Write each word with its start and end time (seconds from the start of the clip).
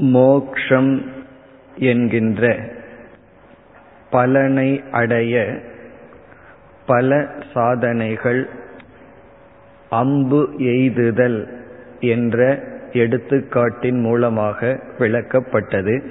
மோக்ஷம் 0.00 1.02
என்கின்ற 1.76 2.58
பலனை 4.10 4.82
அடைய 4.90 5.60
பல 6.86 7.28
சாதனைகள் 7.54 8.48
அம்பு 9.90 10.54
எய்துதல் 10.58 11.48
என்ற 12.00 12.62
எடுத்துக்காட்டின் 12.92 14.00
மூலமாக 14.00 14.80
விளக்கப்பட்டது. 14.98 16.04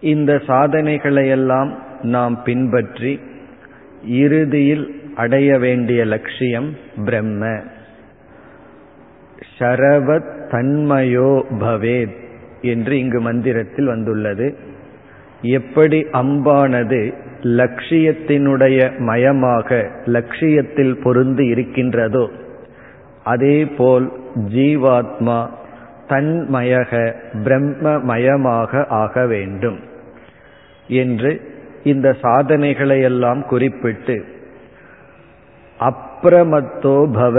இந்த 0.00 0.32
சாதனைகளையெல்லாம் 0.46 1.74
நாம் 2.02 2.42
பின்பற்றி 2.42 3.20
இறுதியில் 4.04 5.12
அடைய 5.14 5.58
வேண்டிய 5.58 6.04
லட்சியம் 6.04 6.76
பிரம்ம. 7.04 7.60
ஷரவத் 9.58 10.39
தன்மயோ 10.50 11.30
பவேத் 11.60 12.16
என்று 12.60 12.98
இங்கு 12.98 13.20
மந்திரத்தில் 13.20 13.86
வந்துள்ளது. 13.86 14.48
எப்படி 15.50 15.98
அம்பானது 16.12 17.00
லட்சியத்தினுடைய 17.42 18.78
மயமாக 18.98 19.68
லட்சியத்தில் 20.06 20.94
பொருந்து 21.04 21.40
இருக்கின்றதோ 21.40 22.24
அதேபோல் 23.24 24.06
ஜீவாத்மா 24.54 25.38
தன்மயக 26.08 26.90
பிரம்மமயமாக 27.44 28.82
ஆக 28.94 29.26
வேண்டும் 29.26 29.78
என்று 30.88 31.30
இந்த 31.84 32.08
சாதனைகளையெல்லாம் 32.22 33.42
குறிப்பிட்டு 33.46 34.16
அப்ரமத்தோ 35.80 36.96
பவ 37.14 37.36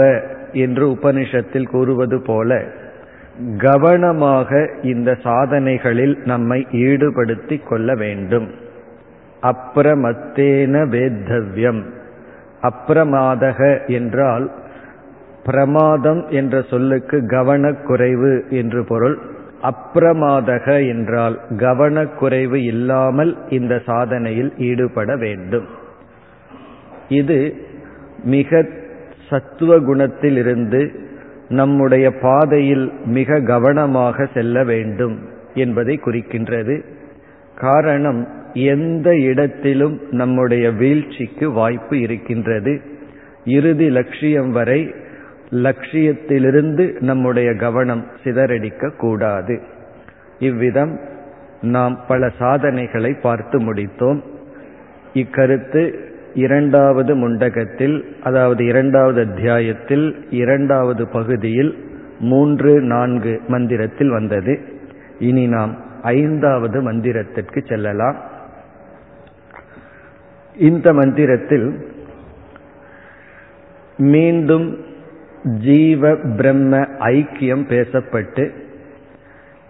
என்று 0.52 0.84
உபனிஷத்தில் 0.90 1.68
கூறுவது 1.68 2.18
போல 2.22 2.50
கவனமாக 3.58 4.70
இந்த 4.82 5.16
சாதனைகளில் 5.22 6.18
நம்மை 6.24 6.66
ஈடுபடுத்தி 6.70 7.68
கொள்ள 7.68 7.94
வேண்டும். 7.94 8.50
அப்பிரமத்தேன 9.42 10.74
வேத்தவ்யம். 10.86 11.82
அப்பிரமாதக 12.62 13.86
என்றால் 13.86 14.50
பிரமாதம் 15.44 16.28
என்ற 16.28 16.62
சொல்லுக்கு 16.62 17.18
கவனக்குறைவு 17.18 18.48
என்று 18.48 18.84
பொருள். 18.84 19.18
அப்பிரமாதக 19.62 20.88
என்றால் 20.88 21.40
கவனக்குறைவு 21.56 22.54
இல்லாமல் 22.54 23.36
இந்த 23.48 23.82
சாதனையில் 23.86 24.58
ஈடுபட 24.58 25.16
வேண்டும். 25.16 25.66
இது 27.08 27.54
மிக 28.24 28.66
சத்துவ 29.30 29.78
குணத்திலிருந்து 29.78 31.10
நம்முடைய 31.52 32.10
பாதையில் 32.10 32.92
மிக 33.04 33.40
கவனமாக 33.40 34.26
செல்ல 34.34 34.64
வேண்டும் 34.64 35.18
என்பதை 35.54 36.00
குறிக்கின்றது. 36.04 36.82
காரணம் 37.54 38.28
எந்த 38.54 39.16
இடத்திலும் 39.16 40.00
நம்முடைய 40.10 40.70
வீழ்ச்சிக்கு 40.70 41.50
வாய்ப்பு 41.50 42.00
இருக்கின்றது. 42.00 42.80
இறுதி 43.44 43.90
லட்சியம் 43.90 44.50
வரை 44.50 44.94
லட்சியத்திலிருந்து 45.50 47.00
நம்முடைய 47.00 47.54
கவனம் 47.54 48.06
சிதறடிக்க 48.24 48.90
கூடாது. 48.96 49.60
இவ்விதம் 50.38 51.00
நாம் 51.62 52.00
பல 52.08 52.30
சாதனைகளை 52.38 53.12
பார்த்து 53.22 53.58
முடித்தோம். 53.58 54.20
இக்கருத்து 55.14 56.11
இரண்டாவது 56.34 57.16
முண்டகத்தில் 57.16 58.04
அதாவது 58.22 58.64
இரண்டாவது 58.64 59.26
அத்தியாயத்தில் 59.30 60.26
இரண்டாவது 60.30 61.08
பகுதியில் 61.08 61.84
மூன்று 62.20 62.80
நான்கு 62.80 63.40
மந்திரத்தில் 63.48 64.08
வந்தது. 64.08 64.58
இனி 65.18 65.46
நாம் 65.46 65.76
ஐந்தாவது 66.02 66.92
மந்திரத்திற்கு 66.92 67.66
செல்லலாம். 67.66 68.16
இந்த 70.56 70.92
மந்திரத்தில் 70.92 71.86
மீண்டும் 73.96 74.78
ஜீவ 75.58 76.16
பிரம்ம 76.16 76.80
ஐக்கியம் 76.98 77.64
பேசப்பட்டு 77.68 78.50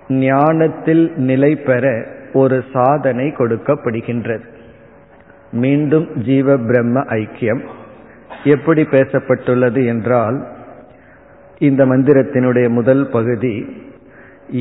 ஞானத்தில் 0.09 1.13
நிலை 1.17 1.57
பெற 1.57 2.07
ஒரு 2.33 2.65
சாதனை 2.73 3.27
கொடுக்கப்படுகின்றது. 3.27 4.52
மீண்டும் 5.53 6.07
ஜீவ 6.23 6.57
பிரம்ம 6.63 7.01
ஐக்கியம் 7.17 7.63
எப்படி 8.47 8.83
பேசப்பட்டுள்ளது 8.89 9.81
என்றால் 9.85 10.39
இந்த 11.61 11.83
மந்திரத்தினுடைய 11.85 12.67
முதல் 12.71 13.05
பகுதி 13.09 13.55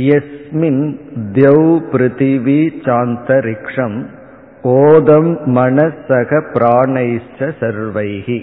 எஸ்மின் 0.09 0.84
தியௌ 1.31 1.62
பிருத்திவி 1.91 2.59
சாந்தரிக்ஷம் 2.85 3.97
ஓதம் 4.78 5.31
மனசக 5.56 6.41
பிராணைச்ச 6.52 7.50
சர்வைகி 7.59 8.40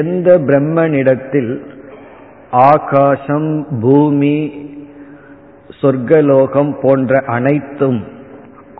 எந்த 0.00 0.28
பிரம்மனிடத்தில் 0.40 1.52
ஆகாசம் 2.66 3.50
பூமி 3.80 4.36
சொர்க்கலோகம் 5.80 6.72
போன்ற 6.82 7.18
அனைத்தும் 7.28 8.00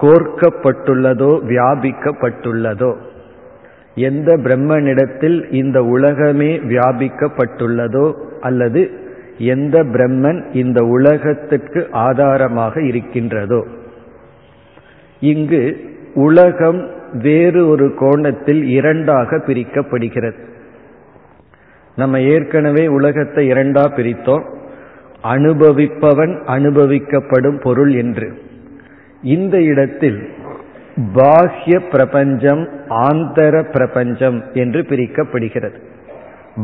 கோர்க்கப்பட்டுள்ளதோ 0.00 1.30
வியாபிக்கப்பட்டுள்ளதோ? 1.48 2.96
எந்த 3.94 4.36
பிரம்மனிடத்தில் 4.36 5.52
இந்த 5.52 5.84
உலகமே 5.84 6.58
வியாபிக்கப்பட்டுள்ளதோ 6.58 8.12
அல்லது 8.40 8.90
எந்த 9.38 9.84
பிரம்மன் 9.84 10.44
இந்த 10.52 10.84
உலகத்திற்கு 10.84 11.88
ஆதாரமாக 11.90 12.82
இருக்கின்றதோ? 12.82 13.66
இங்கு 15.20 15.80
உலகம் 16.14 16.90
வேறு 17.12 17.68
ஒரு 17.68 17.94
கோணத்தில் 17.94 18.64
இரண்டாக 18.64 19.36
பிரிக்கப்படுகிறது. 19.36 20.44
நம்ம 21.96 22.20
ஏற்கனவே 22.20 22.86
உலகத்தை 22.86 23.50
இரண்டா 23.50 23.84
பிரித்தோம். 23.96 24.44
அனுபவிப்பவன் 25.24 26.34
அனுபவிக்கப்படும் 26.46 27.60
பொருள் 27.60 27.94
என்று. 27.94 28.45
இந்த 29.22 29.62
இடத்தில் 29.62 30.28
பாஹ்ய 31.14 31.90
பிரபஞ்சம் 31.90 32.68
ஆந்தர 32.88 33.72
பிரபஞ்சம் 33.72 34.42
என்று 34.52 34.82
பிரிக்கப்படுகிறது. 34.82 35.74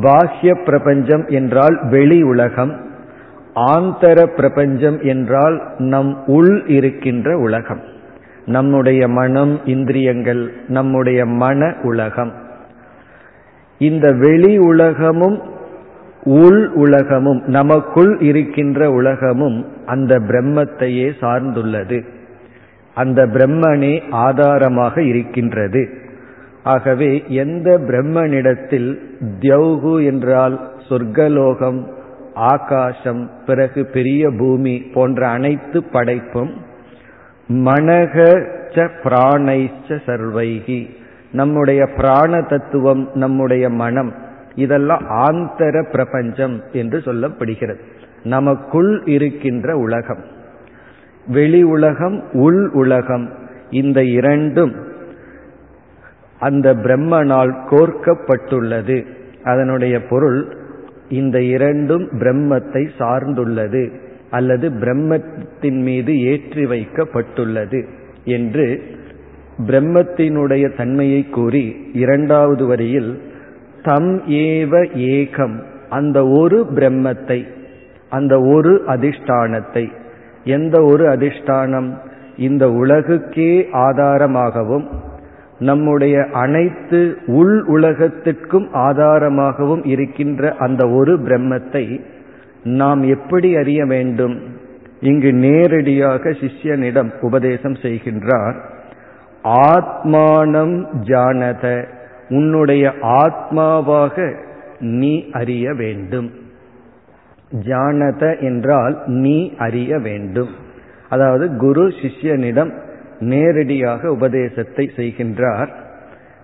பாஹ்ய 0.00 0.64
பிரபஞ்சம் 0.64 1.26
என்றால் 1.26 1.88
வெளி 1.88 2.22
உலகம் 2.22 2.90
ஆந்தர 3.54 4.26
பிரபஞ்சம் 4.26 5.00
என்றால் 5.02 5.62
நம் 5.78 6.26
உள் 6.26 6.66
இருக்கின்ற 6.66 7.38
உலகம். 7.38 7.80
நம்முடைய 8.46 9.08
மனம் 9.08 9.60
இந்திரியங்கள் 9.64 10.52
நம்முடைய 10.68 11.26
மன 11.26 11.74
உலகம். 11.82 12.32
இந்த 13.78 14.12
வெளி 14.12 14.58
உலகமும் 14.58 15.42
உள் 16.24 16.68
உலகமும் 16.68 17.42
நமக்குள் 17.46 18.18
இருக்கின்ற 18.18 18.90
உலகமும் 18.90 19.66
அந்த 19.86 20.18
பிரம்மத்தையே 20.18 21.12
சார்ந்துள்ளது. 21.20 22.04
அந்த 22.94 23.26
பிரம்மனே 23.26 24.02
ஆதாரமாக 24.10 25.02
இருக்கின்றது. 25.02 25.88
ஆகவே 26.62 27.24
எந்த 27.26 27.78
பிரம்மனிடத்தில் 27.78 28.98
தியௌகு 29.40 30.04
என்றால் 30.04 30.72
சொர்க்கலோகம் 30.88 31.86
ஆகாசம் 32.34 33.30
பிறகு 33.46 33.86
பெரிய 33.86 34.30
பூமி 34.38 34.82
போன்ற 34.94 35.28
அனைத்து 35.28 35.82
படைப்பும் 35.84 36.50
மனக 37.48 38.16
ச 38.68 38.88
பிராணைச்ச 39.04 39.98
சர்வைகி. 40.06 40.88
நம்முடைய 41.32 41.86
பிராண 41.96 42.40
தத்துவம் 42.40 43.10
நம்முடைய 43.14 43.68
மனம் 43.68 44.14
இதெல்லாம் 44.54 45.02
ஆந்தர 45.08 45.90
பிரபஞ்சம் 45.90 46.62
என்று 46.72 46.98
சொல்லப்படுகிறது. 46.98 47.78
நமக்குள் 48.22 49.02
இருக்கின்ற 49.04 49.76
உலகம். 49.76 50.40
வெளி 51.26 51.62
உலகம் 51.62 52.22
உள் 52.32 52.68
உலகம். 52.68 53.30
இந்த 53.70 54.04
இரண்டும் 54.04 54.74
அந்த 56.38 56.74
பிரம்மனால் 56.74 57.52
கோர்க்கப்பட்டுள்ளது. 57.70 59.06
அதனுடைய 59.42 60.00
பொருள் 60.02 60.56
இந்த 61.08 61.42
இரண்டும் 61.42 62.08
பிரம்மத்தை 62.18 62.88
சார்ந்துள்ளது 62.98 63.92
அல்லது 64.30 64.70
பிரம்மத்தின் 64.70 65.80
மீது 65.82 66.22
ஏற்றி 66.22 66.66
வைக்கப்பட்டுள்ளது 66.66 67.84
என்று 68.24 68.82
பிரம்மத்தினுடைய 69.58 70.76
தன்மையை 70.76 71.28
கூறி 71.28 71.76
இரண்டாவது 71.92 72.66
வரியில் 72.66 73.22
தம் 73.82 74.22
ஏவ 74.26 74.86
ஏகம் 74.94 75.62
அந்த 75.88 76.28
ஒரு 76.28 76.66
பிரம்மத்தை 76.74 77.46
அந்த 78.10 78.40
ஒரு 78.40 78.82
அதிஷ்டானத்தை 78.86 79.90
எந்த 80.44 80.82
ஒரு 80.82 81.08
அதிஷ்டானம் 81.08 81.98
இந்த 82.36 82.66
உலகுக்கே 82.66 83.66
ஆதாரமாகவும் 83.72 84.88
நம்முடைய 85.58 86.26
அனைத்து 86.32 87.16
உள் 87.26 87.64
உலகத்திற்கும் 87.64 88.68
ஆதாரமாகவும் 88.74 89.86
இருக்கின்ற 89.86 90.54
அந்த 90.58 90.88
ஒரு 90.88 91.16
பிரம்மத்தை 91.16 92.00
நாம் 92.62 93.02
எப்படி 93.02 93.56
அறிய 93.56 93.84
வேண்டும்? 93.84 94.40
இங்கு 95.00 95.32
நேரடியாக 95.32 96.30
சிஷ்யனிடம் 96.30 97.10
உபதேசம் 97.20 97.72
செய்கின்றார். 97.72 98.54
ஆத்மானம் 99.42 100.86
ஜானத 101.02 101.84
உன்னுடைய 102.28 102.92
ஆத்மாவாக 103.02 104.34
நீ 104.78 105.28
அறிய 105.32 105.74
வேண்டும். 105.74 106.30
ஜானத 107.52 108.40
என்றால் 108.40 109.02
நீ 109.06 109.52
அறிய 109.56 109.98
வேண்டும். 109.98 110.52
அதாவது 111.08 111.56
குரு 111.56 111.84
சிஷ்யனிடம் 112.00 112.72
நேரடியாக 113.18 114.10
உபதேசத்தை 114.12 114.90
செய்கின்றார். 114.96 115.70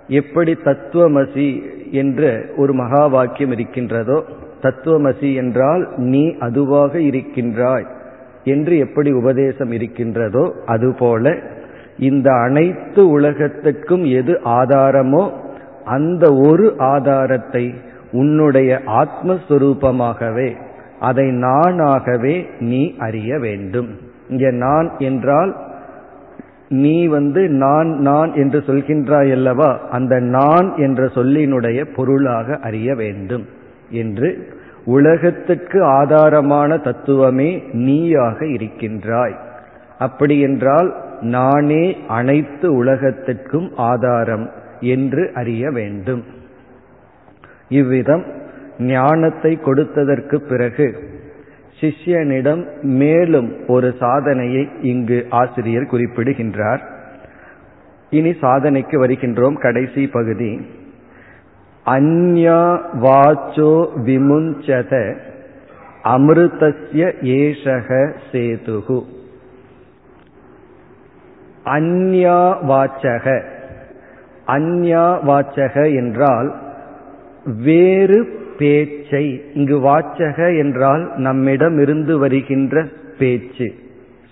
எப்படி 0.08 0.52
தத்துவமசி 0.52 1.48
என்று 1.90 2.52
ஒரு 2.56 2.72
மகா 2.72 3.06
வாக்கியம் 3.06 3.50
இருக்கின்றதோ 3.50 4.24
தத்துவமசி 4.62 5.34
என்றால் 5.34 5.88
நீ 5.96 6.34
அதுவாக 6.38 7.00
இருக்கின்றாய் 7.00 7.86
என்று 8.44 8.78
எப்படி 8.78 9.10
உபதேசம் 9.12 9.70
இருக்கின்றதோ 9.70 10.44
அதுபோல 10.64 11.34
இந்த 11.96 12.32
அனைத்து 12.32 13.02
உலகத்திற்கும் 13.08 14.04
எது 14.10 14.40
ஆதாரமோ 14.44 15.24
அந்த 15.84 16.34
ஒரு 16.34 16.74
ஆதாரத்தை 16.78 17.74
உன்னுடைய 18.12 18.80
ஆத்மஸ்வரூபமாகவே 18.86 20.50
அதை 21.00 21.26
நானாகவே 21.26 22.46
நீ 22.60 22.94
அறிய 22.98 23.38
வேண்டும். 23.38 23.88
இங்க 24.28 24.50
நான் 24.50 24.90
என்றால் 24.98 25.56
நீ 26.68 27.06
வந்து 27.06 27.48
நான் 27.48 27.86
நான் 27.86 28.34
என்று 28.34 28.58
சொல்கின்றாய் 28.66 29.30
அல்லவா? 29.30 29.80
அந்த 29.90 30.20
நான் 30.20 30.76
என்ற 30.76 31.04
சொல்லினுடைய 31.04 31.84
பொருளாக 31.94 32.58
அறிய 32.62 32.94
வேண்டும் 32.94 33.46
என்று 33.90 34.56
உலகத்துக்கு 34.84 35.84
ஆதாரமான 35.84 36.80
தத்துவமே 36.80 37.62
நீயாக 37.72 38.46
இருக்கின்றாய். 38.46 39.36
அப்படி 39.98 40.40
என்றால் 40.40 40.94
நானே 41.20 41.96
அனைத்து 42.08 42.84
உலகத்திற்கும் 42.84 43.70
ஆதாரம் 43.76 44.50
என்று 44.80 45.30
அறிய 45.34 45.70
வேண்டும். 45.70 46.24
இவ்விதம் 47.68 48.24
ஞானத்தை 48.78 49.58
கொடுத்ததற்கு 49.64 50.36
பிறகு 50.36 51.16
சிஷ்யனிடம் 51.80 52.82
மேலும் 52.82 53.66
ஒரு 53.66 53.94
சாதனையை 53.98 54.68
இங்கு 54.80 55.26
ஆசிரியர் 55.30 55.86
குறிப்பிடுகின்றார். 55.86 56.82
இனி 58.10 58.30
சாதனைக்கு 58.30 59.06
வருகின்றோம் 59.06 59.60
கடைசி 59.60 60.06
பகுதி. 60.06 60.60
அந்யா 61.86 62.80
வாச்சோ 63.02 63.88
விமுஞ்சத 64.04 65.16
அமிர்தஸ்ய 66.04 67.12
ஏஷக 67.22 68.12
சேதுகு. 68.32 69.02
அந்யா 71.64 72.56
வாச்சக. 72.68 73.42
அந்யா 74.46 75.18
வாச்சக 75.26 75.94
என்றால் 75.94 76.54
வேறு 77.44 78.36
பேச்சை 78.58 79.24
இங்கு 79.54 79.78
வாச்சக 79.78 80.58
என்றால் 80.58 81.12
நம்மிடம் 81.16 81.78
இருந்து 81.78 82.18
வருகின்ற 82.18 82.84
பேச்சு. 83.18 83.74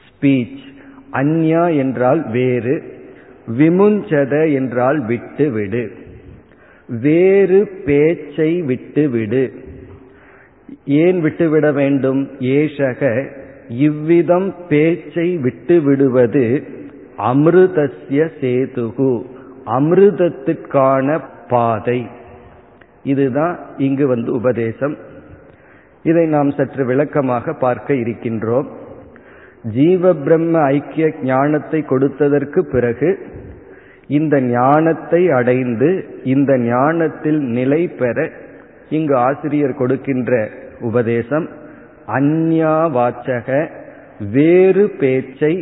ஸ்பீச் 0.07 0.65
அந்யா 1.13 1.77
என்றால் 1.77 2.31
வேறு. 2.31 2.77
விமுஞ்சத 3.59 4.53
என்றால் 4.53 5.05
விட்டு 5.05 5.51
விடு 5.51 5.85
வேறு 6.89 7.61
பேச்சை 7.85 8.63
விட்டுவிடு. 8.63 9.45
ஏன் 10.87 11.21
விட்டுவிட 11.21 11.73
வேண்டும்? 11.73 12.31
ஏஷக 12.41 13.27
இவ்விதம் 13.69 14.55
பேச்சை 14.69 15.39
விட்டுவிடுவது 15.39 16.63
அமிர்தஸ்ய 17.19 18.29
சேதுகு 18.41 19.13
அமிர்தத்திற்கான 19.67 21.21
பாதை. 21.49 22.07
இதுதான் 23.13 23.55
இங்கு 23.87 24.05
வந்து 24.07 24.31
உபதேசம். 24.33 24.95
இதை 26.03 26.25
நாம் 26.27 26.51
சற்று 26.51 26.83
விளக்கமாக 26.85 27.55
பார்க்க 27.65 27.95
இருக்கின்றோம். 27.95 28.69
ஜீவ 29.77 30.13
பிரம்ம 30.15 30.55
ஐக்கிய 30.75 31.07
ஞானத்தை 31.23 31.81
கொடுத்ததற்கு 31.89 32.61
பிறகு 32.73 33.09
இந்த 34.19 34.35
ஞானத்தை 34.51 35.21
அடைந்து 35.31 35.89
இந்த 36.25 36.53
ஞானத்தில் 36.67 37.41
நிலை 37.57 37.83
பெற 38.01 38.19
இங்கு 38.89 39.15
ஆசிரியர் 39.19 39.75
கொடுக்கின்ற 39.75 40.33
உபதேசம் 40.81 41.47
அந்யா 42.19 42.77
வாச்சக 42.97 43.49
வேறு 44.35 44.85
பேச்சை 45.01 45.55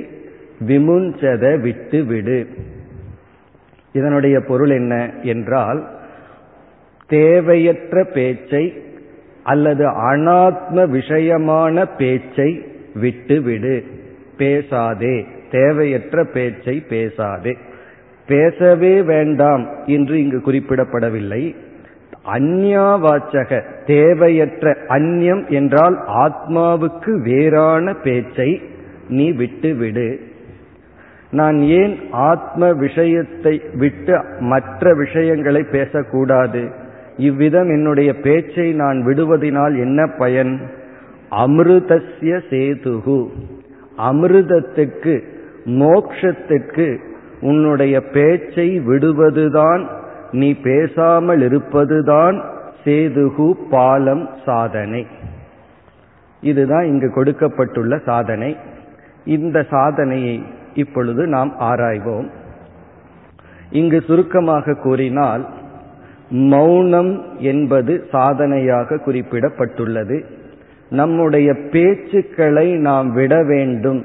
விமுஞ்சத 0.68 1.44
விட்டு 1.60 1.98
விடு 2.04 2.38
இதனுடைய 3.94 4.36
பொருள் 4.40 4.72
என்ன 4.80 4.94
என்றால் 5.32 5.80
தேவையற்ற 7.08 8.04
பேச்சை 8.04 8.72
அல்லது 9.42 9.88
அனாத்ம 9.88 10.74
விஷயமான 10.74 11.84
பேச்சை 11.98 12.62
விட்டுவிடு. 12.94 13.84
பேசாதே. 14.38 15.26
தேவையற்ற 15.50 16.24
பேச்சை 16.24 16.84
பேசாதே. 16.88 17.56
பேசவே 18.26 19.02
வேண்டாம் 19.02 19.68
என்று 19.86 20.22
இங்கு 20.22 20.42
குறிப்பிடப்படவில்லை. 20.46 21.54
அந்யாவாச்சக 22.34 23.62
தேவையற்ற 23.86 24.76
அந்யம் 24.88 25.48
என்றால் 25.48 26.04
ஆத்மாவுக்கு 26.06 27.22
வேறான 27.22 27.94
பேச்சை 27.94 28.62
நீ 29.08 29.32
விட்டுவிடு. 29.32 30.20
நான் 31.30 31.58
ஏன் 31.58 31.98
ஆத்ம 32.10 32.72
விஷயத்தை 32.72 33.62
விட்டு 33.74 34.24
மற்ற 34.40 34.94
விஷயங்களை 34.94 35.62
பேசக்கூடாது? 35.62 36.82
இவ்விதம் 37.16 37.68
என்னுடைய 37.68 38.14
பேச்சை 38.14 38.72
நான் 38.72 39.06
விடுவதனால் 39.06 39.78
என்ன 39.78 40.06
பயன்? 40.06 40.60
அமிர்தஸ்ய 41.30 42.40
சேதுகு. 42.50 43.26
அமிர்தத்துக்கு 43.98 45.22
மோக்ஷத்துக்கு 45.64 46.98
உன்னுடைய 47.40 48.00
பேச்சை 48.00 48.80
விடுவதுதான் 48.80 49.86
நீ 50.30 50.54
பேசாமல் 50.54 51.40
இருப்பதுதான் 51.40 52.44
சேதுகு 52.84 53.52
பாலம் 53.70 54.28
சாதனை. 54.44 55.06
இதுதான் 56.40 56.84
இங்கு 56.84 57.10
கொடுக்கப்பட்டுள்ள 57.10 57.98
சாதனை. 57.98 58.56
இந்த 59.24 59.62
சாதனையை 59.62 60.42
இப்பொழுது 60.74 61.26
நாம் 61.26 61.54
ஆராய்வோம். 61.60 62.28
இங்கு 63.70 64.00
சுருக்கமாக 64.00 64.74
கூறினால் 64.74 65.48
மௌனம் 66.30 67.24
என்பது 67.38 68.04
சாதனையாக 68.10 68.94
குறிப்பிடப்பட்டுள்ளது. 68.94 70.24
நம்முடைய 70.90 71.52
பேச்சுக்களை 71.52 72.76
நாம் 72.76 73.12
விட 73.12 73.42
வேண்டும் 73.42 74.04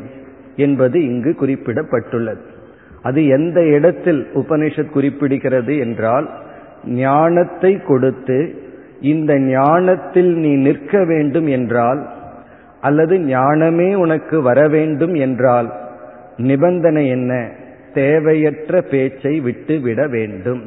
என்பது 0.56 1.04
இங்கு 1.04 1.36
குறிப்பிடப்பட்டுள்ளது. 1.42 2.40
அது 3.02 3.28
எந்த 3.28 3.66
இடத்தில் 3.66 4.28
உபனிஷத் 4.34 4.92
குறிப்பிடுகிறது 4.96 5.80
என்றால் 5.80 6.30
ஞானத்தை 6.86 7.82
கொடுத்து 7.82 8.62
இந்த 9.02 9.40
ஞானத்தில் 9.40 10.36
நீ 10.36 10.56
நிற்க 10.56 11.06
வேண்டும் 11.06 11.48
என்றால் 11.48 12.10
அல்லது 12.82 13.20
ஞானமே 13.20 13.94
உனக்கு 13.94 14.42
வர 14.42 14.68
வேண்டும் 14.68 15.14
என்றால் 15.14 15.74
நிபந்தனை 16.38 17.08
என்ன? 17.08 17.52
தேவையற்ற 17.94 18.82
பேச்சை 18.82 19.40
விட்டு 19.40 19.80
விட 19.80 20.08
வேண்டும். 20.08 20.62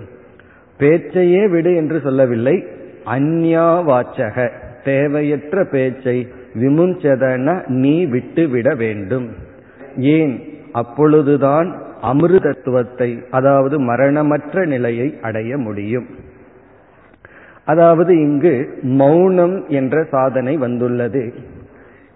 பேச்சையே 0.83 1.51
விடு 1.51 1.77
என்று 1.77 2.01
சொல்லவில்லை. 2.01 2.67
அந்யா 3.07 3.67
வாச்சக. 3.83 4.51
தேவையற்ற 4.85 5.65
பேச்சை 5.65 6.29
விமுஞ்சதன 6.55 7.67
நீ 7.67 8.05
விட்டு 8.05 8.49
விட 8.49 8.75
வேண்டும். 8.75 9.31
ஏன்? 9.97 10.43
அப்பொழுதுதான் 10.73 11.83
அமிர்தத்துவத்தை 12.03 13.23
அதாவது 13.31 13.81
மரணமற்ற 13.81 14.67
நிலையை 14.67 15.19
அடைய 15.23 15.59
முடியும். 15.59 16.07
அதாவது 17.65 18.21
இங்கு 18.21 18.79
மௌனம் 18.83 19.65
என்ற 19.69 20.05
சாதனை 20.11 20.57
வந்துள்ளது. 20.57 21.33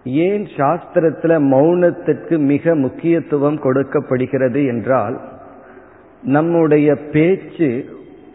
ஏன் 0.05 0.47
சாஸ்திரத்துல 0.57 1.39
மௌனத்திற்கு 1.39 2.39
மிக 2.39 2.75
முக்கியத்துவம் 2.75 3.59
கொடுக்கப்படுகிறது 3.59 4.65
என்றால் 4.65 5.21
நம்முடைய 6.23 6.97
பேச்சு 6.97 7.85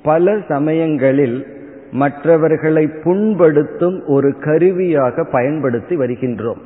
பல 0.04 0.38
சமயங்களில் 0.48 1.46
மற்றவர்களை 1.92 2.90
புண்படுத்தும் 3.04 4.02
ஒரு 4.06 4.38
கருவியாக 4.38 5.24
பயன்படுத்தி 5.24 5.98
வருகின்றோம். 5.98 6.62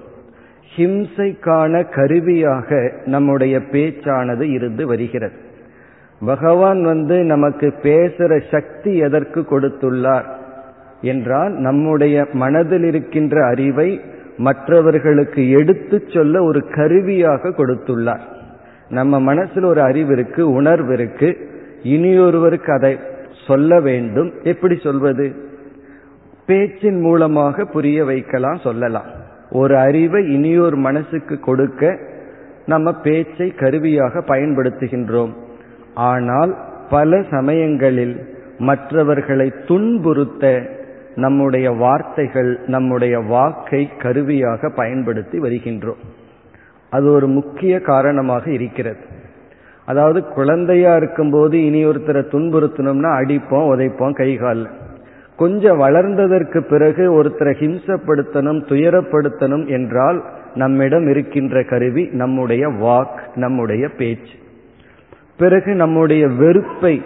ஹிம்சைக்கான 0.75 1.93
கருவியாக 1.95 2.91
நம்முடைய 3.05 3.57
பேச்சானது 3.57 4.41
இருந்து 4.41 4.87
வருகிறது. 4.87 5.33
பகவான் 6.25 6.83
வந்து 6.83 7.23
நமக்கு 7.23 7.73
பேசுற 7.81 8.41
சக்தி 8.51 8.97
எதற்கு 8.97 9.41
கொடுத்துள்ளார் 9.41 10.25
என்றால் 11.01 11.51
நம்முடைய 11.51 12.27
மனதில் 12.31 12.83
இருக்கின்ற 12.83 13.45
அறிவை 13.45 14.01
மற்றவர்களுக்கு 14.37 15.49
எடுத்து 15.49 16.03
சொல்ல 16.07 16.43
ஒரு 16.43 16.67
கருவியாக 16.67 17.49
கொடுத்துள்ளார். 17.49 18.21
நம்ம 18.89 19.19
மனசில் 19.19 19.63
ஒரு 19.63 19.81
அறிவு 19.81 20.11
இருக்கு 20.11 20.51
உணர்வு 20.51 20.93
இருக்கு. 20.93 21.37
இனியொருவருக்கு 21.83 22.71
அதை 22.71 23.13
சொல்ல 23.47 23.79
வேண்டும். 23.79 24.33
எப்படி 24.43 24.79
சொல்வது? 24.83 25.35
பேச்சின் 26.45 26.99
மூலமாக 26.99 27.65
புரிய 27.65 28.05
வைக்கலாம் 28.05 28.57
சொல்லலாம். 28.57 29.05
ஒரு 29.51 29.77
அறிவை 29.77 30.33
இனியொரு 30.33 30.77
மனசுக்கு 30.77 31.39
கொடுக்க 31.39 31.99
நம்ம 32.65 32.93
பேச்சை 32.93 33.49
கருவியாக 33.49 34.19
பயன்படுத்துகின்றோம். 34.19 35.33
ஆனால் 35.93 36.55
பல 36.89 37.23
சமயங்களில் 37.29 38.35
மற்றவர்களை 38.57 39.53
துன்புறுத்த 39.67 40.69
நம்முடைய 41.15 41.71
வார்த்தைகள் 41.71 42.59
நம்முடைய 42.67 43.19
வாக்கை 43.19 43.89
கருவியாக 43.97 44.69
பயன்படுத்தி 44.69 45.39
வருகின்றோம். 45.39 46.01
அது 46.89 47.11
ஒரு 47.11 47.27
முக்கிய 47.27 47.79
காரணமாக 47.79 48.51
இருக்கிறது. 48.51 49.14
அதாவது 49.85 50.27
குழந்தையா 50.27 50.95
இருக்கும்போது 50.95 51.65
இனி 51.65 51.85
ஒருத்தரை 51.85 52.21
துன்புறுத்தணும்னா 52.31 53.11
அடிப்போம் 53.21 53.69
உதைப்போம் 53.73 54.13
கை 54.13 54.35
கால் 54.35 54.69
கொஞ்சம் 55.37 55.81
வளர்ந்ததற்கு 55.81 56.59
பிறகு 56.59 57.23
ஒருத்தரை 57.23 57.53
ஹிம்சப்படுத்தணும் 57.61 58.61
துயரப்படுத்தணும் 58.69 59.67
என்றால் 59.67 60.23
நம்மிடம் 60.55 61.07
இருக்கின்ற 61.07 61.63
கருவி 61.63 62.09
நம்முடைய 62.11 62.67
வாக் 62.67 63.19
நம்முடைய 63.35 63.89
பேச்சு. 63.89 64.35
பிறகு 65.37 65.73
நம்முடைய 65.73 66.27
வெறுப்பை 66.27 67.01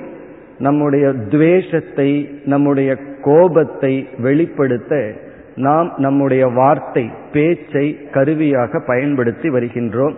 நம்முடைய 0.60 1.12
துவேஷத்தை 1.12 2.42
நம்முடைய 2.46 2.96
கோபத்தை 3.22 4.08
வெளிப்படுத்த 4.18 5.14
நாம் 5.56 5.94
நம்முடைய 5.98 6.48
வார்த்தை 6.48 7.10
பேச்சை 7.32 7.98
கருவியாக 8.12 8.84
பயன்படுத்தி 8.88 9.50
வருகின்றோம். 9.50 10.14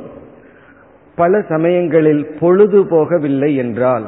பல 1.16 1.42
சமயங்களில் 1.42 2.28
பொழுது 2.40 2.84
போகவில்லை 2.84 3.56
என்றால் 3.56 4.08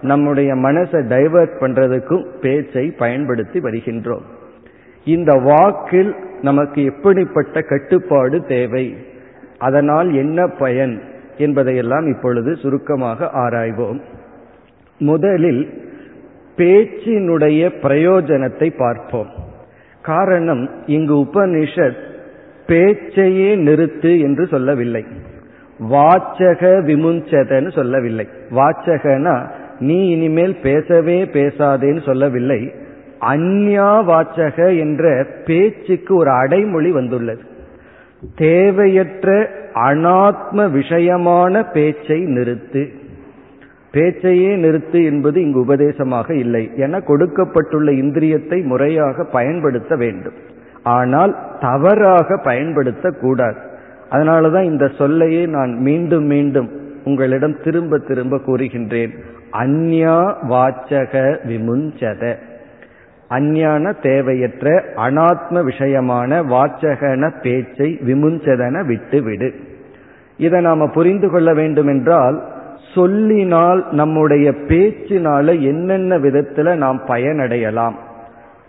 நம்முடைய 0.00 0.54
மனசை 0.54 1.06
டைவர்ட் 1.06 1.54
பண்றதுக்கும் 1.60 2.26
பேச்சை 2.40 2.90
பயன்படுத்தி 2.90 3.60
வருகின்றோம். 3.60 4.22
இந்த 5.04 5.32
வாக்கில் 5.34 6.14
நமக்கு 6.42 6.84
எப்படிப்பட்ட 6.84 7.60
கட்டுப்பாடு 7.60 8.44
தேவை? 8.44 8.96
அதனால் 9.58 10.14
என்ன 10.14 10.46
பயன் 10.46 11.02
என்பதையெல்லாம் 11.36 12.06
இப்பொழுது 12.06 12.56
சுருக்கமாக 12.56 13.30
ஆராய்வோம். 13.34 14.00
முதலில் 14.98 15.90
பேச்சினுடைய 16.56 17.70
பிரயோஜனத்தை 17.82 18.76
பார்ப்போம். 18.76 19.28
காரணம் 20.02 20.70
இங்கு 20.86 21.14
உபனிஷத் 21.14 22.10
பேச்சையே 22.66 23.56
நிறுத்து 23.56 24.20
என்று 24.20 24.46
சொல்லவில்லை. 24.46 25.04
வாச்சக 25.90 26.80
விமுஞ்சதன்னு 26.86 27.72
சொல்லவில்லை. 27.72 28.28
வாச்சகனா 28.50 29.48
நீ 29.78 30.08
இனிமேல் 30.08 30.56
பேசவே 30.56 31.24
பேசாதேன்னு 31.24 32.02
சொல்லவில்லை. 32.02 32.74
அந்யா 33.20 33.90
வாச்சக 34.04 34.78
என்ற 34.78 35.26
பேச்சுக்கு 35.46 36.14
ஒரு 36.14 36.30
அடைமொழி 36.30 36.90
வந்துள்ளது. 36.90 37.40
தேவையற்ற 38.36 39.48
அனாத்ம 39.74 40.70
விஷயமான 40.70 41.72
பேச்சை 41.72 42.24
நிறுத்து. 42.24 42.88
பேச்சையே 43.92 44.56
நிறுத்து 44.56 45.04
என்பது 45.04 45.42
இங்கு 45.42 45.60
உபதேசமாக 45.60 46.34
இல்லை. 46.34 46.70
என 46.76 47.00
கொடுக்கப்பட்டுள்ள 47.00 47.92
இந்திரியத்தை 47.92 48.64
முறையாக 48.64 49.24
பயன்படுத்த 49.24 49.96
வேண்டும். 49.96 50.34
ஆனால் 50.82 51.36
தவறாக 51.60 52.34
பயன்படுத்தக்கூடாது. 52.34 53.70
அதனாலதான் 54.12 54.62
இந்த 54.62 54.88
சொல்லையே 54.98 55.46
நான் 55.46 55.70
மீண்டும் 55.70 56.24
மீண்டும் 56.24 56.70
உங்களிடம் 57.04 57.56
திரும்ப 57.64 57.98
திரும்ப 57.98 58.36
கூறுகின்றேன். 58.36 59.10
அந்யா 59.52 60.34
வாச்சக 60.50 61.38
விமுஞ்சத. 61.48 62.34
அஞ்ஞான 63.28 63.92
தேவையற்ற 63.92 64.84
அனாத்ம 64.96 65.64
விஷயமான 65.64 66.42
வாச்சகன 66.42 67.32
பேச்சை 67.42 67.98
விமுஞ்சதன 68.06 68.86
விட்டுவிடு. 68.86 69.54
இதை 70.36 70.60
நாம 70.60 70.88
புரிந்து 70.88 71.30
கொள்ள 71.30 71.54
வேண்டும் 71.54 71.86
என்றால் 71.86 72.42
சொல்லினால் 72.94 73.86
நம்முடைய 73.90 74.50
பேச்சினால 74.50 75.60
என்னென்ன 75.60 76.18
விதத்துல 76.18 76.74
நாம் 76.76 77.02
பயனடையலாம். 77.06 77.94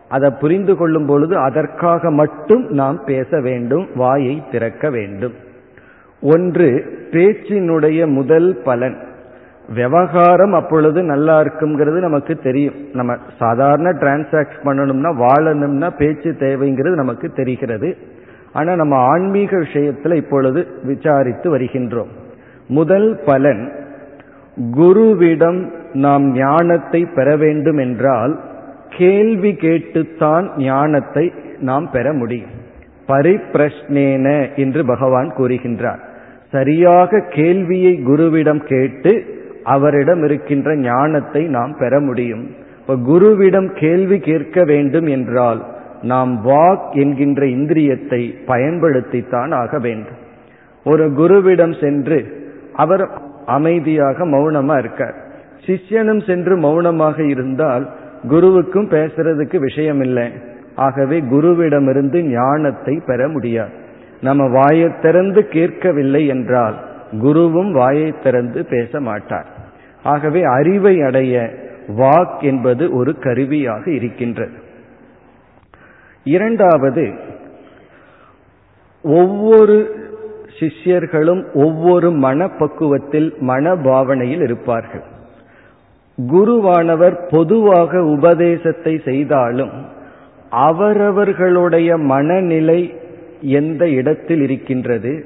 அதை 0.10 0.30
புரிந்து 0.30 0.78
கொள்ளும் 0.78 1.06
பொழுது 1.06 1.38
அதற்காக 1.38 2.12
மட்டும் 2.12 2.68
நாம் 2.70 3.04
பேச 3.06 3.40
வேண்டும் 3.42 3.88
வாயை 3.96 4.44
திறக்க 4.52 4.90
வேண்டும். 4.90 5.34
ஒன்று 6.22 6.84
பேச்சினுடைய 7.12 8.08
முதல் 8.08 8.58
பலன். 8.64 8.98
விவகாரம் 9.74 10.54
அப்பொழுது 10.54 11.04
நல்லா 11.04 11.42
இருக்குங்கிறது 11.42 12.00
நமக்கு 12.00 12.36
தெரியும். 12.36 12.74
நம்ம 12.94 13.18
சாதாரண 13.40 13.92
டிரான்சாக்ட் 13.92 14.58
பண்ணணும்னா 14.64 15.28
வாழணும்னா 15.28 15.90
பேச்சு 15.98 16.32
தேவைங்கிறது 16.32 16.94
நமக்கு 16.94 17.30
தெரிகிறது. 17.30 17.98
ஆனால் 18.54 18.76
நம்ம 18.76 18.96
ஆன்மீக 18.96 19.58
விஷயத்தில் 19.58 20.14
இப்பொழுது 20.14 20.68
விசாரித்து 20.84 21.58
வருகின்றோம். 21.58 22.08
முதல் 22.68 23.20
பலன் 23.26 23.72
குருவிடம் 24.72 25.72
நாம் 25.94 26.32
ஞானத்தை 26.32 27.06
பெற 27.06 27.36
வேண்டும் 27.36 27.78
என்றால் 27.78 28.40
கேள்வி 28.98 29.52
கேட்டுத்தான் 29.54 30.50
ஞானத்தை 30.58 31.32
நாம் 31.60 31.92
பெற 31.92 32.14
முடியும். 32.14 32.54
பரிப்பிரஷ்னேன 33.08 34.56
என்று 34.56 34.86
பகவான் 34.86 35.30
கூறுகின்றார். 35.38 36.02
சரியாக 36.52 37.20
கேள்வியை 37.30 37.94
குருவிடம் 38.08 38.64
கேட்டு 38.64 39.12
அவரிடம் 39.64 40.24
இருக்கின்ற 40.24 40.76
ஞானத்தை 40.76 41.44
நாம் 41.48 41.76
பெற 41.80 42.00
முடியும். 42.00 42.44
இப்போ 42.80 42.96
குருவிடம் 42.96 43.70
கேள்வி 43.80 44.20
கேட்க 44.20 44.64
வேண்டும் 44.64 45.06
என்றால் 45.06 45.62
நாம் 46.02 46.32
வாக் 46.46 46.90
என்கின்ற 46.92 47.46
இந்திரியத்தை 47.46 48.22
பயன்படுத்தித்தான் 48.48 49.52
ஆக 49.56 49.80
வேண்டும். 49.80 50.22
ஒரு 50.86 51.06
குருவிடம் 51.10 51.76
சென்று 51.82 52.18
அவர் 52.74 53.10
அமைதியாக 53.46 54.26
மௌனமா 54.26 54.78
இருக்கார். 54.78 55.16
சிஷ்யனும் 55.66 56.24
சென்று 56.28 56.58
மௌனமாக 56.58 57.24
இருந்தால் 57.24 57.86
குருவுக்கும் 58.30 58.89
பேசுறதுக்கு 58.89 59.58
விஷயம் 59.58 60.01
இல்லை 60.01 60.32
ஆகவே 60.75 61.22
குருவிடமிருந்து 61.22 62.22
ஞானத்தை 62.22 63.01
பெற 63.06 63.27
முடியாது. 63.27 63.72
நம்ம 64.22 64.48
வாயை 64.48 64.89
திறந்து 65.01 65.48
கேட்கவில்லை 65.48 66.27
என்றால் 66.27 66.75
குருவும் 67.12 67.72
வாயை 67.72 68.15
திறந்து 68.24 68.65
பேச 68.65 69.00
மாட்டார். 69.00 69.46
ஆகவே 70.03 70.44
அறிவை 70.44 71.01
அடைய 71.01 71.53
வாக் 71.88 72.42
என்பது 72.42 72.96
ஒரு 72.96 73.18
கருவியாக 73.18 73.92
இருக்கின்றது. 73.92 74.58
இரண்டாவது 76.24 77.13
ஒவ்வொரு 79.03 79.96
சிஷ்யர்களும் 80.60 81.44
ஒவ்வொரு 81.53 82.10
மனப்பக்குவத்தில் 82.10 83.34
மனபாவனையில் 83.42 84.42
இருப்பார்கள். 84.42 85.03
குருவானவர் 86.17 87.15
பொதுவாக 87.32 88.01
உபதேசத்தை 88.03 89.01
செய்தாலும் 89.05 89.72
அவரவர்களுடைய 90.50 91.98
மனநிலை 91.98 92.93
எந்த 93.41 93.89
இடத்தில் 93.89 94.41
இருக்கின்றது 94.41 95.25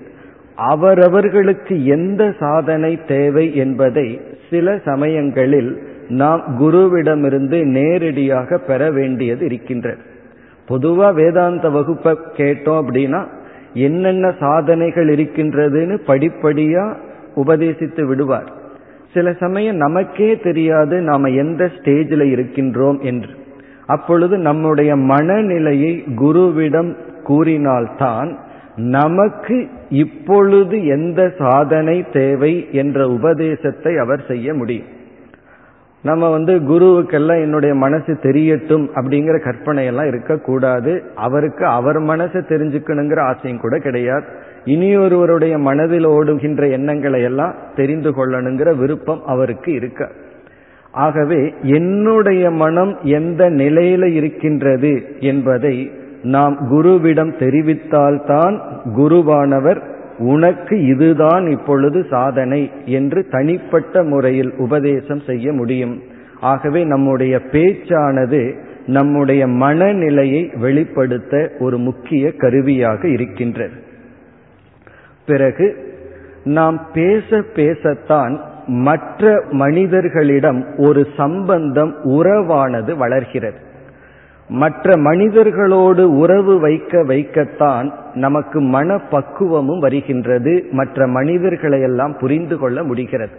அவரவர்களுக்கு 0.56 1.86
எந்த 1.86 2.34
சாதனை 2.40 3.00
தேவை 3.06 3.56
என்பதை 3.56 4.22
சில 4.50 4.78
சமயங்களில் 4.86 5.82
நாம் 6.10 6.44
குருவிடமிருந்து 6.60 7.64
நேரடியாக 7.64 8.58
பெற 8.58 8.92
வேண்டியது 8.92 9.46
இருக்கின்றது. 9.46 10.02
பொதுவா 10.70 11.14
வேதாந்த 11.14 11.70
வகுப்பை 11.70 12.18
கேட்டோம் 12.38 12.80
அப்படின்னா 12.82 13.28
என்னென்ன 13.74 14.34
சாதனைகள் 14.40 15.08
இருக்கின்றதுன்னு 15.08 15.98
படிப்படியா 16.08 16.96
உபதேசித்து 17.36 18.04
விடுவார். 18.04 18.50
சில 19.14 19.34
சமயம் 19.34 19.76
நமக்கே 19.76 20.38
தெரியாது 20.38 21.02
நாம 21.02 21.30
எந்த 21.30 21.72
ஸ்டேஜில் 21.78 22.26
இருக்கின்றோம் 22.36 23.02
என்று. 23.02 23.30
அப்பொழுது 23.86 24.38
நம்முடைய 24.38 24.96
மனநிலையை 24.96 26.04
குருவிடம் 26.16 26.96
கூறினால்தான் 27.24 28.38
நமக்கு 28.76 29.68
இப்பொழுது 29.90 30.86
எந்த 30.86 31.34
சாதனை 31.38 32.06
தேவை 32.12 32.68
என்ற 32.72 33.08
உபதேசத்தை 33.08 33.98
அவர் 33.98 34.24
செய்ய 34.28 34.54
முடியும். 34.54 34.96
நம்ம 36.02 36.30
வந்து 36.30 36.54
குருவுக்கெல்லாம் 36.54 37.42
என்னுடைய 37.42 37.76
மனசு 37.76 38.14
தெரியட்டும் 38.22 38.88
அப்படிங்கிற 38.96 39.44
கற்பனை 39.44 39.86
எல்லாம் 39.86 40.08
இருக்கக்கூடாது. 40.08 41.04
அவருக்கு 41.16 41.66
அவர் 41.66 42.02
மனசை 42.02 42.42
தெரிஞ்சுக்கணுங்கிற 42.48 43.20
ஆசையும் 43.20 43.60
கூட 43.60 43.78
கிடையாது. 43.78 44.26
இனியொருவருடைய 44.66 45.60
மனதில் 45.60 46.06
ஓடுகின்ற 46.06 46.68
எண்ணங்களை 46.68 47.22
எல்லாம் 47.22 47.56
தெரிந்து 47.76 48.12
கொள்ளணுங்கிற 48.12 48.78
விருப்பம் 48.78 49.26
அவருக்கு 49.26 49.74
இருக்க. 49.74 50.12
ஆகவே 50.92 51.54
என்னுடைய 51.62 52.52
மனம் 52.52 52.98
எந்த 53.02 53.50
நிலையில 53.50 54.06
இருக்கின்றது 54.14 55.16
என்பதை 55.20 55.92
நாம் 56.24 56.58
குருவிடம் 56.72 57.34
தெரிவித்தால்தான் 57.40 58.60
குருவானவர் 58.98 59.82
உனக்கு 60.18 60.86
இதுதான் 60.86 61.50
இப்பொழுது 61.50 62.06
சாதனை 62.10 62.72
என்று 62.86 63.28
தனிப்பட்ட 63.28 64.04
முறையில் 64.04 64.54
உபதேசம் 64.58 65.22
செய்ய 65.26 65.54
முடியும். 65.54 66.02
ஆகவே 66.40 66.84
நம்முடைய 66.84 67.42
பேச்சானது 67.52 68.66
நம்முடைய 68.86 69.48
மனநிலையை 69.48 70.52
வெளிப்படுத்த 70.56 71.52
ஒரு 71.60 71.78
முக்கிய 71.78 72.36
கருவியாக 72.36 73.08
இருக்கின்றது. 73.08 73.76
பிறகு 75.26 75.96
நாம் 76.44 76.88
பேச 76.94 77.26
பேசத்தான் 77.30 78.40
மற்ற 78.68 79.44
மனிதர்களிடம் 79.50 80.66
ஒரு 80.78 81.08
சம்பந்தம் 81.18 82.04
உறவானது 82.04 82.98
வளர்கிறது. 82.98 83.58
மற்ற 84.50 84.94
மனிதர்களோடு 84.96 86.02
உறவு 86.02 86.60
வைக்க 86.60 87.04
வைக்கத்தான் 87.04 87.92
நமக்கு 88.14 88.62
மன 88.62 88.98
பக்குவமும் 88.98 89.80
வருகின்றது. 89.80 90.66
மற்ற 90.72 91.08
மனிதர்களை 91.08 91.82
எல்லாம் 91.82 92.18
புரிந்து 92.18 92.58
கொள்ள 92.58 92.84
முடிகிறது. 92.84 93.32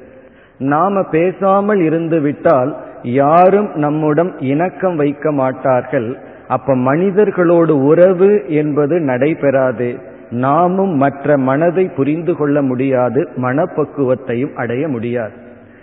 நாம 0.58 1.02
பேசாமல் 1.02 1.80
இருந்து 1.80 2.20
விட்டால் 2.20 2.76
யாரும் 3.02 3.70
நம்முடன் 3.74 4.34
இணக்கம் 4.38 4.96
வைக்க 4.96 5.32
மாட்டார்கள். 5.32 6.18
அப்ப 6.48 6.74
மனிதர்களோடு 6.74 7.70
உறவு 7.70 8.44
என்பது 8.46 9.00
நடைபெறாது. 9.00 9.98
நாமும் 10.30 10.96
மற்ற 10.96 11.38
மனதை 11.38 11.88
புரிந்து 11.88 12.36
கொள்ள 12.36 12.62
முடியாது. 12.62 13.28
மனப்பக்குவத்தையும் 13.36 14.54
அடைய 14.54 14.88
முடியாது. 14.88 15.32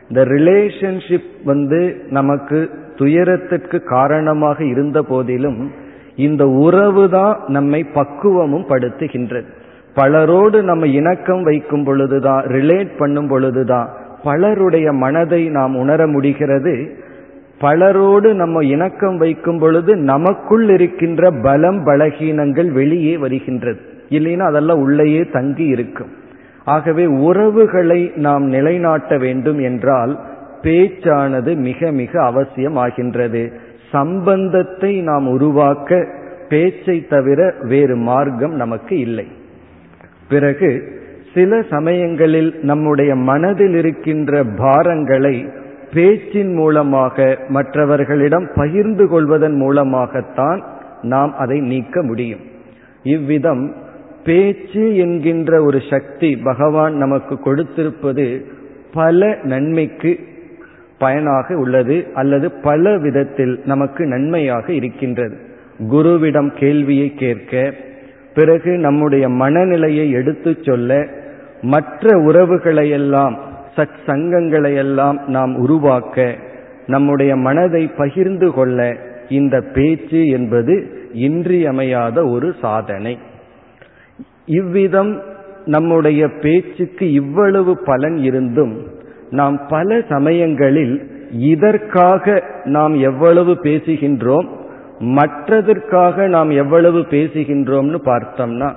இந்த 0.09 0.25
ரிலேஷன்ஷிப் 0.25 1.31
வந்து 1.43 2.01
நமக்கு 2.09 2.69
துயரத்திற்கு 2.95 3.83
காரணமாக 3.83 4.63
இருந்த 4.63 5.01
போதிலும் 5.01 5.71
இந்த 6.15 6.47
உறவு 6.47 7.09
தான் 7.09 7.39
நம்மை 7.47 7.83
பக்குவமும் 7.83 8.65
படுத்துகின்றது. 8.69 9.45
பலரோடு 9.93 10.63
நம்ம 10.63 10.87
இணக்கம் 10.87 11.43
வைக்கும் 11.43 11.83
பொழுதுதான் 11.83 12.45
ரிலேட் 12.45 12.97
பண்ணும் 12.97 13.27
பொழுதுதான் 13.27 13.89
பலருடைய 14.23 14.91
மனதை 14.91 15.49
நாம் 15.49 15.75
உணர 15.75 16.07
முடிகிறது. 16.07 17.03
பலரோடு 17.59 18.33
நம்ம 18.33 18.63
இணக்கம் 18.63 19.17
வைக்கும் 19.17 19.57
பொழுது 19.57 19.95
நமக்குள் 19.95 20.69
இருக்கின்ற 20.69 21.31
பலம் 21.43 21.85
பலகீனங்கள் 21.85 22.71
வெளியே 22.71 23.17
வருகின்றது. 23.17 23.79
இல்லைன்னா 24.09 24.39
அதெல்லாம் 24.39 24.79
உள்ளேயே 24.79 25.21
தங்கி 25.31 25.65
இருக்கும். 25.65 26.11
ஆகவே 26.65 27.05
உறவுகளை 27.05 28.11
நாம் 28.15 28.43
நிலைநாட்ட 28.43 29.17
வேண்டும் 29.17 29.59
என்றால் 29.59 30.19
பேச்சானது 30.61 31.55
மிக 31.55 31.91
மிக 31.91 32.23
அவசியம் 32.23 32.75
ஆகின்றது 32.75 33.51
சம்பந்தத்தை 33.91 35.01
நாம் 35.01 35.27
உருவாக்க 35.27 36.07
பேச்சை 36.49 37.07
தவிர 37.07 37.53
வேறு 37.61 37.95
மார்க்கம் 37.95 38.51
நமக்கு 38.51 38.99
இல்லை. 38.99 39.27
பிறகு 40.29 40.93
சில 41.33 41.61
சமயங்களில் 41.69 42.59
நம்முடைய 42.61 43.15
மனதில் 43.15 43.75
இருக்கின்ற 43.75 44.43
பாரங்களை 44.43 45.49
பேச்சின் 45.93 46.53
மூலமாக 46.53 47.37
மற்றவர்களிடம் 47.47 48.49
பகிர்ந்து 48.55 49.07
கொள்வதன் 49.07 49.55
மூலமாகத்தான் 49.55 50.63
நாம் 51.01 51.35
அதை 51.35 51.59
நீக்க 51.59 52.03
முடியும். 52.03 52.39
இவ்விதம் 53.03 53.75
பேச்சு 54.25 54.97
என்கின்ற 54.97 55.63
ஒரு 55.63 55.81
சக்தி 55.89 56.37
பகவான் 56.37 56.93
நமக்கு 56.93 57.35
கொடுத்திருப்பது 57.35 58.45
பல 58.93 59.37
நன்மைக்கு 59.43 60.19
பயனாக 60.99 61.57
உள்ளது 61.57 62.05
அல்லது 62.13 62.51
பல 62.51 62.97
விதத்தில் 62.97 63.61
நமக்கு 63.65 64.05
நன்மையாக 64.05 64.73
இருக்கின்றது. 64.73 65.37
குருவிடம் 65.91 66.49
கேள்வியை 66.57 67.13
கேட்க 67.13 67.73
பிறகு 68.35 68.71
நம்முடைய 68.77 69.29
மனநிலையை 69.29 70.11
எடுத்துச் 70.11 70.63
சொல்ல 70.63 71.07
மற்ற 71.61 72.09
உறவுகளையெல்லாம் 72.17 73.37
சத் 73.75 74.01
சங்கங்களையெல்லாம் 74.07 75.27
நாம் 75.27 75.55
உருவாக்க 75.55 76.35
நம்முடைய 76.87 77.35
மனதை 77.35 77.87
பகிர்ந்து 77.87 78.51
கொள்ள 78.51 78.95
இந்த 79.29 79.61
பேச்சு 79.61 80.27
என்பது 80.27 80.87
இன்றியமையாத 81.13 82.25
ஒரு 82.25 82.53
சாதனை. 82.61 83.17
இவ்விதம் 84.47 85.11
நம்முடைய 85.65 86.27
பேச்சுக்கு 86.41 87.11
இவ்வளவு 87.11 87.77
பலன் 87.85 88.17
இருந்தும் 88.17 88.75
நாம் 89.29 89.67
பல 89.67 90.01
சமயங்களில் 90.09 90.95
இதற்காக 91.31 92.43
நாம் 92.65 92.95
எவ்வளவு 92.99 93.53
பேசுகின்றோம் 93.63 94.47
மற்றதற்காக 95.15 96.27
நாம் 96.27 96.49
எவ்வளவு 96.49 96.99
பேசுகின்றோம்னு 96.99 97.99
பார்த்தோம்னா 98.05 98.69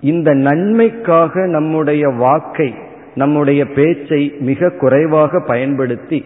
இந்த 0.00 0.34
நன்மைக்காக 0.34 1.46
நம்முடைய 1.46 2.08
வாக்கை 2.16 2.70
நம்முடைய 3.14 3.64
பேச்சை 3.66 4.22
மிக 4.40 4.70
குறைவாக 4.70 5.40
பயன்படுத்தி 5.46 6.24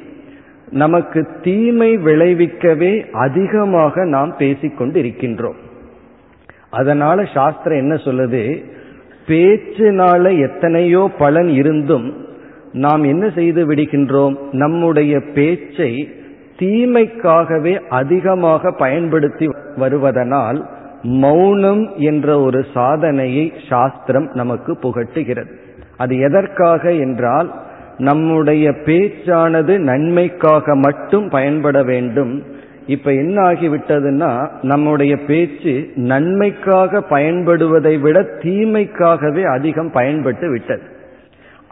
நமக்கு 0.73 1.21
தீமை 1.43 1.91
விளைவிக்கவே 1.99 2.93
அதிகமாக 3.17 4.05
நாம் 4.05 4.37
பேசிக்கொண்டு 4.39 4.99
இருக்கின்றோம் 5.01 5.59
அதனால 6.71 7.25
சாஸ்திரம் 7.25 7.79
என்ன 7.79 7.95
சொல்லுது? 7.95 8.65
பேச்சினால 9.27 10.41
எத்தனையோ 10.41 11.11
பலன் 11.19 11.49
இருந்தும் 11.49 12.27
நாம் 12.73 13.03
என்ன 13.03 13.31
செய்து 13.31 13.67
விடுகின்றோம்? 13.67 14.37
நம்முடைய 14.53 15.21
பேச்சை 15.35 16.13
தீமைக்காகவே 16.59 17.81
அதிகமாக 17.89 18.73
பயன்படுத்தி 18.73 19.49
வருவதனால் 19.77 20.65
மௌனம் 21.03 21.93
என்ற 21.97 22.41
ஒரு 22.41 22.65
சாதனையை 22.75 23.53
சாஸ்திரம் 23.69 24.31
நமக்கு 24.35 24.73
புகட்டுகிறது. 24.73 25.53
அது 25.97 26.19
எதற்காக 26.19 26.93
என்றால் 26.93 27.55
நம்முடைய 27.99 28.71
பேச்சானது 28.71 29.79
நன்மைக்காக 29.79 30.75
மட்டும் 30.75 31.29
பயன்பட 31.29 31.83
வேண்டும். 31.83 32.43
இப்ப 32.89 33.13
என்ன 33.13 33.43
ஆகிவிட்டதுன்னா 33.43 34.31
நம்முடைய 34.63 35.17
பேச்சு 35.17 35.73
நன்மைக்காக 35.95 37.01
பயன்படுவதை 37.11 38.01
விட 38.01 38.21
தீமைக்காகவே 38.21 39.43
அதிகம் 39.43 39.91
பயன்பட்டு 39.91 40.51
விட்டது. 40.51 40.83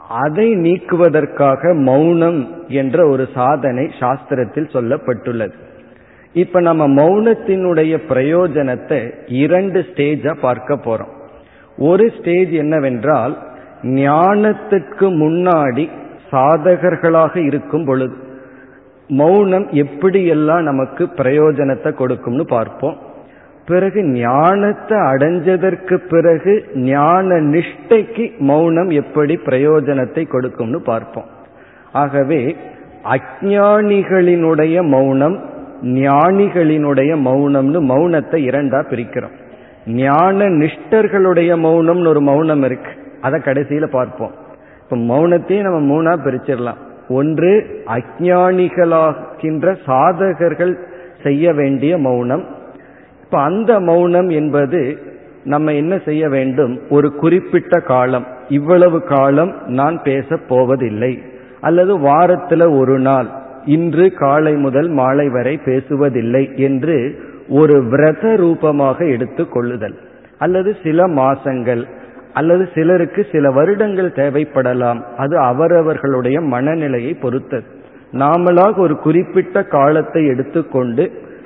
அதை 0.09 0.57
நீக்குவதற்காக 0.57 1.75
மௌனம் 1.75 2.41
என்ற 2.69 3.09
ஒரு 3.09 3.29
சாதனை 3.35 3.85
சாஸ்திரத்தில் 4.01 4.73
சொல்லப்பட்டுள்ளது. 4.73 5.57
இப்ப 6.33 6.61
நம்ம 6.61 6.89
மௌனத்தினுடைய 6.89 7.95
பிரயோஜனத்தை 8.09 9.01
இரண்டு 9.29 9.81
ஸ்டேஜா 9.81 10.37
பார்க்க 10.41 10.75
போறோம். 10.75 11.15
ஒரு 11.79 12.13
ஸ்டேஜ் 12.19 12.51
என்னவென்றால் 12.51 13.35
ஞானத்துக்கு 13.83 15.09
முன்னாடி 15.23 15.89
சாதகர்களாக 16.31 17.37
இருக்கும் 17.37 17.85
பொழுது 17.85 18.25
மௌனம் 19.09 19.69
எப்படியெல்லாம் 19.69 20.63
நமக்கு 20.63 21.09
பிரயோஜனத்தை 21.17 21.93
கொடுக்கும்னு 21.93 22.45
பார்ப்போம். 22.45 22.97
பிறகு 23.67 24.05
ஞானத்தை 24.05 24.99
அடைஞ்சதற்கு 24.99 25.97
பிறகு 25.97 26.65
ஞான 26.75 27.35
நிஷ்டைக்கு 27.35 28.39
மௌனம் 28.39 28.89
எப்படி 28.89 29.37
பிரயோஜனத்தை 29.37 30.29
கொடுக்கும்னு 30.29 30.81
பார்ப்போம். 30.81 31.25
ஆகவே 31.93 32.57
அஜானிகளினுடைய 33.05 34.83
மௌனம் 34.83 35.45
ஞானிகளினுடைய 35.83 37.17
மௌனம்னு 37.17 37.81
மௌனத்தை 37.81 38.39
இரண்டா 38.51 38.81
பிரிக்கிறோம். 38.91 39.37
ஞான 39.87 40.45
நிஷ்டர்களுடைய 40.45 41.51
மௌனம்னு 41.57 42.09
ஒரு 42.09 42.21
மௌனம் 42.21 42.63
இருக்கு. 42.63 42.91
அதை 43.21 43.41
கடைசியில 43.41 43.87
பார்ப்போம். 43.87 44.31
இப்ப 44.83 44.97
மௌனத்தையும் 44.97 45.63
நம்ம 45.63 45.81
மூணா 45.93 46.17
பிரிச்சிடலாம். 46.17 46.77
ஒன்று 47.09 47.83
அஜானிகளாகின்ற 47.87 49.77
சாதகர்கள் 49.87 50.77
செய்ய 51.23 51.53
வேண்டிய 51.53 51.99
மௌனம். 51.99 52.45
இப்ப 53.25 53.41
அந்த 53.41 53.81
மௌனம் 53.81 54.29
என்பது 54.29 54.99
நம்ம 55.45 55.73
என்ன 55.73 55.99
செய்ய 56.05 56.29
வேண்டும்? 56.29 56.81
ஒரு 56.91 57.15
குறிப்பிட்ட 57.15 57.81
காலம். 57.81 58.27
இவ்வளவு 58.49 59.03
காலம் 59.03 59.55
நான் 59.67 60.03
பேச 60.03 60.37
போவதில்லை. 60.37 61.23
அல்லது 61.61 61.99
வாரத்துல 61.99 62.79
ஒரு 62.79 62.99
நாள். 62.99 63.27
இன்று 63.65 64.13
காலை 64.13 64.55
முதல் 64.55 64.89
மாலை 64.89 65.29
வரை 65.29 65.61
பேசுவதில்லை 65.65 66.57
என்று 66.57 67.19
ஒரு 67.49 67.85
விரத 67.85 68.37
ரூபமாக 68.37 69.07
எடுத்துக் 69.07 69.53
கொள்ளுதல். 69.53 69.99
அல்லது 70.39 70.77
சில 70.83 71.07
மாசங்கள். 71.07 71.85
அல்லது 72.39 72.65
சிலருக்கு 72.75 73.21
சில 73.33 73.51
வருடங்கள் 73.51 74.17
தேவைப்படலாம். 74.21 75.01
அது 75.17 75.35
அவரவர்களுடைய 75.51 76.39
மனநிலையை 76.55 77.13
பொறுத்தது. 77.15 77.67
நாமளாக 78.13 78.75
ஒரு 78.77 78.95
குறிப்பிட்ட 78.97 79.63
காலத்தை 79.77 80.23
எடுத்துக்கொண்டு 80.27 81.05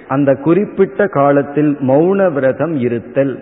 அந்த 0.08 0.30
குறிப்பிட்ட 0.46 1.06
காலத்தில் 1.18 1.70
மௌன 1.88 2.26
விரதம் 2.32 2.74
இருத்தல். 2.86 3.34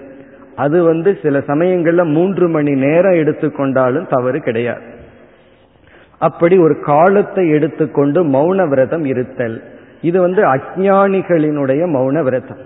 அது 0.57 0.79
வந்து 0.83 1.11
சில 1.23 1.39
சமயங்கள்ல 1.47 2.05
மூன்று 2.13 2.47
மணி 2.49 2.73
நேரம் 2.85 3.19
எடுத்துக்கொண்டாலும் 3.23 4.07
தவறு 4.09 4.39
கிடையாது. 4.41 4.87
அப்படி 6.19 6.57
ஒரு 6.59 6.77
காலத்தை 6.81 7.45
எடுத்துக்கொண்டு 7.51 8.21
மௌன 8.37 8.69
விரதம் 8.69 9.05
இருத்தல். 9.05 9.57
இது 10.01 10.19
வந்து 10.21 10.43
அஜானிகளினுடைய 10.55 11.83
மௌன 11.97 12.23
விரதம். 12.23 12.63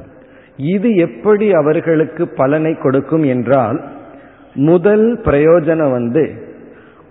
இது 0.74 0.88
எப்படி 1.06 1.46
அவர்களுக்கு 1.54 2.22
பலனை 2.36 2.72
கொடுக்கும் 2.74 3.26
என்றால் 3.34 3.80
முதல் 4.54 5.20
பிரயோஜனம் 5.24 5.90
வந்து 5.90 6.24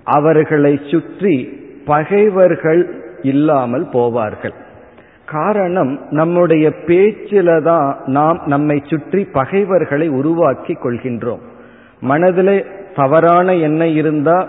அவர்களை 0.04 0.80
சுற்றி 0.88 1.60
பகைவர்கள் 1.86 2.90
இல்லாமல் 3.22 3.86
போவார்கள். 3.94 4.54
காரணம் 5.26 6.00
நம்முடைய 6.10 6.70
பேச்சில 6.88 7.62
தான் 7.62 7.98
நாம் 8.06 8.42
நம்மை 8.46 8.84
சுற்றி 8.86 9.24
பகைவர்களை 9.24 10.10
உருவாக்கி 10.10 10.74
கொள்கின்றோம். 10.74 11.40
மனதில் 12.02 12.66
தவறான 12.96 13.54
எண்ணம் 13.56 13.96
இருந்தா 13.96 14.48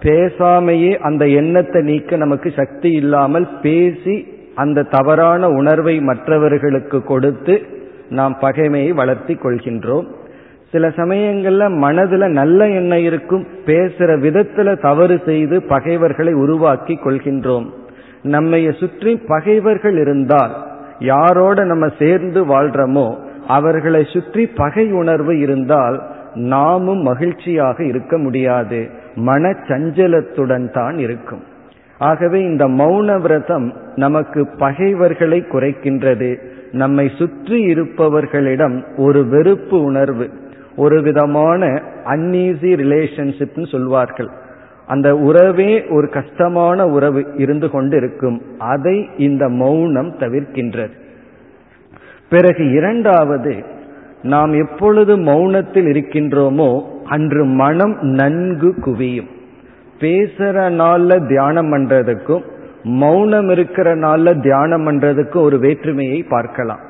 பேசாமையே 0.00 0.92
அந்த 0.98 1.26
எண்ணத்தை 1.26 1.82
நீக்க 1.82 2.16
நமக்கு 2.16 2.50
சக்தி 2.50 2.90
இல்லாமல் 2.92 3.48
பேசி 3.62 4.26
அந்த 4.54 4.82
தவறான 4.82 5.50
உணர்வை 5.50 6.00
மற்றவர்களுக்கு 6.00 7.02
கொடுத்து 7.02 7.66
நாம் 8.08 8.36
பகைமையை 8.40 8.94
வளர்த்தி 8.94 9.34
கொள்கின்றோம். 9.34 10.06
சில 10.72 10.88
சமயங்கள்ல 10.88 11.64
மனதுல 11.84 12.28
நல்ல 12.28 12.68
எண்ணம் 12.68 12.98
இருக்கும் 12.98 13.46
பேசுற 13.66 14.10
விதத்துல 14.24 14.80
தவறு 14.80 15.20
செய்து 15.24 15.62
பகைவர்களை 15.62 16.32
உருவாக்கி 16.32 16.98
கொள்கின்றோம். 17.04 17.66
நம்மைய 18.24 18.78
சுற்றி 18.78 19.16
பகைவர்கள் 19.16 19.96
இருந்தால் 19.98 20.54
யாரோட 20.98 21.64
நம்ம 21.64 21.88
சேர்ந்து 21.98 22.40
வாழ்றோமோ 22.44 23.18
அவர்களை 23.46 24.02
சுற்றி 24.04 24.46
பகை 24.46 24.92
உணர்வு 24.92 25.38
இருந்தால் 25.38 25.96
நாமும் 26.34 27.02
மகிழ்ச்சியாக 27.02 27.84
இருக்க 27.84 28.18
முடியாது. 28.18 28.88
மன 29.14 29.50
சஞ்சலத்துடன் 29.68 30.70
தான் 30.70 30.98
இருக்கும். 30.98 31.42
ஆகவே 31.98 32.40
இந்த 32.40 32.64
மௌன 32.68 33.20
விரதம் 33.20 33.72
நமக்கு 33.96 34.48
பகைவர்களை 34.58 35.44
குறைக்கின்றது. 35.52 36.30
நம்மை 36.72 37.10
சுற்றி 37.18 37.58
இருப்பவர்களிடம் 37.74 38.84
ஒரு 38.96 39.28
வெறுப்பு 39.28 39.82
உணர்வு. 39.82 40.28
ஒரு 40.82 40.98
விதமான 41.02 41.68
அன்ஈசி 42.04 42.70
ரிலேஷன்ஷிப்னு 42.82 43.66
சொல்வார்கள். 43.70 44.30
அந்த 44.86 45.08
உறவே 45.28 45.72
ஒரு 45.96 46.06
கஷ்டமான 46.08 46.86
உறவு 46.96 47.20
இருந்து 47.36 47.68
கொண்டு 47.70 47.94
இருக்கும் 47.96 48.38
அதை 48.72 48.96
இந்த 49.26 49.44
மௌனம் 49.62 50.10
தவிர்க்கின்றது. 50.18 50.94
பிறகு 52.30 52.64
இரண்டாவது 52.78 53.54
நாம் 54.32 54.52
எப்பொழுது 54.64 55.12
மௌனத்தில் 55.28 55.88
இருக்கின்றோமோ 55.92 56.70
அன்று 57.06 57.42
மனம் 57.60 57.94
நன்கு 58.18 58.70
குவியும். 58.84 59.30
பேசுற 60.00 60.56
நாள்ல 60.80 61.12
தியானம் 61.28 61.70
பண்றதுக்கும் 61.72 62.44
மௌனம் 63.00 63.48
இருக்கிற 63.48 63.88
நாள்ல 63.96 64.28
தியானம் 64.42 64.84
பண்றதுக்கும் 64.86 65.46
ஒரு 65.48 65.58
வேற்றுமையை 65.58 66.20
பார்க்கலாம். 66.34 66.82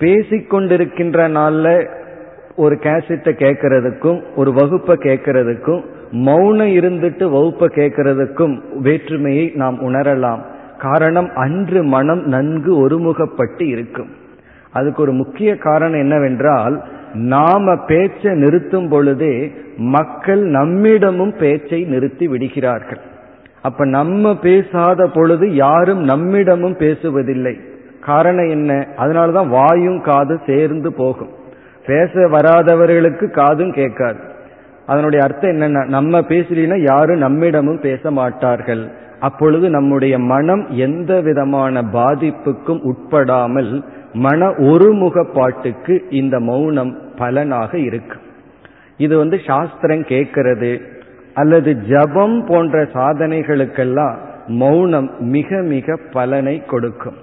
பேசிக்கொண்டிருக்கின்ற 0.00 1.18
நாள்ல 1.38 1.66
ஒரு 2.56 2.74
கேசட்டை 2.74 3.32
கேட்கறதுக்கும் 3.32 4.22
ஒரு 4.36 4.52
வகுப்பை 4.52 4.96
கேட்கறதுக்கும் 4.96 5.84
மௌனம் 6.10 6.66
இருந்துட்டு 6.66 7.30
வகுப்பை 7.30 7.68
கேட்கறதுக்கும் 7.68 8.58
வேற்றுமையை 8.78 9.52
நாம் 9.54 9.88
உணரலாம். 9.88 10.38
காரணம் 10.78 11.30
அன்று 11.34 11.82
மனம் 11.82 12.26
நன்கு 12.26 12.88
ஒருமுகப்பட்டு 12.88 13.62
இருக்கும். 13.62 14.08
அதுக்கு 14.72 15.02
ஒரு 15.02 15.12
முக்கிய 15.12 15.56
காரணம் 15.56 15.98
என்னவென்றால் 15.98 16.82
நாம 17.14 17.76
பேச்சை 17.76 18.34
நிறுத்தும் 18.34 18.88
பொழுதே 18.88 19.52
மக்கள் 19.76 20.46
நம்மிடமும் 20.46 21.38
பேச்சை 21.38 21.84
நிறுத்தி 21.84 22.28
விடுகிறார்கள். 22.28 22.98
அப்ப 23.62 23.84
நம்ம 23.84 24.38
பேசாத 24.38 25.06
பொழுது 25.06 25.54
யாரும் 25.54 26.08
நம்மிடமும் 26.08 26.76
பேசுவதில்லை. 26.78 27.60
காரணம் 28.00 28.48
என்ன? 28.48 28.86
அதனாலதான் 28.96 29.48
வாயும் 29.48 30.02
காது 30.02 30.40
சேர்ந்து 30.46 30.92
போகும். 30.92 31.38
பேச 31.90 32.12
வராதவர்களுக்கு 32.34 33.26
காதும் 33.30 33.72
கேட்காது. 33.72 34.20
அதனுடைய 34.86 35.20
அர்த்தம் 35.26 35.54
என்னன்னா 35.54 35.82
நம்ம 35.96 36.20
பேசலினா 36.32 36.76
யாரும் 36.88 37.22
நம்மிடமும் 37.22 37.80
பேச 37.80 38.10
மாட்டார்கள். 38.18 38.84
அப்பொழுது 39.20 39.66
நம்முடைய 39.70 40.14
மனம் 40.32 40.62
எந்த 40.86 41.12
விதமான 41.20 41.82
பாதிப்புக்கும் 41.92 42.80
உட்படாமல் 42.90 43.72
மன 44.24 44.46
ஒருமுகப்பாட்டுக்கு 44.68 45.94
இந்த 46.20 46.36
மௌனம் 46.48 46.92
பலனாக 47.18 47.72
இருக்கும் 47.88 48.24
இது 49.04 49.14
வந்து 49.18 49.36
சாஸ்திரம் 49.46 50.04
கேட்கிறது 50.12 50.70
அல்லது 51.34 51.70
ஜபம் 51.90 52.38
போன்ற 52.48 52.82
சாதனைகளுக்கெல்லாம் 52.94 54.16
மௌனம் 54.60 55.08
மிக 55.34 55.60
மிக 55.72 55.96
பலனை 56.12 56.56
கொடுக்கும். 56.72 57.18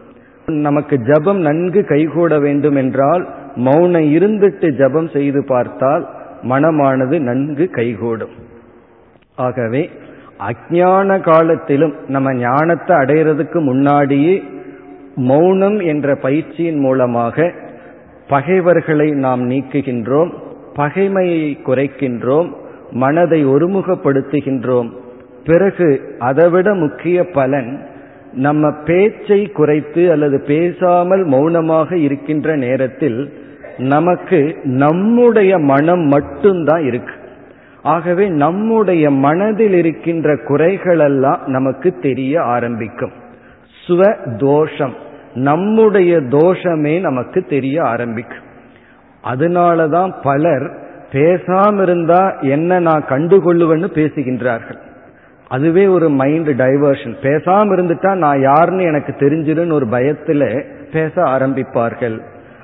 நமக்கு 0.48 1.00
ஜபம் 1.00 1.40
நன்கு 1.40 1.86
கைகூட 1.86 2.40
வேண்டும் 2.40 2.76
என்றால் 2.76 3.28
மௌனம் 3.56 4.02
இருந்துட்டு 4.02 4.68
ஜபம் 4.78 5.08
செய்து 5.08 5.44
பார்த்தால் 5.46 6.10
மனமானது 6.42 7.20
நன்கு 7.20 7.70
கைகூடும். 7.70 8.30
ஆகவே 9.36 9.90
அஜான 10.40 11.20
காலத்திலும் 11.20 11.94
நம்ம 12.08 12.34
ஞானத்தை 12.34 12.98
அடையிறதுக்கு 12.98 13.60
முன்னாடியே 13.62 14.44
மௌனம் 15.16 15.80
என்ற 15.80 16.16
பயிற்சியின் 16.16 16.80
மூலமாக 16.80 17.52
பகைவர்களை 18.28 19.12
நாம் 19.12 19.50
நீக்குகின்றோம் 19.50 20.32
பகைமையை 20.76 21.58
குறைக்கின்றோம் 21.66 22.50
மனதை 22.92 23.48
ஒருமுகப்படுத்துகின்றோம். 23.48 24.90
பிறகு 25.46 26.16
அதைவிட 26.20 26.74
முக்கிய 26.74 27.24
பலன் 27.24 27.88
நம்ம 28.38 28.72
பேச்சை 28.86 29.46
குறைத்து 29.46 30.12
அல்லது 30.12 30.42
பேசாமல் 30.42 31.24
மௌனமாக 31.24 31.98
இருக்கின்ற 31.98 32.56
நேரத்தில் 32.56 33.34
நமக்கு 33.78 34.58
நம்முடைய 34.64 35.58
மனம் 35.58 36.00
மட்டும்தான் 36.00 36.84
இருக்கு. 36.86 37.14
ஆகவே 37.84 38.28
நம்முடைய 38.28 39.12
மனதில் 39.12 39.74
இருக்கின்ற 39.74 40.34
குறைகளெல்லாம் 40.34 41.46
நமக்கு 41.46 41.92
தெரிய 42.02 42.42
ஆரம்பிக்கும். 42.42 43.12
சுவ 43.88 44.16
தோஷம். 44.38 44.94
நம்முடைய 45.34 46.18
தோஷமே 46.18 47.00
நமக்கு 47.00 47.42
தெரிய 47.42 47.84
ஆரம்பிக்கும். 47.84 48.46
அதனாலதான் 49.24 50.14
பலர் 50.24 50.78
பேசாம 51.12 51.82
இருந்தா 51.82 52.36
என்ன 52.40 52.80
நான் 52.80 53.04
கண்டுகொள்ளுவேன்னு 53.10 53.88
பேசுகின்றார்கள். 53.94 54.86
அதுவே 55.48 55.88
ஒரு 55.88 56.10
மைண்ட் 56.10 56.50
டைவர்ஷன் 56.50 57.16
பேசாம 57.22 57.74
இருந்துட்டா 57.76 58.16
நான் 58.16 58.42
யாருன்னு 58.42 58.84
எனக்கு 58.84 59.12
தெரிஞ்சிருன்னு 59.12 59.72
ஒரு 59.72 59.86
பயத்துல 59.86 60.64
பேச 60.92 61.22
ஆரம்பிப்பார்கள். 61.22 62.22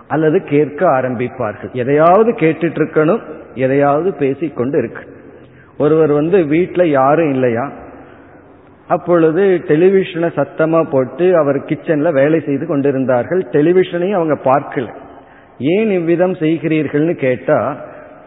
அல்லது 0.08 0.44
கேட்க 0.44 0.90
ஆரம்பிப்பார்கள். 0.90 1.72
எதையாவது 1.72 2.32
கேட்டுட்டு 2.32 2.80
இருக்கணும் 2.82 3.22
எதையாவது 3.56 4.14
பேசிக்கொண்டு 4.14 4.78
இருக்கு 4.78 5.04
ஒருவர் 5.78 6.12
வந்து 6.12 6.46
வீட்டில் 6.46 6.90
யாரும் 6.90 7.30
இல்லையா? 7.30 7.72
அப்பொழுது 8.88 9.62
டெலிவிஷனை 9.68 10.30
சத்தமா 10.36 10.90
போட்டு 10.90 11.38
அவர் 11.38 11.56
கிச்சன்ல 11.56 12.12
வேலை 12.14 12.40
செய்து 12.40 12.68
கொண்டிருந்தார்கள். 12.68 13.48
டெலிவிஷனையும் 13.52 14.20
அவங்க 14.20 14.38
பார்க்கல. 14.44 14.88
ஏன் 15.60 15.92
இவ்விதம் 15.92 16.34
செய்கிறீர்கள்னு 16.34 17.14
கேட்டா 17.14 17.60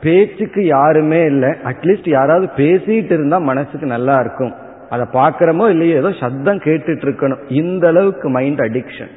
பேச்சுக்கு 0.00 0.64
யாருமே 0.64 1.24
இல்லை. 1.24 1.48
அட்லீஸ்ட் 1.48 2.08
யாராவது 2.08 2.48
பேசிட்டு 2.56 3.12
இருந்தா 3.12 3.38
மனசுக்கு 3.38 3.86
நல்லா 3.86 4.20
இருக்கும். 4.20 4.52
அதை 4.90 5.06
பார்க்கிறோமோ 5.12 5.68
இல்லையோ 5.68 5.96
ஏதோ 5.96 6.10
சத்தம் 6.20 6.58
கேட்டுட்டு 6.58 7.04
இருக்கணும். 7.04 7.42
இந்த 7.48 7.88
அளவுக்கு 7.88 8.28
மைண்ட் 8.28 8.58
அடிக்ஷன் 8.58 9.12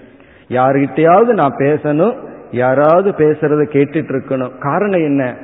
யாருகிட்டையாவது 0.49 1.33
நான் 1.33 1.55
பேசணும் 1.57 2.13
யாராவது 2.51 3.09
பேசுறத 3.11 3.63
கேட்டுட்டு 3.73 4.11
இருக்கணும். 4.13 4.57
காரணம் 4.59 4.99
என்ன? 4.99 5.35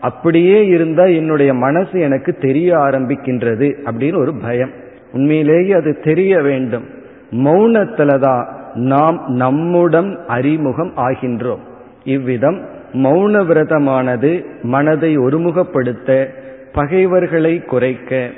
அப்படியே 0.00 0.66
இருந்தா 0.66 1.04
என்னுடைய 1.04 1.54
மனசு 1.54 2.00
எனக்கு 2.00 2.32
தெரிய 2.32 2.76
ஆரம்பிக்கின்றது 2.76 3.74
அப்படின்னு 3.84 4.18
ஒரு 4.18 4.34
பயம். 4.34 4.70
உண்மையிலேயே 5.12 5.72
அது 5.72 6.00
தெரிய 6.00 6.40
வேண்டும். 6.40 6.84
மௌனத்துல 7.30 8.18
தான் 8.18 8.48
நாம் 8.74 9.24
நம்முடன் 9.26 10.18
அறிமுகம் 10.26 10.92
ஆகின்றோம். 10.96 11.60
இவ்விதம் 12.04 12.71
மௌன 12.92 13.44
விரதமானது 13.44 14.44
மனதை 14.62 15.18
ஒருமுகப்படுத்த 15.18 16.26
பகைவர்களை 16.72 17.60
குறைக்க 17.60 18.28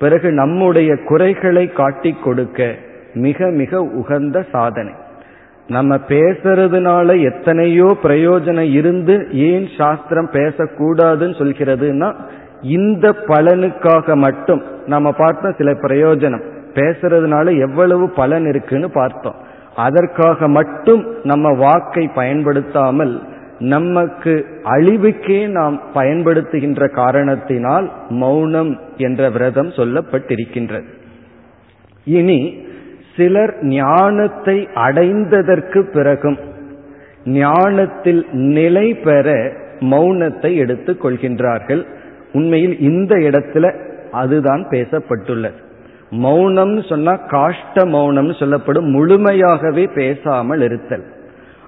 பிறகு 0.00 0.32
நம்முடைய 0.32 0.96
குறைகளை 0.96 1.68
காட்டிக் 1.68 2.22
கொடுக்க 2.24 2.74
மிக 3.14 3.46
மிக 3.46 3.82
உகந்த 3.82 4.44
சாதனை. 4.52 4.92
நம்ம 5.68 5.96
பேசுறதுனால 5.96 7.22
எத்தனையோ 7.22 7.96
பிரயோஜனம் 8.02 8.72
இருந்து 8.72 9.28
ஏன் 9.32 9.66
சாஸ்திரம் 9.78 10.30
பேசக்கூடாதுன்னு 10.32 11.34
சொல்கிறதுனா 11.38 12.14
இந்த 12.62 13.10
பலனுக்காக 13.10 14.14
மட்டும் 14.14 14.62
நம்ம 14.86 15.12
பார்த்தோம் 15.12 15.54
சில 15.58 15.72
பிரயோஜனம். 15.72 16.42
பேசுறதுனால 16.74 17.58
எவ்வளவு 17.58 18.10
பலன் 18.10 18.46
இருக்குன்னு 18.46 18.90
பார்த்தோம். 18.90 19.34
அதற்காக 19.76 20.48
மட்டும் 20.48 21.06
நம்ம 21.22 21.52
வாக்கை 21.52 22.10
பயன்படுத்தாமல் 22.14 23.20
நமக்கு 23.60 24.46
அழிவுக்கே 24.64 25.46
நாம் 25.46 25.80
பயன்படுத்துகின்ற 25.94 26.90
காரணத்தினால் 26.90 27.92
மௌனம் 28.08 28.80
என்ற 28.96 29.30
விரதம் 29.30 29.68
சொல்லப்பட்டிருக்கின்றது. 29.68 30.84
இனி 32.04 32.66
சிலர் 33.16 33.64
ஞானத்தை 33.64 34.68
அடைந்ததற்கு 34.74 35.92
பிறகும் 35.92 36.38
ஞானத்தில் 37.24 38.26
நிலை 38.32 38.94
பெற 38.94 39.52
மௌனத்தை 39.80 40.56
எடுத்துக் 40.56 41.06
கொள்கின்றார்கள். 41.06 41.86
உண்மையில் 42.32 42.78
இந்த 42.78 43.14
இடத்துல 43.14 43.74
அதுதான் 44.10 44.66
பேசப்பட்டுள்ளது. 44.70 45.58
மௌனம் 46.10 46.82
சொன்னா 46.82 47.16
காஷ்ட 47.16 47.86
மௌனம் 47.86 48.32
சொல்லப்படும் 48.32 48.88
முழுமையாகவே 48.94 49.94
பேசாமல் 49.94 50.60
இருத்தல். 50.60 51.04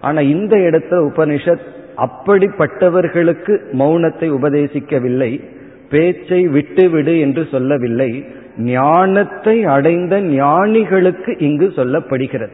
ஆனா 0.01 0.21
இந்த 0.21 0.57
இடத்துல 0.57 1.11
உபனிஷத் 1.11 1.71
அப்படிப்பட்டவர்களுக்கு 1.97 3.61
மௌனத்தை 3.79 4.31
உபதேசிக்கவில்லை. 4.31 5.45
பேச்சை 5.91 6.49
விட்டுவிடு 6.49 7.21
என்று 7.21 7.47
சொல்லவில்லை. 7.51 8.25
ஞானத்தை 8.59 9.65
அடைந்த 9.65 10.21
ஞானிகளுக்கு 10.21 11.37
இங்கு 11.39 11.73
சொல்லப்படுகிறது. 11.77 12.51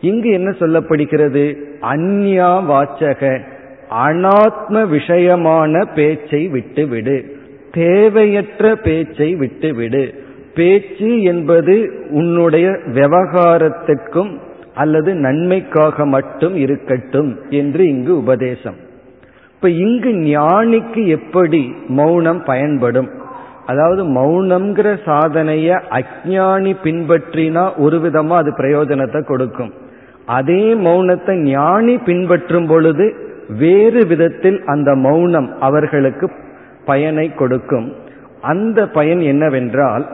இங்கு 0.00 0.30
என்ன 0.30 0.50
சொல்லப்படுகிறது? 0.50 1.56
அந்யா 1.82 2.50
வாச்சக 2.70 3.40
அனாத்ம 4.06 4.86
விஷயமான 4.86 5.94
பேச்சை 5.94 6.48
விட்டுவிடு. 6.48 7.36
தேவையற்ற 7.72 8.76
பேச்சை 8.76 9.34
விட்டுவிடு. 9.34 10.24
பேச்சு 10.54 11.22
என்பது 11.22 11.92
உன்னுடைய 12.10 12.68
விவகாரத்திற்கும் 12.68 14.38
அல்லது 14.76 15.10
நன்மைக்காக 15.14 16.06
மட்டும் 16.06 16.54
இருக்கட்டும் 16.56 17.30
என்று 17.50 17.82
இங்கு 17.88 18.12
உபதேசம். 18.18 18.78
இப்ப 19.54 19.68
இங்கு 19.84 20.10
ஞானிக்கு 20.32 21.02
எப்படி 21.06 21.60
மௌனம் 21.98 22.42
பயன்படும்? 22.44 23.08
அதாவது 23.66 24.02
மௌனம்ங்கிற 24.16 24.88
சாதனைய 25.04 25.68
அஜானி 25.98 26.72
பின்பற்றினா 26.84 27.64
ஒரு 27.76 27.98
விதமா 27.98 28.34
அது 28.42 28.50
பிரயோஜனத்தை 28.52 29.22
கொடுக்கும். 29.24 29.72
அதே 30.38 30.64
மௌனத்தை 30.86 31.34
ஞானி 31.42 31.94
பின்பற்றும் 31.98 32.66
பொழுது 32.66 33.06
வேறு 33.58 34.00
விதத்தில் 34.06 34.58
அந்த 34.66 34.90
மௌனம் 35.06 35.48
அவர்களுக்கு 35.60 36.28
பயனை 36.84 37.26
கொடுக்கும். 37.34 37.88
அந்த 38.42 38.78
பயன் 38.88 39.22
என்னவென்றால் 39.32 40.04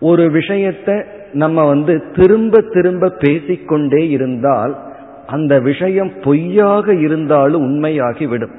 ஒரு 0.00 0.24
விஷயத்தை 0.30 0.96
நம்ம 1.34 1.66
வந்து 1.66 2.02
திரும்ப 2.12 2.60
திரும்ப 2.60 3.08
பேசிக்கொண்டே 3.08 4.08
இருந்தால் 4.08 4.78
அந்த 5.26 5.60
விஷயம் 5.60 6.12
பொய்யாக 6.24 6.94
இருந்தாலும் 6.94 7.62
உண்மையாகி 7.62 8.28
விடும் 8.28 8.54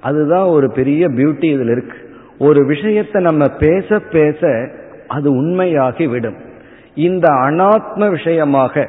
அதுதான் 0.00 0.46
ஒரு 0.46 0.72
பெரிய 0.72 1.08
பியூட்டி 1.08 1.44
இதில் 1.44 1.70
இருக்கு. 1.70 1.96
ஒரு 2.38 2.66
விஷயத்தை 2.66 3.22
நம்ம 3.22 3.48
பேச 3.48 3.98
பேச 3.98 4.70
அது 5.06 5.32
உண்மையாகி 5.32 6.08
விடும் 6.08 6.36
இந்த 6.94 7.28
அனாத்ம 7.28 8.10
விஷயமாக 8.10 8.88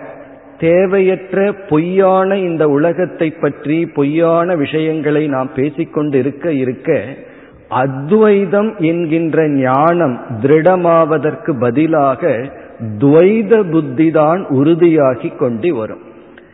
தேவையற்ற 0.59 1.53
பொய்யான 1.69 2.37
இந்த 2.37 2.69
உலகத்தை 2.69 3.31
பற்றி 3.31 3.85
பொய்யான 3.85 4.55
விஷயங்களை 4.55 5.27
நாம் 5.27 5.49
பேசிக்கொண்டு 5.55 6.17
இருக்க 6.17 6.51
இருக்க 6.53 7.03
அத்வைதம் 7.69 8.75
என்கின்ற 8.77 9.47
ஞானம் 9.47 10.19
திருடமாவதற்கு 10.41 11.59
பதிலாக 11.59 12.49
துவைத 12.99 13.63
புத்தி 13.71 14.11
தான் 14.11 14.45
உறுதியாகி 14.49 15.35
கொண்டு 15.35 15.75
வரும். 15.75 16.03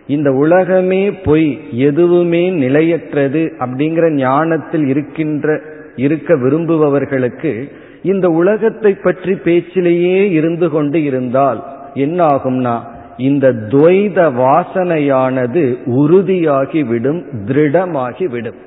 இந்த 0.08 0.32
உலகமே 0.34 1.12
பொய் 1.24 1.48
எதுவுமே 1.72 2.50
நிலையற்றது 2.50 3.52
அப்படிங்கிற 3.60 4.14
ஞானத்தில் 4.16 4.88
இருக்கின்ற 4.88 5.48
இருக்க 5.96 6.36
விரும்புபவர்களுக்கு 6.36 7.70
இந்த 8.04 8.30
உலகத்தை 8.30 8.94
பற்றி 8.96 9.34
பேச்சிலேயே 9.34 10.32
இருந்து 10.32 10.70
கொண்டு 10.70 11.04
இருந்தால் 11.04 11.64
என்ன 11.94 12.24
ஆகும்னா 12.26 12.76
இந்த 13.18 13.52
துவைத 13.52 14.32
வாசனையானது 14.38 15.64
உறுதியாகி 15.96 16.88
விடும் 16.88 17.26
திருடமாகி 17.46 18.28
விடும் 18.28 18.60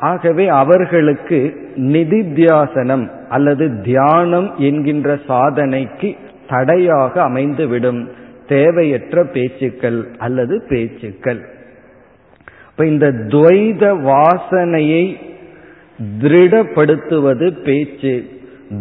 ஆகவே 0.00 0.48
அவர்களுக்கு 0.48 1.38
நிதித்தியாசனம் 1.92 3.04
அல்லது 3.28 3.80
தியானம் 3.82 4.54
என்கின்ற 4.58 5.18
சாதனைக்கு 5.28 6.10
தடையாக 6.50 7.22
அமைந்துவிடும் 7.22 8.06
தேவையற்ற 8.48 9.24
பேச்சுக்கள் 9.24 10.08
அல்லது 10.18 10.62
பேச்சுக்கள். 10.68 11.40
இப்ப 12.70 12.86
இந்த 12.86 13.12
துவைத 13.12 13.84
வாசனையை 14.02 15.14
திருடப்படுத்துவது 16.22 17.62
பேச்சு. 17.62 18.24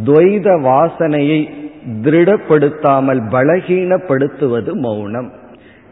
துவைத 0.04 0.48
வாசனையை 0.62 1.50
திருடப்படுத்தாமல் 2.02 3.22
பலகீனப்படுத்துவது 3.32 4.74
மௌனம். 4.74 5.32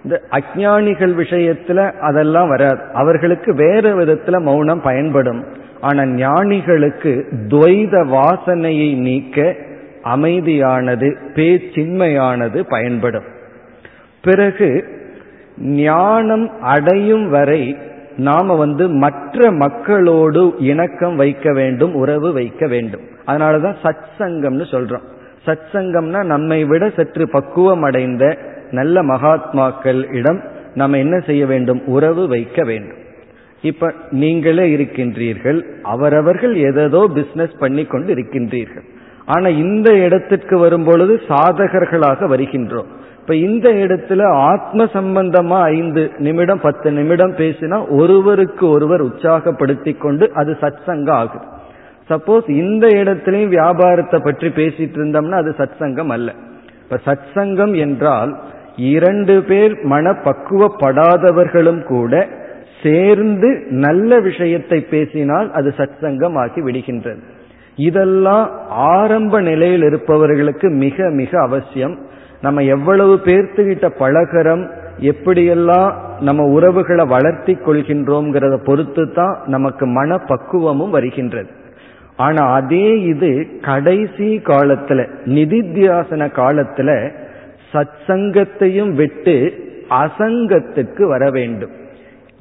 இந்த 0.03 0.21
அஜானிகள் 0.31 1.13
விஷயத்துல 1.15 1.91
அதெல்லாம் 1.91 2.47
வராது. 2.47 2.79
அவர்களுக்கு 2.93 3.53
வேறு 3.53 3.99
விதத்துல 3.99 4.41
மௌனம் 4.41 4.81
பயன்படும். 4.81 5.43
ஆனா 5.81 6.05
ஞானிகளுக்கு 6.05 7.25
துவைத 7.47 8.05
வாசனையை 8.07 8.95
நீக்க 8.95 9.55
அமைதியானது 10.15 11.15
பேச்சின்மையானது 11.33 12.65
பயன்படும். 12.69 13.23
பிறகு 14.21 14.85
ஞானம் 15.57 16.61
அடையும் 16.61 17.29
வரை 17.29 17.77
நாம 18.17 18.55
வந்து 18.55 18.89
மற்ற 18.89 19.51
மக்களோடு 19.51 20.55
இணக்கம் 20.59 21.15
வைக்க 21.15 21.53
வேண்டும் 21.53 21.95
உறவு 21.95 22.33
வைக்க 22.33 22.67
வேண்டும். 22.67 23.01
அதனாலதான் 23.27 23.75
சத் 23.83 24.05
சங்கம்னு 24.19 24.63
சொல்றோம். 24.71 25.05
சத் 25.45 25.67
சங்கம்னா 25.71 26.23
நம்மை 26.23 26.63
விட 26.63 26.89
சற்று 26.89 27.29
பக்குவம் 27.29 27.81
அடைந்த 27.81 28.37
நல்ல 28.71 29.03
மகாத்மாக்கள் 29.03 30.15
இடம். 30.15 30.41
நம்ம 30.75 30.97
என்ன 30.97 31.19
செய்ய 31.19 31.45
வேண்டும்? 31.45 31.85
உறவு 31.85 32.27
வைக்க 32.27 32.63
வேண்டும். 32.63 32.97
இப்ப 33.61 33.93
நீங்களே 34.11 34.75
இருக்கின்றீர்கள். 34.75 35.63
அவரவர்கள் 35.83 36.55
எதோ 36.55 37.11
பிசினஸ் 37.13 37.57
பண்ணி 37.59 37.85
கொண்டு 37.85 38.15
இருக்கின்றீர்கள். 38.15 38.95
ஆனா 39.27 39.47
இந்த 39.47 39.89
இடத்திற்கு 39.93 40.55
வரும்பொழுது 40.57 41.13
சாதகர்களாக 41.27 42.27
வருகின்றோம். 42.33 42.89
இப்ப 43.21 43.35
இந்த 43.35 43.67
இடத்துல 43.69 44.21
ஆத்ம 44.51 44.83
சம்பந்தமா 44.93 45.59
ஐந்து 45.61 46.11
நிமிடம் 46.17 46.61
பத்து 46.61 46.91
நிமிடம் 46.91 47.33
பேசினா 47.35 47.77
ஒருவருக்கு 47.89 48.65
ஒருவர் 48.69 49.03
உற்சாகப்படுத்தி 49.05 49.97
கொண்டு 49.97 50.31
அது 50.33 50.57
சத் 50.61 50.83
சங்கம் 50.85 51.15
ஆகுது. 51.15 51.45
சப்போஸ் 52.09 52.47
இந்த 52.49 52.87
இடத்திலையும் 52.87 53.53
வியாபாரத்தை 53.57 54.19
பற்றி 54.23 54.47
பேசிட்டு 54.47 54.97
இருந்தோம்னா 54.99 55.37
அது 55.43 55.55
சத் 55.57 55.77
சங்கம் 55.79 56.09
அல்ல. 56.09 56.33
இப்ப 56.83 56.99
சத் 57.05 57.27
சங்கம் 57.33 57.73
என்றால் 57.73 58.31
இரண்டு 58.75 59.43
பேர் 59.43 59.73
மனப்பக்குவப்படாதவர்களும் 59.87 61.83
கூட 61.83 62.27
சேர்ந்து 62.83 63.49
நல்ல 63.69 64.19
விஷயத்தை 64.19 64.79
பேசினால் 64.89 65.51
அது 65.51 65.73
சத் 65.77 65.99
சங்கம் 66.01 66.35
ஆகி 66.35 66.61
விடுகின்றது. 66.61 67.23
இதெல்லாம் 67.77 68.51
ஆரம்ப 68.69 69.41
நிலையில் 69.41 69.83
இருப்பவர்களுக்கு 69.83 70.69
மிக 70.69 71.09
மிக 71.09 71.41
அவசியம். 71.41 71.95
நம்ம 72.41 72.63
எவ்வளவு 72.63 73.19
பேர்த்துக்கிட்ட 73.25 73.87
பழகரம் 73.97 74.69
எப்படியெல்லாம் 75.01 75.93
நம்ம 76.19 76.43
உறவுகளை 76.43 77.05
வளர்த்தி 77.05 77.53
கொள்கின்றோம்ங்கிறத 77.53 78.55
பொறுத்து 78.65 79.11
தான் 79.11 79.37
நமக்கு 79.45 79.85
மனப்பக்குவமும் 79.85 80.89
வருகின்றது. 80.89 81.49
ஆனா 82.15 82.51
அதே 82.51 83.01
இது 83.01 83.47
கடைசி 83.61 84.41
காலத்துல 84.43 85.09
நிதித்தியாசன 85.25 86.29
காலத்துல 86.35 87.11
சத்சங்கத்தையும் 87.73 88.93
விட்டு 88.95 89.53
அசங்கத்துக்கு 89.89 91.03
வர 91.03 91.29
வேண்டும். 91.29 91.76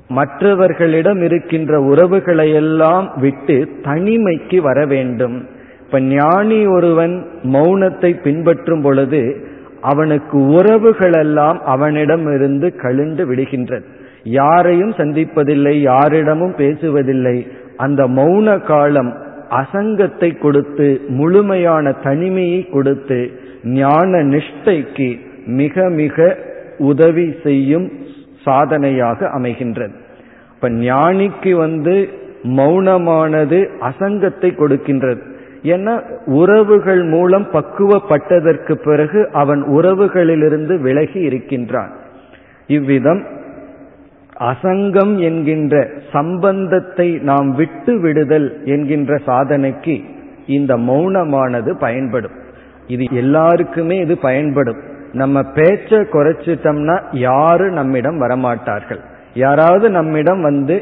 மற்றவர்களிடம் 0.09 1.23
இருக்கின்ற 1.23 1.81
உறவுகளை 1.81 2.53
எல்லாம் 2.53 3.13
விட்டு 3.17 3.69
தனிமைக்கு 3.83 4.57
வர 4.57 4.87
வேண்டும். 4.87 5.37
இப்ப 5.81 6.01
ஞானி 6.01 6.67
ஒருவன் 6.67 7.27
மௌனத்தை 7.45 8.23
பின்பற்றும் 8.23 8.83
பொழுது 8.83 9.37
அவனுக்கு 9.81 10.39
உறவுகளெல்லாம் 10.39 11.59
அவனிடமிருந்து 11.65 12.75
கழிந்து 12.77 13.35
விடுகின்றது 13.35 13.85
யாரையும் 14.23 14.91
சந்திப்பதில்லை 14.91 15.81
யாரிடமும் 15.81 16.55
பேசுவதில்லை. 16.59 17.47
அந்த 17.77 18.07
மௌன 18.07 18.63
காலம் 18.63 19.17
அசங்கத்தை 19.49 20.39
கொடுத்து 20.39 21.01
முழுமையான 21.09 21.93
தனிமையை 21.93 22.69
கொடுத்து 22.69 23.31
ஞான 23.65 24.23
நிஷ்டைக்கு 24.23 25.19
மிக 25.47 25.91
மிக 25.91 26.37
உதவி 26.79 27.35
செய்யும் 27.43 27.91
சாதனையாக 28.47 29.29
அமைகின்றது. 29.39 29.95
இப்ப 30.55 30.69
ஞானிக்கு 30.89 31.53
வந்து 31.57 31.95
மௌனமானது 32.57 33.59
அசங்கத்தை 33.81 34.51
கொடுக்கின்றது. 34.51 35.23
ஏன்னா 35.73 35.95
உறவுகள் 36.41 37.03
மூலம் 37.15 37.47
பக்குவப்பட்டதற்கு 37.53 38.75
பிறகு 38.89 39.21
அவன் 39.33 39.63
உறவுகளிலிருந்து 39.79 40.75
விலகி 40.81 41.21
இருக்கின்றான். 41.29 41.93
இவ்விதம் 42.77 43.23
அசங்கம் 44.51 45.15
என்கின்ற 45.29 45.75
சம்பந்தத்தை 46.13 47.09
நாம் 47.31 47.49
விட்டு 47.55 47.93
விடுதல் 48.01 48.49
என்கின்ற 48.65 49.13
சாதனைக்கு 49.27 49.97
இந்த 50.57 50.73
மௌனமானது 50.89 51.71
பயன்படும். 51.79 52.37
இது 52.95 53.05
எல்லாருக்குமே 53.11 53.97
இது 54.05 54.15
பயன்படும். 54.29 54.81
நம்ம 55.17 55.41
பேச்ச 55.41 55.99
குறைச்சிட்டோம்னா 56.13 56.97
யாரும் 57.27 57.75
நம்மிடம் 57.75 58.21
வரமாட்டார்கள்? 58.21 59.01
யாராவது 59.35 59.87
நம்மிடம் 59.91 60.43
வந்து 60.43 60.77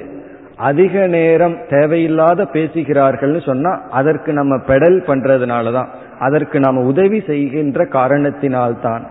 அதிக 0.57 1.07
நேரம் 1.07 1.57
தேவையில்லாத 1.70 2.42
பேசுகிறார்கள்னு 2.53 3.40
சொன்னா 3.44 3.73
அதற்கு 3.90 4.33
நம்ம 4.33 4.57
பெடல் 4.57 4.99
பண்றதுனால 5.07 5.73
தான் 5.73 5.88
அதற்கு 6.18 6.61
நாம் 6.61 6.87
உதவி 6.87 7.20
செய்கின்ற 7.20 7.85
காரணத்தினால்தான். 7.85 9.05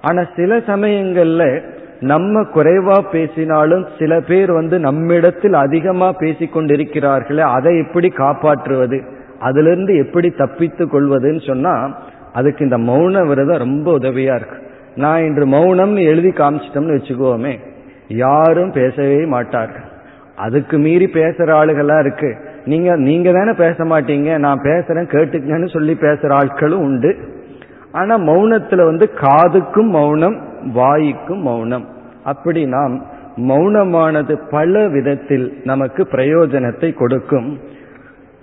ஆனா 0.00 0.22
சில 0.36 0.58
சமயங்கள்ல 0.58 1.44
நம்ம 2.00 2.40
குறைவா 2.54 2.96
பேசினாலும் 3.12 3.84
சில 3.98 4.12
பேர் 4.20 4.52
வந்து 4.52 4.78
நம்மிடத்தில் 4.78 5.56
அதிகமா 5.64 6.08
பேசிக்கொண்டிருக்கிறார்களே 6.20 7.44
அதை 7.56 7.72
எப்படி 7.78 8.08
காப்பாற்றுவது 8.08 8.98
அதிலிருந்து 9.38 9.92
எப்படி 9.96 10.28
தப்பித்து 10.30 10.84
கொள்வதுன்னு 10.86 11.42
சொன்னா 11.46 11.74
அதுக்கு 12.34 12.64
இந்த 12.64 12.78
மௌன 12.90 13.22
விரதம் 13.28 13.62
ரொம்ப 13.64 13.88
உதவியா 13.98 14.34
இருக்கு. 14.34 14.58
நான் 14.94 15.24
இன்று 15.24 15.44
மௌனம்னு 15.46 16.02
எழுதி 16.02 16.30
காமிச்சிட்டோம்னு 16.30 16.96
வச்சுக்கோமே 16.96 17.54
யாரும் 18.08 18.72
பேசவே 18.72 19.20
மாட்டார்கள். 19.34 19.86
அதுக்கு 20.36 20.76
மீறி 20.78 21.06
பேசுற 21.12 21.48
ஆளுகளா 21.60 21.96
இருக்கு. 22.00 22.30
நீங்க 22.64 22.96
நீங்க 23.08 23.32
தானே 23.32 23.52
பேச 23.52 23.84
மாட்டீங்க 23.84 24.38
நான் 24.38 24.60
பேசுறேன் 24.62 25.10
கேட்டுக்கன்னு 25.14 25.68
சொல்லி 25.72 25.94
பேசுற 26.00 26.30
ஆட்களும் 26.40 26.84
உண்டு. 26.88 27.10
ஆனா 27.92 28.14
மௌனத்துல 28.18 28.84
வந்து 28.84 29.06
காதுக்கும் 29.20 29.90
மௌனம் 29.96 30.38
வாய்க்கும் 30.72 31.42
மௌனம். 31.42 31.86
அப்படி 32.24 32.62
நாம் 32.66 32.94
மௌனமானது 33.48 34.34
பல 34.50 34.88
விதத்தில் 34.88 35.46
நமக்கு 35.64 36.02
பிரயோஜனத்தை 36.12 36.90
கொடுக்கும். 36.94 37.48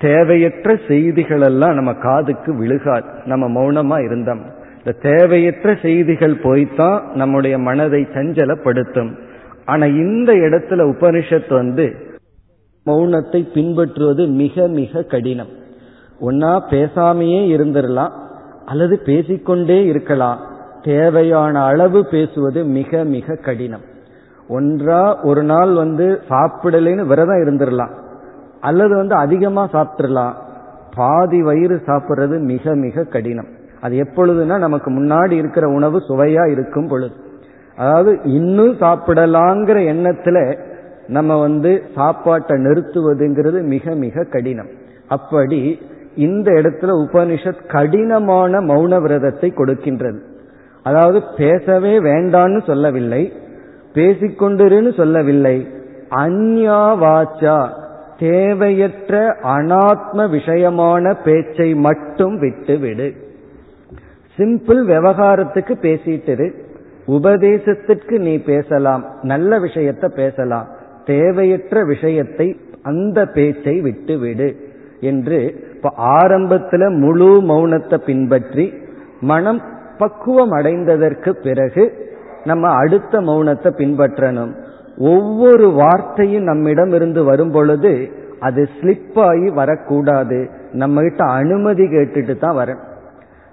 தேவையற்ற 0.01 0.79
செய்திகள் 0.87 1.41
எல்லாம் 1.41 1.73
நம்ம 1.73 1.93
காதுக்கு 1.93 2.57
விழுகாது. 2.57 3.05
நம்ம 3.25 3.61
மௌனமா 3.61 4.03
இருந்தோம். 4.03 4.41
இந்த 4.77 4.99
தேவையற்ற 5.01 5.77
செய்திகள் 5.81 6.33
போய்தான் 6.33 7.11
நம்முடைய 7.13 7.57
மனதை 7.57 8.07
சஞ்சலப்படுத்தும். 8.13 9.17
ஆனா 9.65 9.85
இந்த 9.85 10.33
இடத்துல 10.33 10.93
உபனிஷத் 10.93 11.53
வந்து 11.53 11.95
மௌனத்தை 12.85 13.53
பின்பற்றுவது 13.53 14.27
மிக 14.27 14.67
மிக 14.67 15.03
கடினம். 15.03 15.47
ஒன்னா 16.21 16.61
பேசாமையே 16.69 17.57
இருந்துடலாம் 17.57 18.11
அல்லது 18.65 18.99
பேசிக்கொண்டே 19.05 19.85
இருக்கலாம். 19.85 20.39
தேவையான 20.81 21.63
அளவு 21.63 22.07
பேசுவது 22.07 22.65
மிக 22.65 23.03
மிக 23.03 23.35
கடினம். 23.35 23.81
ஒன்றா 24.47 25.21
ஒரு 25.23 25.43
நாள் 25.43 25.73
வந்து 25.73 26.21
சாப்பிடலைன்னு 26.29 27.05
விரதம் 27.05 27.43
இருந்துடலாம் 27.43 28.09
அல்லது 28.61 28.95
வந்து 28.95 29.15
அதிகமா 29.15 29.63
சாப்பிட்றலாம் 29.73 30.33
பாதி 30.95 31.41
வயிறு 31.43 31.81
சாப்பிட்றது 31.85 32.39
மிக 32.39 32.75
மிக 32.75 33.03
கடினம். 33.03 33.49
அது 33.81 33.95
எப்பொழுதுனா 33.97 34.57
நமக்கு 34.57 34.89
முன்னாடி 34.91 35.31
இருக்கிற 35.31 35.67
உணவு 35.67 36.01
சுவையா 36.09 36.51
இருக்கும் 36.51 36.87
பொழுது. 36.87 37.15
அதாவது 37.75 38.19
இன்னும் 38.23 38.73
சாப்பிடலாங்கிற 38.79 39.77
எண்ணத்துல 39.93 40.57
நம்ம 41.07 41.39
வந்து 41.39 41.81
சாப்பாட்டை 41.95 42.57
நிறுத்துவதுங்கிறது 42.57 43.63
மிக 43.63 43.95
மிக 43.95 44.23
கடினம். 44.23 44.71
அப்படி 45.07 45.79
இந்த 46.15 46.51
இடத்துல 46.51 46.91
உபனிஷத் 47.05 47.61
கடினமான 47.67 48.61
மௌன 48.61 49.01
விரதத்தை 49.01 49.53
கொடுக்கின்றது. 49.55 50.19
அதாவது 50.83 51.19
பேசவே 51.37 51.93
வேண்டான்னு 51.99 52.61
சொல்லவில்லை 52.65 53.33
பேசிக்கொண்டிருன்னு 53.93 54.91
சொல்லவில்லை. 54.97 55.57
அந்யா 56.15 56.81
வாச்சா 57.03 57.57
தேவையற்ற 58.21 59.13
அனாத்ம 59.43 60.25
விஷயமான 60.37 61.13
பேச்சை 61.25 61.69
மட்டும் 61.87 62.35
விட்டு 62.39 62.75
விடு 62.77 63.07
சிம்பிள் 64.37 64.81
விவகாரத்துக்கு 64.91 65.73
பேசிட்டு 65.85 66.45
உபதேசத்திற்கு 67.07 68.15
நீ 68.17 68.33
பேசலாம். 68.37 69.03
நல்ல 69.21 69.59
விஷயத்தை 69.59 70.09
பேசலாம். 70.15 70.67
தேவையற்ற 71.05 71.83
விஷயத்தை 71.83 72.47
அந்த 72.81 73.19
பேச்சை 73.25 73.81
விட்டு 73.81 74.15
விடு 74.17 74.49
என்று 75.01 75.39
இப்ப 75.75 75.93
ஆரம்பத்துல 76.17 76.83
முழு 76.99 77.29
மௌனத்தை 77.41 77.97
பின்பற்றி 78.05 78.65
மனம் 79.21 79.61
பக்குவம் 79.97 80.53
அடைந்ததற்கு 80.53 81.31
பிறகு 81.43 81.83
நம்ம 82.43 82.69
அடுத்த 82.69 83.21
மௌனத்தை 83.21 83.71
பின்பற்றணும். 83.81 84.53
ஒவ்வொரு 84.97 85.71
வார்த்தையும் 85.71 86.43
நம்மிடம் 86.43 86.91
இருந்து 86.91 87.23
வரும் 87.23 87.51
பொழுது 87.51 88.09
அது 88.39 88.67
ஸ்லிப் 88.79 89.19
ஆகி 89.19 89.49
வரக்கூடாது. 89.49 90.49
நம்ம 90.71 91.01
கிட்ட 91.01 91.23
அனுமதி 91.25 91.83
கேட்டுட்டு 91.83 92.37
தான் 92.37 92.57
வரணும் 92.57 92.89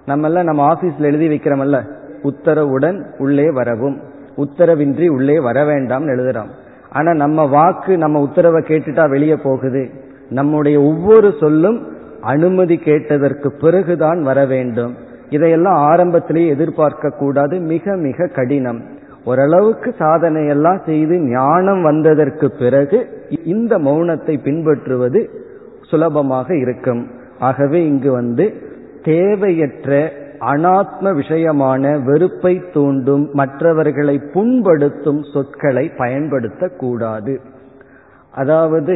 நம்மெல்லாம் 0.07 0.43
நம்ம 0.43 0.73
ஆபீஸ்ல 0.73 0.99
எழுதி 0.99 1.27
வைக்கிறோம்ல 1.27 1.89
உத்தரவுடன் 2.21 3.05
உள்ளே 3.17 3.51
வரவும் 3.51 4.01
உத்தரவின்றி 4.37 5.07
உள்ளே 5.07 5.39
வர 5.39 5.63
வேண்டாம்னு 5.63 6.13
எழுதுறோம். 6.15 6.49
ஆனா 6.89 7.13
நம்ம 7.13 7.45
வாக்கு 7.45 7.97
நம்ம 7.97 8.21
உத்தரவை 8.21 8.63
கேட்டுட்டா 8.67 9.09
வெளியே 9.09 9.35
போகுது. 9.35 9.89
நம்முடைய 10.29 10.81
ஒவ்வொரு 10.81 11.33
சொல்லும் 11.39 11.87
அனுமதி 12.21 12.77
கேட்டதற்கு 12.77 13.51
பிறகுதான் 13.51 14.21
வர 14.21 14.45
வேண்டும். 14.45 14.95
இதையெல்லாம் 15.29 15.75
ஆரம்பத்திலேயே 15.75 16.47
எதிர்பார்க்க 16.47 17.09
கூடாது 17.09 17.59
மிக 17.59 17.95
மிக 17.95 18.27
கடினம். 18.27 18.83
ஓரளவுக்கு 19.29 19.89
சாதனையெல்லாம் 19.99 20.81
செய்து 20.85 21.15
ஞானம் 21.19 21.81
வந்ததற்கு 21.81 22.47
பிறகு 22.59 22.97
இந்த 23.45 23.73
மௌனத்தை 23.79 24.35
பின்பற்றுவது 24.43 25.19
சுலபமாக 25.89 26.47
இருக்கும். 26.57 27.03
ஆகவே 27.39 27.79
இங்கு 27.87 28.11
வந்து 28.11 28.45
தேவையற்ற 29.03 30.11
அனாத்ம 30.53 31.11
விஷயமான 31.21 32.03
வெறுப்பை 32.03 32.53
தூண்டும் 32.73 33.29
மற்றவர்களை 33.33 34.15
புண்படுத்தும் 34.33 35.21
சொற்களை 35.33 35.85
பயன்படுத்தக்கூடாது. 35.97 37.33
அதாவது 38.31 38.95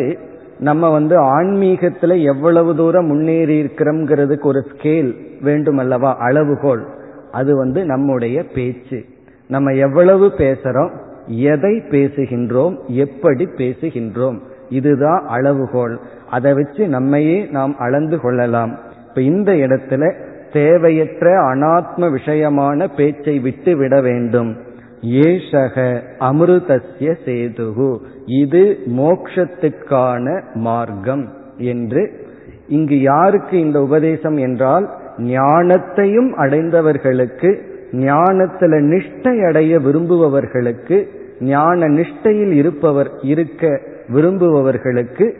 நம்ம 0.60 0.90
வந்து 0.90 1.16
ஆன்மீகத்தில் 1.36 2.16
எவ்வளவு 2.24 2.72
தூரம் 2.76 3.06
முன்னேறி 3.06 3.56
இருக்கிறோம்ங்கிறதுக்கு 3.64 4.48
ஒரு 4.52 4.62
ஸ்கேல் 4.72 5.12
வேண்டும் 5.42 5.78
அல்லவா 5.78 6.12
அளவுகோல். 6.28 6.84
அது 7.32 7.52
வந்து 7.56 7.80
நம்முடைய 7.86 8.38
பேச்சு. 8.56 9.00
நம்ம 9.48 9.72
எவ்வளவு 9.72 10.32
பேசுறோம் 10.38 10.90
எதை 11.28 11.72
பேசுகின்றோம் 11.78 12.86
எப்படி 12.88 13.46
பேசுகின்றோம் 13.46 14.40
இதுதான் 14.70 15.26
அளவுகோல். 15.28 16.00
அதை 16.30 16.54
வச்சு 16.54 16.88
நம்மையே 16.88 17.48
நாம் 17.52 17.78
அளந்து 17.78 18.20
கொள்ளலாம். 18.20 18.78
இப்ப 19.08 19.22
இந்த 19.22 19.54
இடத்துல 19.54 20.14
தேவையற்ற 20.54 21.56
அனாத்ம 21.56 22.18
விஷயமான 22.18 22.88
பேச்சை 22.98 23.40
விட்டு 23.40 23.76
விட 23.76 24.02
வேண்டும். 24.02 24.58
ஏஷக 25.02 26.02
அமிர்தசிய 26.20 27.16
சேதுகு. 27.26 27.98
இது 28.26 28.78
மோக்ஷத்துக்கான 28.98 30.44
மார்க்கம் 30.54 31.34
என்று. 31.58 32.28
இங்கு 32.68 33.02
யாருக்கு 33.02 33.60
இந்த 33.60 33.82
உபதேசம் 33.82 34.38
என்றால் 34.38 34.90
ஞானத்தையும் 35.18 36.32
அடைந்தவர்களுக்கு 36.32 37.73
ஞானத்துல 37.94 38.80
நிஷ்டை 38.84 39.48
அடைய 39.48 39.80
விரும்புபவர்களுக்கு 39.80 41.08
ஞான 41.40 41.88
நிஷ்டையில் 41.88 42.52
இருப்பவர் 42.52 43.12
இருக்க 43.22 43.80
விரும்புபவர்களுக்கு 44.14 45.34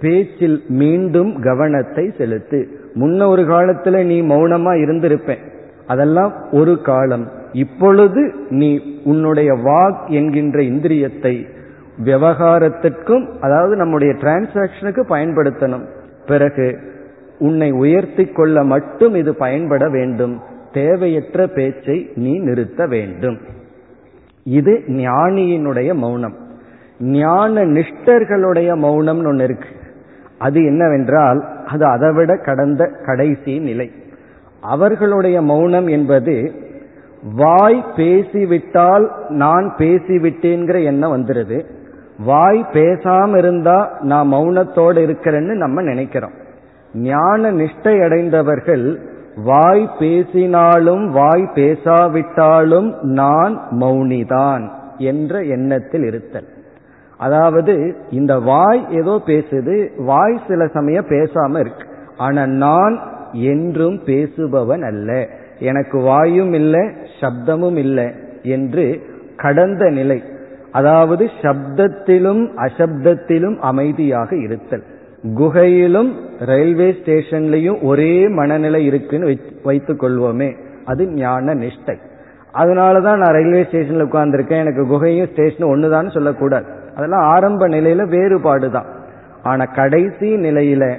பேச்சில் 0.00 0.62
மீண்டும் 0.68 1.40
கவனத்தை 1.40 2.12
செலுத்து. 2.18 2.68
முன்ன 2.94 3.26
ஒரு 3.26 3.42
காலத்துல 3.42 4.04
நீ 4.04 4.22
மௌனமா 4.22 4.72
இருந்திருப்பேன். 4.76 5.38
அதெல்லாம் 5.86 6.32
ஒரு 6.52 6.82
காலம். 6.82 7.30
இப்பொழுது 7.52 8.32
நீ 8.48 8.80
உன்னுடைய 9.04 9.52
வாக் 9.52 10.08
என்கின்ற 10.08 10.60
இந்திரியத்தை 10.60 11.46
விவகாரத்திற்கும் 12.04 13.38
அதாவது 13.40 13.76
நம்முடைய 13.76 14.14
டிரான்சாக்சனுக்கு 14.14 15.02
பயன்படுத்தணும். 15.08 15.86
பிறகு 16.26 16.78
உன்னை 17.38 17.70
உயர்த்தி 17.70 18.24
கொள்ள 18.24 18.64
மட்டும் 18.64 19.14
இது 19.14 19.34
பயன்பட 19.34 19.88
வேண்டும். 19.88 20.40
தேவையற்ற 20.78 21.46
பேச்சை 21.46 21.96
நீ 22.14 22.38
நிறுத்த 22.38 22.86
வேண்டும். 22.86 23.38
இது 24.44 24.82
ஞானியினுடைய 24.86 25.94
மௌனம். 25.94 26.36
ஞான 27.00 27.64
நிஷ்டர்களுடைய 27.66 28.76
மௌனம் 28.76 29.24
ஒன்று 29.24 29.44
இருக்கு. 29.44 29.68
அது 30.38 30.64
என்னவென்றால் 30.64 31.40
அது 31.66 31.84
அதைவிட 31.84 32.36
கடந்த 32.36 32.90
கடைசி 33.06 33.58
நிலை. 33.58 33.90
அவர்களுடைய 34.60 35.42
மௌனம் 35.42 35.86
என்பது 35.86 36.34
வாய் 37.34 37.84
பேசிவிட்டால் 37.96 39.04
நான் 39.28 39.74
பேசிவிட்டேங்கிற 39.78 40.84
எண்ணம் 40.84 41.14
வந்துடுது 41.16 41.64
வாய் 42.24 42.66
பேசாம 42.72 43.36
இருந்தா 43.36 43.78
நான் 44.00 44.32
மௌனத்தோடு 44.32 45.00
இருக்கிறேன்னு 45.06 45.54
நம்ம 45.56 45.82
நினைக்கிறோம். 45.82 46.32
ஞான 46.94 47.52
நிஷ்டை 47.52 48.04
அடைந்தவர்கள் 48.04 48.86
வாய் 49.44 49.90
பேசினாலும் 49.98 51.10
வாய் 51.10 51.42
பேசாவிட்டாலும் 51.54 53.00
நான் 53.02 53.60
மௌனிதான் 53.70 54.70
என்ற 54.98 55.42
எண்ணத்தில் 55.42 56.02
இருத்தல். 56.02 56.46
அதாவது 57.18 57.96
இந்த 58.10 58.38
வாய் 58.38 58.86
ஏதோ 58.90 59.20
பேசுது 59.26 59.88
வாய் 59.96 60.40
சில 60.48 60.66
சமயம் 60.66 61.04
பேசாம 61.04 61.58
இருக்கு. 61.58 61.84
ஆனா 62.16 62.46
நான் 62.46 63.00
என்றும் 63.32 63.94
பேசுபவன் 63.94 64.82
அல்ல. 64.82 65.28
எனக்கு 65.58 66.00
வாயும் 66.00 66.52
இல்லை 66.52 66.90
சப்தமும் 67.20 67.76
இல்லை 67.76 68.10
என்று 68.42 69.02
கடந்த 69.36 69.90
நிலை. 69.90 70.22
அதாவது 70.72 71.30
சப்தத்திலும் 71.40 72.50
அசப்தத்திலும் 72.56 73.58
அமைதியாக 73.58 74.36
இருத்தல். 74.36 74.82
குகையிலும் 75.34 76.12
ரயில்வே 76.38 76.90
ஸ்டேஷன்லயும் 76.90 77.82
ஒரே 77.82 78.28
மனநிலை 78.28 78.84
இருக்குன்னு 78.84 79.38
வைத்துக் 79.64 80.02
கொள்வோமே. 80.02 80.56
அது 80.84 81.06
ஞான 81.06 81.54
நிஷ்டை. 81.54 81.98
அதனாலதான் 82.54 83.16
நான் 83.16 83.32
ரயில்வே 83.32 83.62
ஸ்டேஷன்ல 83.62 84.06
உட்கார்ந்துருக்கேன். 84.08 84.58
எனக்கு 84.58 84.86
குகையும் 84.86 85.26
ஸ்டேஷனும் 85.26 85.76
ஒண்ணுதான் 85.76 86.10
சொல்லக்கூடாது. 86.10 86.64
அதெல்லாம் 86.96 87.22
ஆரம்ப 87.22 87.68
நிலையில 87.68 88.08
வேறுபாடு 88.08 88.70
தான் 88.70 88.86
ஆனா 89.42 89.64
கடைசி 89.64 90.34
நிலையில 90.34 90.96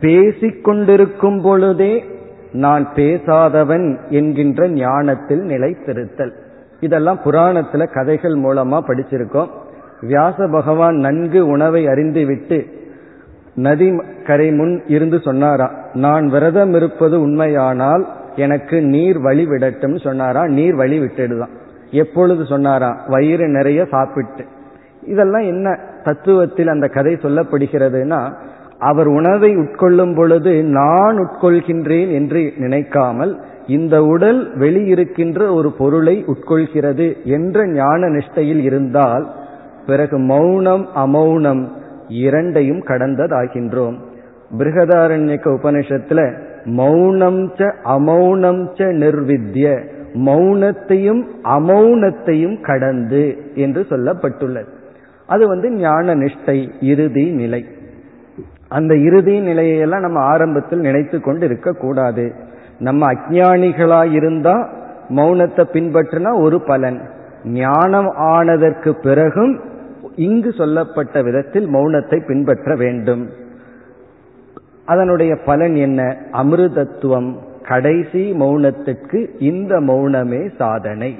பேசிக்கொண்டிருக்கும் 0.00 1.42
பொழுதே 1.42 2.04
நான் 2.52 2.88
பேசாதவன் 2.94 3.98
என்கின்ற 4.08 4.68
ஞானத்தில் 4.68 5.40
நிலைத்திருத்தல் 5.40 6.32
இதெல்லாம் 6.80 7.20
புராணத்துல 7.24 7.92
கதைகள் 7.92 8.34
மூலமா 8.34 8.80
படிச்சிருக்கோம். 8.86 9.48
வியாச 10.00 10.48
பகவான் 10.52 10.94
நன்கு 10.94 11.46
உணவை 11.46 11.86
அறிந்துவிட்டு 11.86 12.80
நதி 13.54 14.00
கரை 14.24 14.52
முன் 14.52 14.82
இருந்து 14.86 15.20
சொன்னாரா 15.20 15.74
நான் 15.92 16.26
விரதம் 16.26 16.74
இருப்பது 16.74 17.20
உண்மையானால் 17.20 18.06
எனக்கு 18.36 18.82
நீர் 18.82 19.18
வழி 19.18 19.46
விடட்டும் 19.46 19.96
சொன்னாரா 19.96 20.46
நீர் 20.46 20.74
வழி 20.74 21.00
விட்டுடுதான். 21.00 21.52
எப்பொழுது 21.90 22.44
சொன்னாரா 22.44 23.00
வயிறு 23.08 23.48
நிறைய 23.48 23.84
சாப்பிட்டு. 23.84 24.44
இதெல்லாம் 25.02 25.42
என்ன 25.42 25.78
தத்துவத்தில் 26.04 26.66
அந்த 26.66 26.88
கதை 26.88 27.12
சொல்லப்படுகிறதுனா 27.12 28.32
அவர் 28.78 29.06
உணவை 29.06 29.56
உட்கொள்ளும் 29.56 30.14
பொழுது 30.16 30.64
நான் 30.64 31.16
உட்கொள்கின்றேன் 31.18 32.12
என்று 32.12 32.52
நினைக்காமல் 32.56 33.40
இந்த 33.66 34.04
உடல் 34.04 34.58
வெளியிருக்கின்ற 34.58 35.54
ஒரு 35.54 35.72
பொருளை 35.72 36.24
உட்கொள்கிறது 36.26 37.24
என்ற 37.24 37.66
ஞான 37.66 38.06
நிஷ்டையில் 38.06 38.60
இருந்தால் 38.60 39.28
பிறகு 39.86 40.18
மௌனம் 40.18 40.88
அமௌனம் 40.96 41.80
இரண்டையும் 42.08 42.84
கடந்ததாகின்றோம். 42.86 43.96
பிருகதாரண்யக்க 44.58 45.58
உபனிஷத்துல 45.62 46.38
மௌனம் 46.64 47.52
ச 47.52 47.72
அமௌனம் 47.84 48.68
ச 48.76 48.78
நிர்வித்ய 48.78 49.90
மௌனத்தையும் 50.14 51.24
அமௌனத்தையும் 51.44 52.60
கடந்து 52.60 53.36
என்று 53.54 53.86
சொல்லப்பட்டுள்ளது. 53.88 54.66
அது 55.26 55.48
வந்து 55.48 55.70
ஞான 55.70 56.14
நிஷ்டை 56.14 56.68
இறுதி 56.80 57.30
நிலை. 57.30 57.66
அந்த 58.68 58.96
இறுதி 58.96 59.40
நிலையெல்லாம் 59.40 60.00
நம்ம 60.00 60.20
ஆரம்பத்தில் 60.20 60.78
நினைத்து 60.78 61.20
கொண்டு 61.20 61.46
இருக்கக்கூடாது. 61.46 62.32
நம்ம 62.78 63.12
அஜானிகளா 63.12 64.12
இருந்தா 64.12 64.68
மௌனத்தை 65.08 65.64
பின்பற்றினா 65.72 66.40
ஒரு 66.40 66.60
பலன். 66.60 67.00
ஞானம் 67.44 68.06
ஆனதற்கு 68.06 68.94
பிறகும் 68.94 69.60
இங்கு 70.16 70.52
சொல்லப்பட்ட 70.52 71.22
விதத்தில் 71.22 71.68
மௌனத்தை 71.68 72.26
பின்பற்ற 72.26 72.76
வேண்டும். 72.76 73.28
அதனுடைய 74.84 75.36
பலன் 75.44 75.74
என்ன? 75.74 76.16
அமிர்தத்துவம். 76.32 77.36
கடைசி 77.62 78.32
மௌனத்திற்கு 78.32 79.28
இந்த 79.38 79.80
மௌனமே 79.80 80.50
சாதனை. 80.58 81.18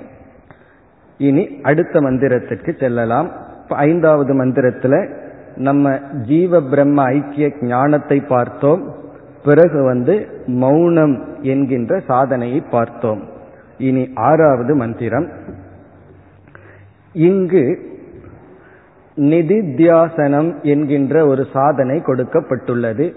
இனி 1.19 1.59
அடுத்த 1.63 2.01
மந்திரத்திற்கு 2.01 2.79
செல்லலாம். 2.79 3.31
ஐந்தாவது 3.69 4.35
மந்திரத்தில் 4.35 5.09
நம்ம 5.57 5.99
ஜீவ 5.99 6.63
பிரம்ம 6.63 7.03
ஐக்கிய 7.03 7.53
ஞானத்தை 7.61 8.21
பார்த்தோம். 8.21 8.95
பிறகு 9.45 9.83
வந்து 9.83 10.29
மௌனம் 10.47 11.43
என்கின்ற 11.43 12.01
சாதனையை 12.07 12.61
பார்த்தோம். 12.61 13.29
இனி 13.79 14.11
ஆறாவது 14.15 14.75
மந்திரம். 14.75 15.29
இங்கு 17.13 17.92
நிதித்தியாசனம் 19.17 20.63
என்கின்ற 20.63 21.27
ஒரு 21.27 21.47
சாதனை 21.53 22.03
கொடுக்கப்பட்டுள்ளது. 22.07 23.15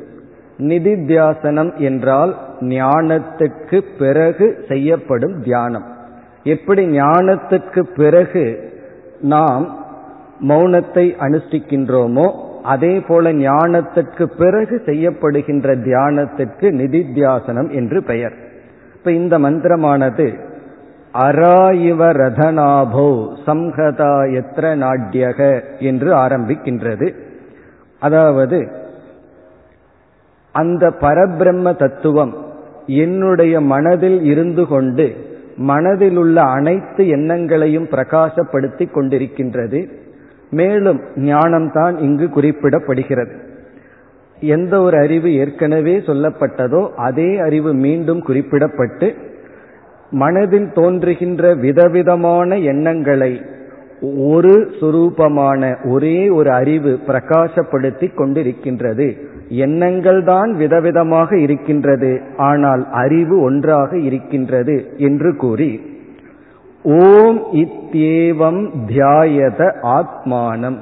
நிதித்தியாசனம் 0.58 1.76
என்றால் 1.76 2.36
ஞானத்துக்கு 2.60 3.82
பிறகு 4.00 4.66
செய்யப்படும் 4.68 5.42
தியானம். 5.42 5.84
எப்படி 6.44 6.88
ஞானத்துக்கு 6.88 7.80
பிறகு 7.80 8.74
நாம் 9.22 9.84
மௌனத்தை 10.48 11.06
அனுஷ்டிக்கின்றோமோ 11.20 12.44
அதே 12.64 13.00
போல 13.00 13.34
ஞானத்திற்கு 13.34 14.26
பிறகு 14.38 14.82
செய்யப்படுகின்ற 14.86 15.76
தியானத்திற்கு 15.76 16.62
நிதித்தியாசனம் 16.62 17.72
என்று 17.72 18.04
பெயர். 18.04 18.34
இப்ப 18.96 19.12
இந்த 19.12 19.40
மந்திரமானது 19.40 20.54
அராயிவ 21.18 22.08
ரதநாபோ 22.22 23.08
சம்ஹதா 23.46 24.14
எத்திர 24.40 24.66
நாட்யக 24.76 25.40
என்று 25.80 26.10
ஆரம்பிக்கின்றது. 26.16 27.08
அதாவது 28.00 28.60
அந்த 30.52 30.90
பரபிரம்ம 31.02 31.76
தத்துவம் 31.76 32.34
என்னுடைய 32.86 33.62
மனதில் 33.62 34.24
இருந்து 34.24 34.68
கொண்டு 34.68 35.06
மனதில் 35.56 36.18
உள்ள 36.18 36.42
அனைத்து 36.42 37.08
எண்ணங்களையும் 37.08 37.88
பிரகாசப்படுத்தி 37.92 38.86
கொண்டிருக்கின்றது. 38.88 39.80
மேலும் 40.50 41.00
ஞானம்தான் 41.16 41.96
இங்கு 42.00 42.28
குறிப்பிடப்படுகிறது. 42.36 43.36
எந்த 44.40 44.82
ஒரு 44.82 44.98
அறிவு 44.98 45.30
ஏற்கனவே 45.36 45.98
சொல்லப்பட்டதோ 45.98 46.82
அதே 47.08 47.38
அறிவு 47.38 47.74
மீண்டும் 47.74 48.22
குறிப்பிடப்பட்டு 48.28 49.08
மனதில் 50.12 50.70
தோன்றுகின்ற 50.72 51.54
விதவிதமான 51.56 52.58
எண்ணங்களை 52.58 53.34
ஒரு 54.18 54.70
சுரூபமான 54.80 55.62
ஒரே 55.90 56.30
ஒரு 56.30 56.50
அறிவு 56.52 57.00
பிரகாசப்படுத்தி 57.08 58.08
கொண்டிருக்கின்றது. 58.14 59.08
எண்ணங்கள் 59.50 60.24
தான் 60.24 60.52
விதவிதமாக 60.56 61.38
இருக்கின்றது 61.38 62.22
ஆனால் 62.36 62.88
அறிவு 62.92 63.42
ஒன்றாக 63.42 63.98
இருக்கின்றது 63.98 64.76
என்று 64.98 65.36
கூறி 65.36 65.72
ஓம் 66.86 67.40
இத்தேவம் 67.54 68.62
தியாயத 68.88 69.62
ஆத்மானம். 69.98 70.80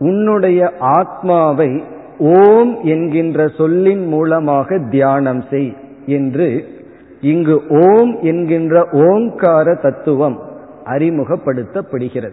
உன்னுடைய 0.00 0.72
ஆத்மாவை 0.78 1.70
ஓம் 2.18 2.74
என்கின்ற 2.82 3.48
சொல்லின் 3.48 4.04
மூலமாக 4.06 4.78
தியானம் 4.90 5.44
செய் 5.50 5.72
என்று 6.06 6.48
இங்கு 7.20 7.62
ஓம் 7.68 8.18
என்கின்ற 8.20 8.88
ஓங்கார 8.92 9.74
தத்துவம் 9.74 10.42
அறிமுகப்படுத்தப்படுகிறது. 10.84 12.32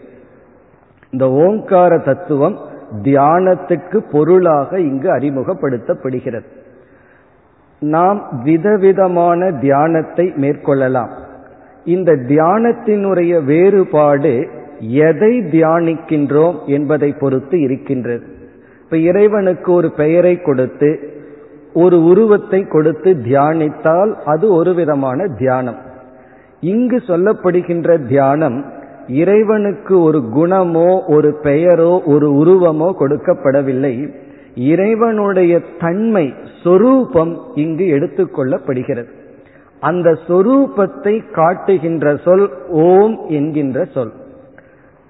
இந்த 1.12 1.32
ஓங்கார 1.32 1.98
தத்துவம் 1.98 2.58
தியானத்துக்கு 3.04 3.98
பொருளாக 4.12 4.80
இங்கு 4.80 5.12
அறிமுகப்படுத்தப்படுகிறது. 5.16 6.46
நாம் 7.80 8.42
விதவிதமான 8.44 9.52
தியானத்தை 9.52 10.26
மேற்கொள்ளலாம். 10.26 11.10
இந்த 11.86 12.12
தியானத்தினுடைய 12.12 13.44
வேறுபாடு 13.44 14.48
எதை 14.80 15.40
தியானிக்கின்றோம் 15.40 16.66
என்பதை 16.66 17.14
பொறுத்து 17.14 17.60
இருக்கின்றது. 17.60 18.26
இப்ப 18.84 18.98
இறைவனுக்கு 18.98 19.72
ஒரு 19.72 19.92
பெயரை 19.92 20.42
கொடுத்து 20.42 21.15
ஒரு 21.76 21.98
உருவத்தை 22.04 22.62
கொடுத்து 22.68 23.12
தியானித்தால் 23.28 24.12
அது 24.26 24.46
ஒரு 24.54 24.74
விதமான 24.74 25.28
தியானம். 25.38 25.80
இங்கு 26.60 26.98
சொல்லப்படுகின்ற 27.08 27.98
தியானம் 28.08 28.58
இறைவனுக்கு 29.22 29.96
ஒரு 30.02 30.20
குணமோ 30.36 30.90
ஒரு 31.08 31.32
பெயரோ 31.44 31.92
ஒரு 32.06 32.28
உருவமோ 32.42 32.90
கொடுக்கப்படவில்லை. 33.00 33.94
இறைவனுடைய 34.56 35.54
தன்மை 35.80 36.26
சொரூபம் 36.64 37.34
இங்கு 37.56 37.86
எடுத்துக்கொள்ளப்படுகிறது 37.98 39.12
அந்த 39.80 40.10
சொரூபத்தை 40.28 41.16
காட்டுகின்ற 41.32 42.16
சொல் 42.26 42.48
ஓம் 42.86 43.18
என்கின்ற 43.30 43.80
சொல். 43.94 44.14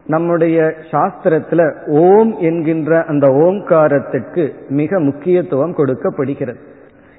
நம்முடைய 0.08 0.74
சாஸ்திரத்துல 0.92 1.88
ஓம் 1.88 2.36
என்கின்ற 2.40 3.04
அந்த 3.04 3.28
ஓம்காரத்துக்கு 3.28 4.52
மிக 4.70 5.00
முக்கியத்துவம் 5.00 5.74
கொடுக்கப்படுகிறது. 5.74 6.60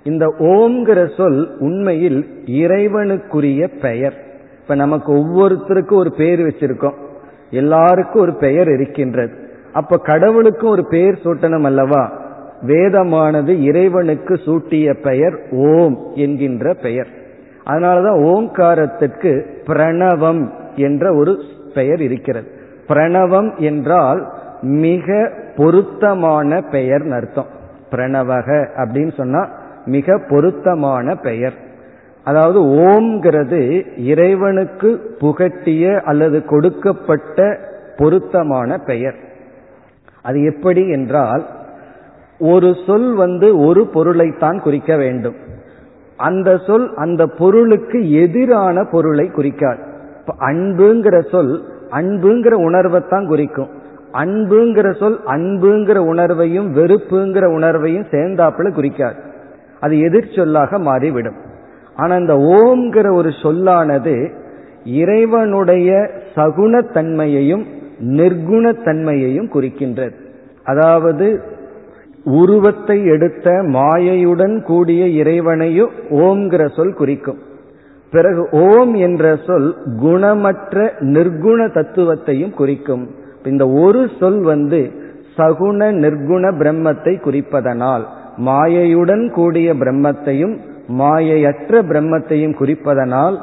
இந்த 0.02 0.34
ஓம்ங்கிற 0.38 1.16
சொல் 1.16 1.58
உண்மையில் 1.58 2.26
இறைவனுக்குரிய 2.46 3.68
பெயர். 3.80 4.16
இப்ப 4.62 4.74
நமக்கு 4.74 5.12
ஒவ்வொருத்தருக்கும் 5.12 5.96
ஒரு 5.96 6.14
பெயர் 6.14 6.38
வச்சிருக்கோம். 6.38 6.94
எல்லாருக்கும் 7.50 8.22
ஒரு 8.22 8.36
பெயர் 8.36 8.68
இருக்கின்றது. 8.68 9.34
அப்ப 9.72 9.96
கடவுளுக்கும் 9.96 10.70
ஒரு 10.70 10.86
பெயர் 10.88 11.18
சூட்டணும் 11.24 11.64
அல்லவா? 11.64 12.24
வேதமானது 12.66 13.62
இறைவனுக்கு 13.62 14.34
சூட்டிய 14.34 15.02
பெயர் 15.02 15.40
ஓம் 15.50 16.06
என்கின்ற 16.14 16.74
பெயர். 16.74 17.08
அதனாலதான் 17.66 18.20
ஓம்காரத்திற்கு 18.20 19.46
பிரணவம் 19.66 20.50
என்ற 20.74 21.14
ஒரு 21.14 21.38
பெயர் 21.74 22.00
இருக்கிறது. 22.00 22.55
பிரணவம் 22.88 23.56
என்றால் 23.56 24.32
மிக 24.60 25.30
பொருத்தமான 25.56 26.60
பெயர் 26.60 27.10
அர்த்தம். 27.10 27.46
பிரணவக 27.90 28.68
அப்படின்னு 28.76 29.12
சொன்னா 29.16 29.48
மிக 29.84 30.20
பொருத்தமான 30.28 31.14
பெயர். 31.14 31.52
அதாவது 32.24 32.60
ஓம்ங்கிறது 32.60 33.86
இறைவனுக்கு 33.98 35.16
புகட்டிய 35.20 36.00
அல்லது 36.00 36.44
கொடுக்கப்பட்ட 36.44 37.58
பொருத்தமான 37.96 38.78
பெயர். 38.78 39.14
அது 40.22 40.42
எப்படி 40.42 40.88
என்றால் 40.88 41.46
ஒரு 42.38 42.74
சொல் 42.86 43.14
வந்து 43.14 43.58
ஒரு 43.58 43.86
பொருளைத்தான் 43.86 44.60
குறிக்க 44.60 44.96
வேண்டும். 44.96 45.34
அந்த 46.16 46.56
சொல் 46.66 46.94
அந்த 46.94 47.26
பொருளுக்கு 47.26 48.12
எதிரான 48.12 48.84
பொருளை 48.84 49.26
குறிக்காது. 49.26 49.82
அன்புங்கிற 50.38 51.30
சொல் 51.30 51.74
அன்புங்கிற 51.90 52.52
உணர்வைத்தான் 52.52 53.26
குறிக்கும். 53.26 53.68
அன்புங்கிற 54.12 54.96
சொல் 54.96 55.20
அன்புங்கிற 55.26 55.98
உணர்வையும் 55.98 56.72
வெறுப்புங்கிற 56.74 57.44
உணர்வையும் 57.44 58.06
சேர்ந்தாப்புல 58.10 58.72
குறிக்காது. 58.72 59.16
அது 59.80 59.96
எதிர்ச்சொல்லாக 59.96 60.80
மாறிவிடும். 60.80 61.36
ஆனா 61.96 62.16
இந்த 62.16 62.34
ஓம்ங்கிற 62.34 63.12
ஒரு 63.12 63.30
சொல்லானது 63.42 64.30
இறைவனுடைய 64.84 66.10
சகுணத்தன்மையையும் 66.34 67.64
நிர்குணத்தன்மையையும் 68.04 69.50
குறிக்கின்றது. 69.54 70.14
அதாவது 70.64 71.40
உருவத்தை 72.24 73.04
எடுத்த 73.04 73.50
மாயையுடன் 73.50 74.62
கூடிய 74.62 75.06
இறைவனையும் 75.06 75.90
ஓம்ங்கிற 76.10 76.76
சொல் 76.76 76.94
குறிக்கும். 76.94 77.38
பிறகு 78.16 78.42
ஓம் 78.66 78.92
என்ற 79.06 79.24
சொல் 79.46 79.70
குணமற்ற 80.00 80.84
நிர்குண 81.14 81.60
தத்துவத்தையும் 81.76 82.54
குறிக்கும். 82.60 83.04
இந்த 83.44 83.64
ஒரு 83.84 84.02
சொல் 84.20 84.40
வந்து 84.52 84.80
சகுண 85.36 85.88
நிர்குண 86.04 86.44
பிரம்மத்தை 86.60 87.14
குறிப்பதனால் 87.26 88.04
மாயையுடன் 88.46 89.24
கூடிய 89.30 89.68
பிரம்மத்தையும் 89.74 90.54
மாயையற்ற 91.00 91.80
பிரம்மத்தையும் 91.90 92.56
குறிப்பதனால் 92.60 93.36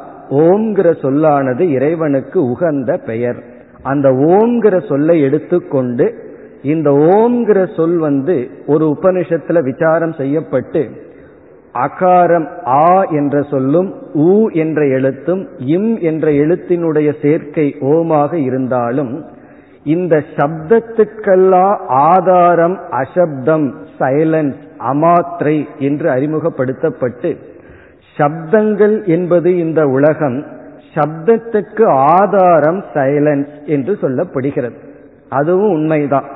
ஓம்ங்கிற 0.44 0.90
சொல்லானது 1.02 1.64
இறைவனுக்கு 1.78 2.40
உகந்த 2.52 2.92
பெயர். 3.10 3.40
அந்த 3.92 4.08
ஓம்ங்கிற 4.34 4.76
சொல்லை 4.90 5.16
எடுத்துக்கொண்டு 5.22 6.06
இந்த 6.74 6.90
ஓம்ங்கிற 7.16 7.62
சொல் 7.76 7.98
வந்து 8.08 8.36
ஒரு 8.68 8.86
உபனிஷத்துல 8.94 9.62
விசாரம் 9.64 10.14
செய்யப்பட்டு 10.20 10.82
அகாரம் 11.74 12.48
ஆ 12.66 13.04
என்ற 13.04 13.42
சொல்லும் 13.42 13.94
உ 14.14 14.50
என்ற 14.50 14.88
எழுத்தும் 14.88 15.48
இம் 15.58 16.00
என்ற 16.00 16.32
எழுத்தினுடைய 16.32 17.14
சேர்க்கை 17.22 17.76
ஓமாக 17.80 18.38
இருந்தாலும் 18.38 19.26
இந்த 19.84 20.24
சப்தத்துக்கெல்லாம் 20.36 21.78
ஆதாரம் 21.88 22.80
அசப்தம் 22.92 23.74
சைலன்ஸ் 24.00 24.60
அமாத்திரை 24.78 25.68
என்று 25.78 26.10
அறிமுகப்படுத்தப்பட்டு 26.10 27.38
சப்தங்கள் 28.18 29.06
என்பது 29.06 29.58
இந்த 29.58 29.86
உலகம் 29.88 30.46
சப்தத்துக்கு 30.96 31.86
ஆதாரம் 31.92 32.84
சைலன்ஸ் 32.94 33.54
என்று 33.66 33.98
சொல்லப்படுகிறது. 34.02 34.76
அதுவும் 35.30 35.72
உண்மைதான். 35.72 36.28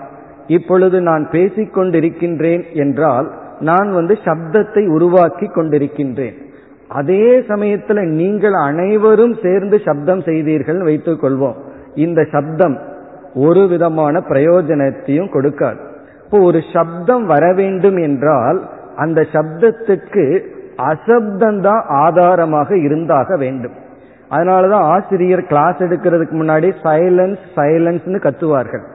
இப்பொழுது 0.48 1.02
நான் 1.02 1.30
பேசிக் 1.32 1.78
கொண்டிருக்கின்றேன் 1.78 2.64
என்றால் 2.74 3.28
நான் 3.60 3.92
வந்து 3.92 4.18
சப்தத்தை 4.24 4.88
உருவாக்கி 4.88 5.48
கொண்டிருக்கின்றேன். 5.48 6.38
அதே 6.88 7.42
சமயத்தில் 7.48 7.98
நீங்கள் 7.98 8.54
அனைவரும் 8.54 9.36
சேர்ந்து 9.42 9.82
சப்தம் 9.86 10.22
செய்தீர்கள் 10.22 10.82
வைத்துக் 10.82 11.24
கொள்வோம். 11.24 11.56
இந்த 11.94 12.26
சப்தம் 12.32 12.78
ஒரு 13.34 13.68
விதமான 13.68 14.20
பிரயோஜனத்தையும் 14.30 15.30
கொடுக்காது. 15.30 15.80
இப்போ 16.24 16.40
ஒரு 16.40 16.60
சப்தம் 16.74 17.26
வர 17.26 17.54
வேண்டும் 17.54 17.98
என்றால் 17.98 18.70
அந்த 18.96 19.26
சப்தத்துக்கு 19.32 20.44
அசப்தந்தான் 20.78 21.84
ஆதாரமாக 21.86 22.78
இருந்தாக 22.78 23.38
வேண்டும். 23.38 23.74
அதனாலதான் 24.32 24.86
ஆசிரியர் 24.96 25.44
கிளாஸ் 25.44 25.78
எடுக்கிறதுக்கு 25.78 26.36
முன்னாடி 26.42 26.74
சைலன்ஸ் 26.84 27.44
சைலன்ஸ்னு 27.56 28.20
கத்துவார்கள். 28.20 28.86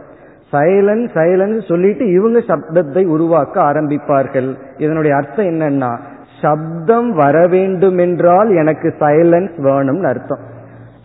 சைலன்ஸ் 0.53 1.11
சைலன்ஸ் 1.19 1.61
சொல்லிட்டு 1.67 2.05
இவங்க 2.13 2.39
சப்தத்தை 2.49 3.03
உருவாக்க 3.07 3.57
ஆரம்பிப்பார்கள். 3.63 4.49
இதனுடைய 4.79 5.17
அர்த்தம் 5.17 5.47
என்னன்னா 5.47 5.93
சப்தம் 6.41 7.11
வர 7.15 7.37
வேண்டும் 7.47 7.99
என்றால் 7.99 8.51
எனக்கு 8.55 8.89
சைலன்ஸ் 9.01 9.57
வேணும்னு 9.69 10.09
அர்த்தம். 10.13 10.43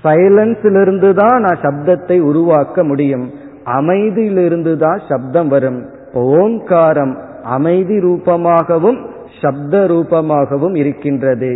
சைலன்ஸிலிருந்து 0.03 1.09
தான் 1.13 1.37
நான் 1.41 1.63
சப்தத்தை 1.63 2.17
உருவாக்க 2.19 2.83
முடியும். 2.83 3.27
அமைதியிலிருந்து 3.77 4.73
தான் 4.77 4.99
சப்தம் 5.07 5.47
வரும். 5.47 5.79
ஓங்காரம் 6.13 7.13
அமைதி 7.57 7.97
ரூபமாகவும் 7.99 8.99
சப்த 9.41 9.81
ரூபமாகவும் 9.87 10.75
இருக்கின்றது. 10.75 11.51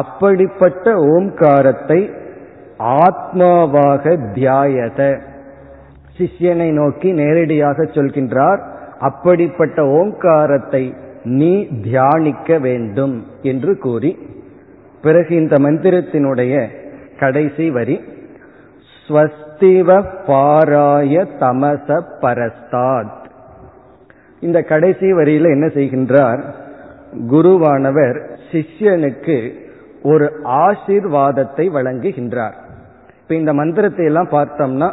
அப்படிப்பட்ட 0.00 0.94
ஓம்காரத்தை 1.14 2.00
ஆத்மாவாக 3.04 4.04
தியாயத. 4.34 5.00
சிஷ்யனை 6.18 6.72
நோக்கி 6.72 7.12
நேரடியாக 7.12 7.82
சொல்கின்றார் 7.82 8.60
அப்படிப்பட்ட 8.98 9.86
ஓங்காரத்தை 9.86 10.94
நீ 11.22 11.68
தியானிக்க 11.82 12.58
வேண்டும் 12.58 13.26
என்று 13.42 13.78
கூறி 13.78 14.18
பிறகு 15.02 15.34
இந்த 15.34 15.56
மந்திரத்தினுடைய 15.56 16.68
கடைசி 17.18 17.70
வரி 17.70 18.00
ஸ்வஸ்திவ 19.08 20.04
பாராய 20.26 21.26
தமச 21.40 21.98
பரஸ்தாத் 22.20 23.24
இந்த 24.40 24.62
கடைசி 24.62 25.12
வரியில 25.12 25.50
என்ன 25.50 25.66
செய்கின்றார் 25.66 26.42
குருவானவர் 27.30 28.18
சிஷ்யனுக்கு 28.50 29.52
ஒரு 30.02 30.26
ஆசிர்வாதத்தை 30.44 31.64
வழங்குகின்றார். 31.70 32.56
இப்ப 33.22 33.34
இந்த 33.34 33.52
மந்திரத்தை 33.52 34.04
எல்லாம் 34.04 34.28
பார்த்தோம்னா 34.30 34.88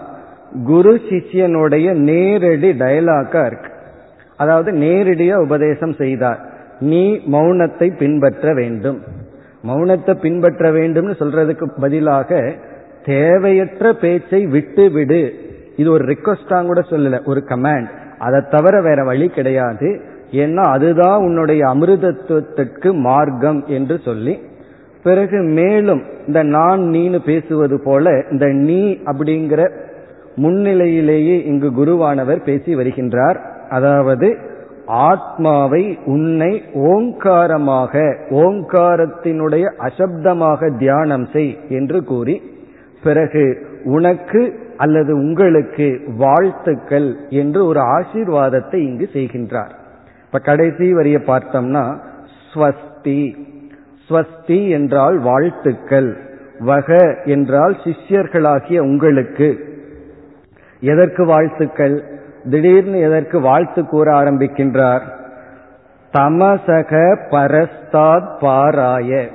குரு 0.65 1.01
சிஷ்யனுடைய 1.09 1.93
நேரடி 1.93 2.71
டயலாக்கா 2.71 3.45
இருக்கு. 3.45 3.69
அதாவது 4.37 4.71
நேரடியா 4.71 5.33
உபதேசம் 5.33 5.93
செய்தார். 5.93 6.39
நீ 6.79 7.21
மௌனத்தை 7.31 7.97
பின்பற்ற 7.97 8.53
வேண்டும். 8.53 9.01
மௌனத்தை 9.67 10.13
பின்பற்ற 10.13 10.71
வேண்டும்னு 10.71 11.13
சொல்றதுக்கு 11.19 11.71
பதிலாக 11.81 12.55
தேவையற்ற 13.05 13.93
பேச்சை 13.93 14.45
விட்டு 14.45 14.91
விடு. 14.91 15.33
இது 15.75 15.91
ஒரு 15.91 16.05
ரிக்வஸ்டாங்க 16.05 16.65
கூட 16.65 16.81
சொல்லல 16.89 17.25
ஒரு 17.25 17.43
கமாண்ட் 17.47 17.87
அதை 18.19 18.41
தவிர 18.49 18.81
வேற 18.81 19.03
வழி 19.03 19.27
கிடையாது. 19.27 20.01
ஏன்னா 20.31 20.61
அதுதான் 20.61 21.21
உன்னுடைய 21.21 21.65
அமிர்தத்துவத்திற்கு 21.65 22.93
மார்க்கம் 22.93 23.65
என்று 23.67 23.99
சொல்லி. 24.05 24.41
பிறகு 25.03 25.37
மேலும் 25.37 26.03
இந்த 26.27 26.43
நான் 26.43 26.81
நீனு 26.81 27.19
பேசுவது 27.25 27.81
போல 27.83 28.23
இந்த 28.31 28.45
நீ 28.47 28.97
அப்படிங்கிற 29.05 29.69
முன்னிலையிலேயே 30.35 31.45
இங்கு 31.45 31.69
குருவானவர் 31.69 32.43
பேசி 32.43 32.75
வருகின்றார். 32.75 33.37
அதாவது 33.69 34.37
ஆத்மாவை 34.85 35.97
உன்னை 36.05 36.63
ஓங்காரமாக 36.73 38.15
ஓங்காரத்தினுடைய 38.29 39.71
அசப்தமாக 39.77 40.77
தியானம் 40.77 41.25
செய் 41.25 41.57
என்று 41.69 42.03
கூறி 42.03 42.41
பிறகு 43.03 43.57
உனக்கு 43.83 44.61
அல்லது 44.77 45.15
உங்களுக்கு 45.15 46.01
வாழ்த்துக்கள் 46.17 47.15
என்று 47.29 47.65
ஒரு 47.65 47.79
ஆசீர்வாதத்தை 47.79 48.75
இங்கு 48.75 49.09
செய்கின்றார். 49.13 49.71
இப்ப 50.25 50.39
கடைசி 50.39 50.93
வரிய 50.93 51.17
பார்த்தோம்னா 51.17 51.97
ஸ்வஸ்தி. 52.53 53.35
ஸ்வஸ்தி 54.09 54.69
என்றால் 54.69 55.17
வாழ்த்துக்கள். 55.17 56.17
வக 56.59 57.17
என்றால் 57.25 57.77
சிஷ்யர்களாகிய 57.83 58.79
உங்களுக்கு. 58.79 59.72
எதற்கு 60.83 61.25
வாழ்த்துக்கள்? 61.25 62.03
திடீர்னு 62.49 62.99
எதற்கு 62.99 63.39
வாழ்த்து 63.39 63.85
கூற 63.85 64.11
ஆரம்பிக்கின்றார்? 64.11 65.01
தமசக 66.13 67.17
பரஸ்தாத் 67.29 68.29
பாராய. 68.41 69.27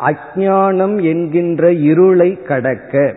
அஜானம் 0.00 1.02
என்கின்ற 1.02 1.72
இருளை 1.72 2.42
கடக்க. 2.42 3.14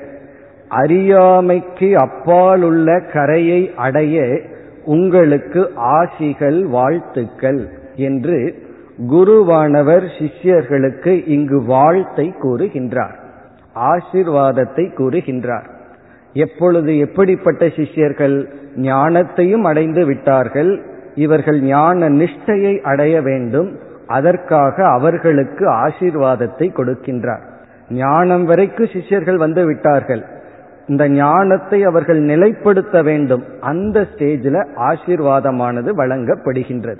அறியாமைக்கு 0.67 1.97
அப்பாலுள்ள 1.97 2.99
கரையை 2.99 3.73
அடைய 3.75 4.41
உங்களுக்கு 4.85 5.71
ஆசிகள் 5.75 6.63
வாழ்த்துக்கள் 6.63 7.69
என்று 7.95 8.63
குருவானவர் 9.11 10.05
சிஷ்யர்களுக்கு 10.19 11.27
இங்கு 11.27 11.61
வாழ்த்தை 11.61 12.33
கூறுகின்றார். 12.43 13.15
ஆசிர்வாதத்தை 13.75 14.91
கூறுகின்றார். 14.97 15.77
எப்பொழுது 16.33 16.97
எப்படிப்பட்ட 16.97 17.65
சிஷ்யர்கள் 17.65 18.49
ஞானத்தையும் 18.75 19.61
அடைந்து 19.61 20.05
விட்டார்கள் 20.05 20.81
இவர்கள் 21.15 21.61
ஞான 21.61 22.09
நிஷ்டையை 22.09 22.81
அடைய 22.81 23.21
வேண்டும் 23.21 23.77
அதற்காக 24.07 24.89
அவர்களுக்கு 24.89 25.69
ஆசீர்வாதத்தை 25.69 26.71
கொடுக்கின்றார். 26.71 27.41
ஞானம் 27.89 28.45
வரைக்கும் 28.45 28.87
சிஷ்யர்கள் 28.87 29.35
வந்து 29.35 29.65
விட்டார்கள். 29.65 30.25
இந்த 30.87 31.09
ஞானத்தை 31.09 31.83
அவர்கள் 31.83 32.21
நிலைப்படுத்த 32.21 33.03
வேண்டும். 33.03 33.43
அந்த 33.59 34.07
ஸ்டேஜில் 34.15 34.67
ஆசீர்வாதமானது 34.75 35.89
வழங்கப்படுகின்றது. 35.95 36.99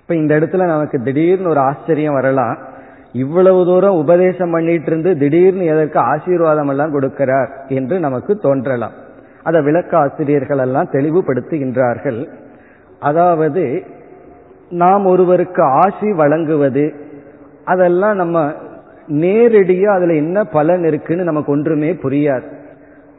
இப்ப 0.00 0.14
இந்த 0.14 0.40
இடத்துல 0.40 0.66
நமக்கு 0.66 1.02
திடீர்னு 1.02 1.48
ஒரு 1.48 1.60
ஆச்சரியம் 1.60 2.14
வரலாம். 2.14 2.58
இவ்வளவு 3.12 3.64
தூரம் 3.64 3.96
உபதேசம் 3.96 4.50
பண்ணிட்டு 4.50 4.86
இருந்து 4.86 5.18
திடீர்னு 5.18 5.64
எதற்கு 5.64 5.98
ஆசீர்வாதம் 5.98 6.68
எல்லாம் 6.68 7.00
கொடுக்கிறார் 7.00 7.48
என்று 7.68 8.00
நமக்கு 8.00 8.36
தோன்றலாம். 8.36 8.92
அதை 9.42 9.62
விளக்க 9.62 9.98
ஆசிரியர்கள் 9.98 10.58
எல்லாம் 10.58 10.88
தெளிவுபடுத்துகின்றார்கள். 10.92 12.28
அதாவது 13.00 13.82
நாம் 14.70 15.06
ஒருவருக்கு 15.06 15.62
ஆசி 15.62 16.12
வழங்குவது 16.12 16.92
அதெல்லாம் 17.64 18.16
நம்ம 18.16 18.52
நேரடியாக 19.06 19.96
அதில் 19.96 20.16
என்ன 20.16 20.44
பலன் 20.44 20.84
இருக்குன்னு 20.84 21.24
நமக்கு 21.24 21.52
ஒன்றுமே 21.52 21.92
புரியாது. 21.92 22.52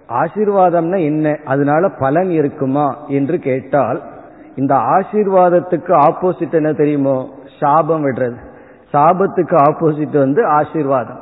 ஆசீர்வாதம்னா 0.10 1.00
என்ன? 1.04 1.38
அதனால 1.46 1.90
பலன் 1.90 2.30
இருக்குமா 2.30 2.98
என்று 3.08 3.40
கேட்டால் 3.40 4.02
இந்த 4.56 4.76
ஆசீர்வாதத்துக்கு 4.76 5.94
ஆப்போசிட் 5.94 6.52
என்ன 6.52 6.74
தெரியுமோ? 6.74 7.30
சாபம் 7.60 8.06
விடுறது. 8.06 8.52
சாபத்துக்கு 8.94 9.56
ஆப்போசிட் 9.70 10.18
வந்து 10.18 10.46
ஆசீர்வாதம். 10.46 11.20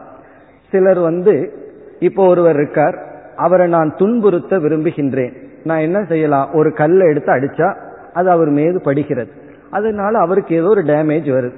சிலர் 0.72 1.00
வந்து 1.00 1.54
இப்போ 2.00 2.28
ஒருவர் 2.28 2.56
இருக்கார் 2.56 2.98
அவரை 3.36 3.68
நான் 3.68 3.96
துன்புறுத்த 3.98 4.60
விரும்புகின்றேன். 4.60 5.34
நான் 5.64 5.78
என்ன 5.78 6.04
செய்யலாம்? 6.04 6.50
ஒரு 6.54 6.74
கல்லை 6.74 7.08
எடுத்து 7.08 7.32
அடிச்சா 7.34 7.76
அது 8.14 8.30
அவர் 8.30 8.50
மீது 8.50 8.82
படுகிறது. 8.82 9.32
அதனால 9.70 10.20
அவருக்கு 10.20 10.56
ஏதோ 10.56 10.68
ஒரு 10.68 10.82
டேமேஜ் 10.82 11.30
வருது. 11.32 11.56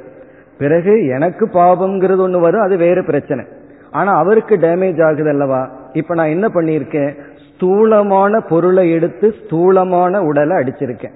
பிறகு 0.58 1.06
எனக்கு 1.06 1.46
பாபம்ங்கிறது 1.46 2.18
ஒன்று 2.18 2.40
வரும் 2.40 2.62
அது 2.62 2.78
வேறு 2.78 3.04
பிரச்சனை. 3.04 3.46
ஆனா 3.92 4.16
அவருக்கு 4.16 4.56
டேமேஜ் 4.56 5.04
ஆகுது 5.04 5.30
அல்லவா? 5.30 5.70
இப்ப 5.94 6.14
நான் 6.14 6.28
என்ன 6.28 6.48
பண்ணியிருக்கேன்? 6.48 7.18
ஸ்தூலமான 7.56 8.40
பொருளை 8.40 8.92
எடுத்து 8.92 9.34
ஸ்தூலமான 9.46 10.22
உடலை 10.22 10.58
அடிச்சிருக்கேன். 10.58 11.14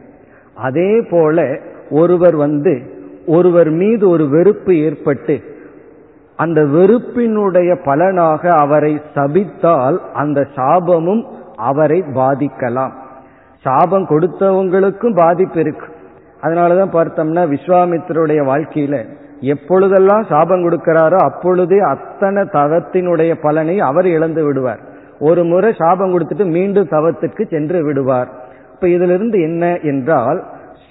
அதே 0.55 1.01
போல 1.09 1.59
ஒருவர் 1.89 2.35
வந்து 2.35 2.96
ஒருவர் 3.27 3.69
மீது 3.69 4.09
ஒரு 4.09 4.29
வெறுப்பு 4.29 4.77
ஏற்பட்டு 4.77 5.35
அந்த 6.35 6.61
வெறுப்பினுடைய 6.61 7.69
பலனாக 7.85 8.49
அவரை 8.53 9.01
சபித்தால் 9.15 9.97
அந்த 10.13 10.47
சாபமும் 10.55 11.23
அவரை 11.55 11.99
பாதிக்கலாம். 12.15 12.93
சாபம் 13.63 14.07
கொடுத்தவங்களுக்கும் 14.07 15.15
பாதிப்பு 15.15 15.59
இருக்கு. 15.59 15.87
அதனாலதான் 16.41 16.95
பார்த்தோம்னா 16.95 17.43
விஸ்வாமித்தருடைய 17.53 18.41
வாழ்க்கையில 18.51 18.97
எப்பொழுதெல்லாம் 19.39 20.23
சாபம் 20.29 20.63
கொடுக்கிறாரோ 20.65 21.15
அப்பொழுதே 21.15 21.79
அத்தனை 21.79 22.43
தவத்தினுடைய 22.43 23.33
பலனை 23.41 23.79
அவர் 23.79 24.07
இழந்து 24.07 24.43
விடுவார். 24.43 24.79
ஒரு 25.19 25.43
முறை 25.43 25.73
சாபம் 25.77 26.13
கொடுத்துட்டு 26.13 26.45
மீண்டும் 26.51 26.91
தவத்திற்கு 26.91 27.43
சென்று 27.49 27.83
விடுவார். 27.83 28.29
இப்ப 28.73 28.87
இதிலிருந்து 28.87 29.41
என்ன 29.41 29.77
என்றால் 29.83 30.39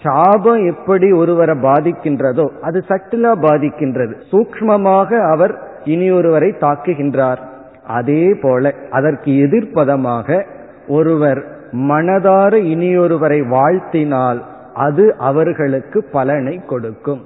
சாபம் 0.07 0.63
எப்படி 0.67 1.09
ஒருவரை 1.13 1.55
பாதிக்கின்றதோ 1.63 2.47
அது 2.61 2.79
சட்டிலா 2.89 3.33
பாதிக்கின்றது. 3.47 4.15
சூக்மமாக 4.33 5.21
அவர் 5.33 5.55
இனியொருவரை 5.85 6.51
தாக்குகின்றார். 6.61 7.41
அதே 7.87 8.25
போல 8.35 8.73
அதற்கு 8.91 9.31
எதிர்ப்பதமாக 9.45 10.45
ஒருவர் 10.89 11.41
மனதார 11.89 12.53
இனியொருவரை 12.75 13.41
வாழ்த்தினால் 13.55 14.41
அது 14.75 15.05
அவர்களுக்கு 15.29 15.99
பலனை 16.13 16.55
கொடுக்கும். 16.67 17.23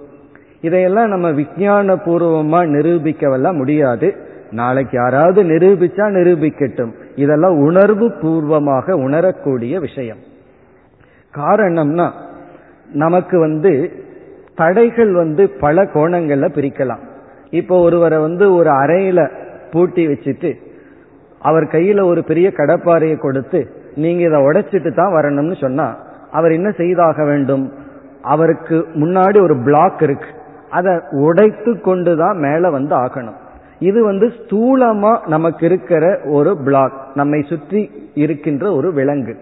இதையெல்லாம் 0.61 1.09
நம்ம 1.09 1.31
விஞ்ஞான 1.31 1.95
பூர்வமா 2.07 2.61
நிரூபிக்கவெல்லாம் 2.75 3.61
முடியாது. 3.63 4.09
நாளைக்கு 4.51 4.95
யாராவது 5.03 5.43
நிரூபிச்சா 5.43 6.07
நிரூபிக்கட்டும். 6.17 6.93
இதெல்லாம் 7.17 7.57
உணர்வு 7.59 8.07
பூர்வமாக 8.23 8.97
உணரக்கூடிய 9.07 9.81
விஷயம். 9.81 10.21
காரணம்னா 11.35 12.09
நமக்கு 12.93 13.39
வந்து 13.39 13.73
தடைகள் 14.55 15.13
வந்து 15.13 15.43
பல 15.51 15.83
கோணங்கள்ல 15.95 16.49
பிரிக்கலாம். 16.57 17.03
இப்போ 17.51 17.75
ஒருவரை 17.81 18.19
வந்து 18.19 18.55
ஒரு 18.55 18.71
அறையில 18.71 19.21
பூட்டி 19.73 20.03
வச்சுட்டு 20.09 20.51
அவர் 21.49 21.65
கையில 21.65 22.01
ஒரு 22.05 22.25
பெரிய 22.25 22.49
கடப்பாறையை 22.57 23.17
கொடுத்து 23.19 23.61
நீங்க 23.95 24.23
இதை 24.29 24.41
உடைச்சிட்டு 24.49 24.91
தான் 24.95 25.15
வரணும்னு 25.15 25.57
சொன்னா 25.61 25.87
அவர் 26.31 26.53
என்ன 26.53 26.71
செய்தாக 26.71 27.25
வேண்டும்? 27.25 27.73
அவருக்கு 28.23 28.77
முன்னாடி 28.95 29.39
ஒரு 29.43 29.57
பிளாக் 29.57 30.03
இருக்கு. 30.03 30.31
அதை 30.69 30.93
உடைத்து 31.11 31.81
கொண்டு 31.81 32.17
தான் 32.17 32.37
மேலே 32.39 32.69
வந்து 32.69 32.95
ஆகணும். 32.97 33.39
இது 33.79 34.05
வந்து 34.05 34.27
ஸ்தூலமா 34.27 35.13
நமக்கு 35.27 35.67
இருக்கிற 35.67 36.21
ஒரு 36.25 36.57
பிளாக் 36.67 36.99
நம்மை 37.15 37.41
சுற்றி 37.43 37.81
இருக்கின்ற 38.15 38.73
ஒரு 38.73 38.93
விலங்கு. 38.93 39.37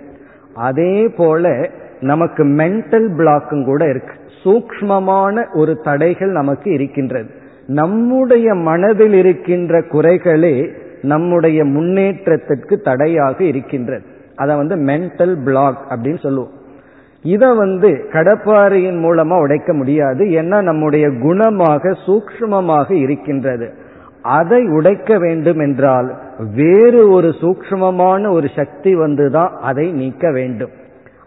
அதே 0.55 1.09
போல 1.09 1.53
நமக்கு 2.01 2.45
மென்டல் 2.45 3.09
பிளாக்கும் 3.17 3.65
கூட 3.65 3.89
இருக்கு. 3.89 4.13
சூக்மமான 4.45 5.45
ஒரு 5.55 5.81
தடைகள் 5.85 6.29
நமக்கு 6.29 6.73
இருக்கின்றது. 6.73 7.31
நம்முடைய 7.67 8.55
மனதில் 8.55 9.13
இருக்கின்ற 9.13 9.81
குறைகளே 9.81 10.73
நம்முடைய 11.03 11.65
முன்னேற்றத்திற்கு 11.65 12.81
தடையாக 12.81 13.45
இருக்கின்றது. 13.45 14.03
அதை 14.35 14.57
வந்து 14.57 14.77
மென்டல் 14.77 15.45
பிளாக் 15.45 15.87
அப்படின்னு 15.89 16.19
சொல்லுவோம். 16.19 16.57
இதை 17.23 17.57
வந்து 17.57 18.09
கடப்பாறையின் 18.13 18.99
மூலமா 18.99 19.41
உடைக்க 19.41 19.73
முடியாது. 19.73 20.25
ஏன்னா 20.25 20.63
நம்முடைய 20.63 21.09
குணமாக 21.09 21.97
சூக்மமாக 22.07 22.93
இருக்கின்றது. 22.93 23.75
அதை 24.23 24.69
உடைக்க 24.69 25.19
வேண்டும் 25.19 25.59
என்றால் 25.59 26.15
வேறு 26.55 27.11
ஒரு 27.11 27.29
சூக்மமான 27.29 28.31
ஒரு 28.31 28.49
சக்தி 28.57 28.97
வந்துதான் 28.97 29.49
அதை 29.49 29.93
நீக்க 29.93 30.31
வேண்டும். 30.31 30.71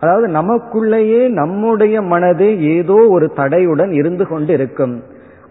அதாவது 0.01 0.27
நமக்குள்ளேயே 0.27 1.29
நம்முடைய 1.29 2.01
மனது 2.01 2.63
ஏதோ 2.63 3.07
ஒரு 3.09 3.31
தடையுடன் 3.35 3.91
இருந்து 3.91 4.27
கொண்டு 4.27 4.53
இருக்கும் 4.53 5.03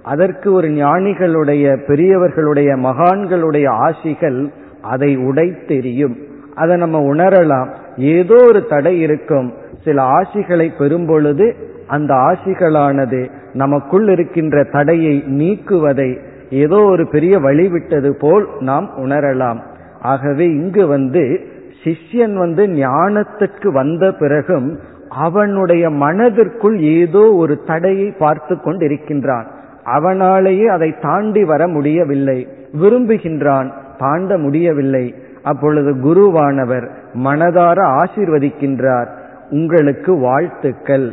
அதற்கு 0.03 0.53
ஒரு 0.53 0.69
ஞானிகளுடைய 0.69 1.87
பெரியவர்களுடைய 1.87 2.77
மகான்களுடைய 2.77 3.69
ஆசிகள் 3.69 4.49
அதை 4.83 5.17
உடைத்தெறியும். 5.17 6.15
அதை 6.55 6.77
நம்ம 6.77 7.15
உணரலாம். 7.15 7.69
ஏதோ 7.97 8.45
ஒரு 8.47 8.67
தடை 8.67 9.01
இருக்கும். 9.01 9.53
சில 9.85 10.03
ஆசிகளை 10.03 10.69
பெறும் 10.79 11.07
பொழுது 11.07 11.55
அந்த 11.87 12.15
ஆசிகளானது 12.15 13.31
நமக்குள் 13.53 14.09
இருக்கின்ற 14.09 14.63
தடையை 14.65 15.25
நீக்குவதை 15.27 16.19
ஏதோ 16.51 16.85
ஒரு 16.85 17.09
பெரிய 17.09 17.39
வழி 17.39 17.69
விட்டது 17.69 18.17
போல் 18.17 18.49
நாம் 18.59 18.91
உணரலாம். 18.97 19.59
ஆகவே 20.01 20.45
இங்கு 20.45 20.87
வந்து 20.87 21.41
சிஷ்யன் 21.85 22.35
வந்து 22.35 22.67
ஞானத்துக்கு 22.67 23.69
வந்த 23.73 24.13
பிறகும் 24.13 24.79
அவனுடைய 25.09 25.91
மனதிற்குள் 25.91 26.81
ஏதோ 26.81 27.35
ஒரு 27.35 27.63
தடையை 27.67 28.11
பார்த்து 28.11 28.55
கொண்டிருக்கின்றான். 28.55 29.45
அவனாலேயே 29.85 30.65
அதை 30.65 30.95
தாண்டி 31.01 31.45
வர 31.45 31.69
முடியவில்லை. 31.69 32.49
விரும்புகின்றான் 32.83 33.73
தாண்ட 33.99 34.39
முடியவில்லை. 34.39 35.15
அப்பொழுது 35.43 35.95
குருவானவர் 35.95 36.89
மனதார 37.25 38.03
ஆசீர்வதிக்கின்றார். 38.03 39.09
உங்களுக்கு 39.51 40.19
வாழ்த்துக்கள். 40.19 41.13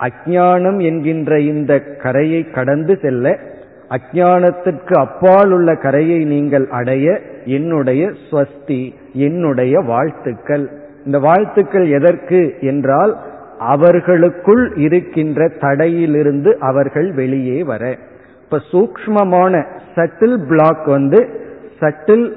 அஜானம் 0.00 0.82
என்கின்ற 0.82 1.40
இந்த 1.40 1.80
கரையை 1.80 2.50
கடந்து 2.50 2.98
செல்ல 3.02 3.38
அஜானத்திற்கு 3.88 4.92
அப்பால் 4.92 5.52
உள்ள 5.52 5.74
கரையை 5.74 6.24
நீங்கள் 6.24 6.68
அடைய 6.68 7.20
என்னுடைய 7.44 8.12
ஸ்வஸ்தி 8.30 8.94
என்னுடைய 9.12 9.80
வாழ்த்துக்கள். 9.80 10.70
இந்த 11.04 11.18
வாழ்த்துக்கள் 11.18 11.90
எதற்கு 11.90 12.54
என்றால் 12.60 13.16
அவர்களுக்குள் 13.58 14.76
இருக்கின்ற 14.76 15.46
தடையிலிருந்து 15.46 16.52
அவர்கள் 16.54 17.12
வெளியே 17.12 17.62
வர. 17.62 17.98
இப்ப 18.44 18.60
சூக்மமான 18.72 19.64
சட்டில் 19.94 20.46
பிளாக் 20.48 20.84
வந்து 20.84 21.40
சட்டில் 21.80 22.32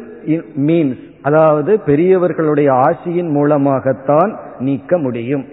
மீன்ஸ் 0.65 1.05
அதாவது 1.21 1.79
பெரியவர்களுடைய 1.79 2.71
ஆசியின் 2.71 3.29
மூலமாகத்தான் 3.29 4.39
நீக்க 4.59 4.97
முடியும். 4.97 5.45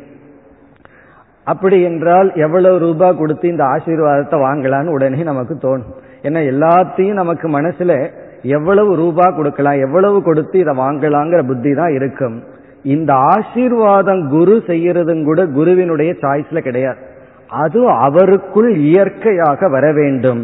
அப்படி 1.44 1.82
என்றால் 1.82 2.28
எவ்வளவு 2.34 2.78
ரூபா 2.78 3.12
கொடுத்து 3.12 3.48
இந்த 3.48 3.64
ஆசீர்வாதத்தை 3.64 4.36
வாங்கலான்னு 4.46 4.94
உடனே 4.96 5.22
நமக்கு 5.22 5.54
தோணும். 5.54 5.92
ஏன்னா 6.22 6.40
எல்லாத்தையும் 6.52 7.20
நமக்கு 7.22 7.48
மனசுல 7.48 8.10
எவ்வளவு 8.42 8.96
ரூபா 8.96 9.26
கொடுக்கலாம் 9.30 9.78
எவ்வளவு 9.78 10.22
கொடுத்து 10.22 10.58
இதை 10.58 10.74
வாங்கலாங்கிற 10.76 11.40
புத்தி 11.46 11.74
தான் 11.74 11.92
இருக்கும். 11.92 12.36
இந்த 12.82 13.12
ஆசீர்வாதம் 13.14 14.22
குரு 14.28 14.62
செய்யறதும் 14.66 15.24
கூட 15.24 15.46
குருவினுடைய 15.46 16.12
சாய்ஸ்ல 16.20 16.58
கிடையாது. 16.58 17.00
அது 17.48 17.80
அவருக்குள் 17.90 18.70
இயற்கையாக 18.76 19.68
வர 19.68 19.92
வேண்டும். 19.92 20.42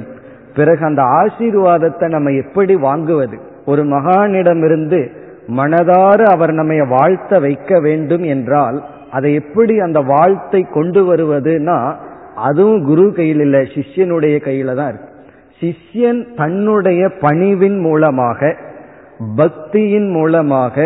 பிறகு 0.54 0.84
அந்த 0.84 1.02
ஆசீர்வாதத்தை 1.02 2.06
நம்ம 2.08 2.30
எப்படி 2.30 2.74
வாங்குவது? 2.76 3.36
ஒரு 3.66 3.82
மகானிடமிருந்து 3.84 5.00
மனதார 5.56 6.22
அவர் 6.34 6.52
நம்மை 6.52 6.80
வாழ்த்த 6.86 7.38
வைக்க 7.38 7.80
வேண்டும் 7.80 8.24
என்றால் 8.24 8.78
அதை 9.10 9.30
எப்படி 9.34 9.74
அந்த 9.80 10.00
வாழ்த்தை 10.12 10.60
கொண்டு 10.70 11.00
வருவதுன்னா 11.10 11.78
அதுவும் 12.48 12.82
குரு 12.84 13.04
கையில் 13.12 13.40
இல்லை 13.40 13.60
சிஷ்யனுடைய 13.74 14.36
கையில 14.46 14.74
தான் 14.74 14.90
இருக்கு. 14.92 15.08
சிஷ்யன் 15.60 16.20
தன்னுடைய 16.36 17.02
பணிவின் 17.20 17.78
மூலமாக 17.78 18.50
பக்தியின் 19.36 20.10
மூலமாக 20.10 20.76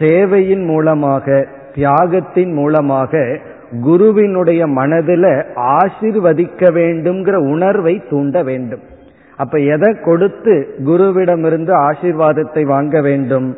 சேவையின் 0.00 0.64
மூலமாக 0.64 1.46
தியாகத்தின் 1.74 2.52
மூலமாக 2.52 3.22
குருவினுடைய 3.86 4.62
மனதில் 4.78 5.30
ஆசிர்வதிக்க 5.78 6.70
வேண்டும்ங்கிற 6.72 7.36
உணர்வை 7.54 7.94
தூண்ட 8.10 8.42
வேண்டும். 8.42 8.84
அப்ப 9.36 9.58
எதை 9.74 9.90
கொடுத்து 10.00 10.54
குருவிடமிருந்து 10.84 11.72
ஆசீர்வாதத்தை 11.88 12.62
வாங்க 12.74 13.00
வேண்டும்? 13.00 13.48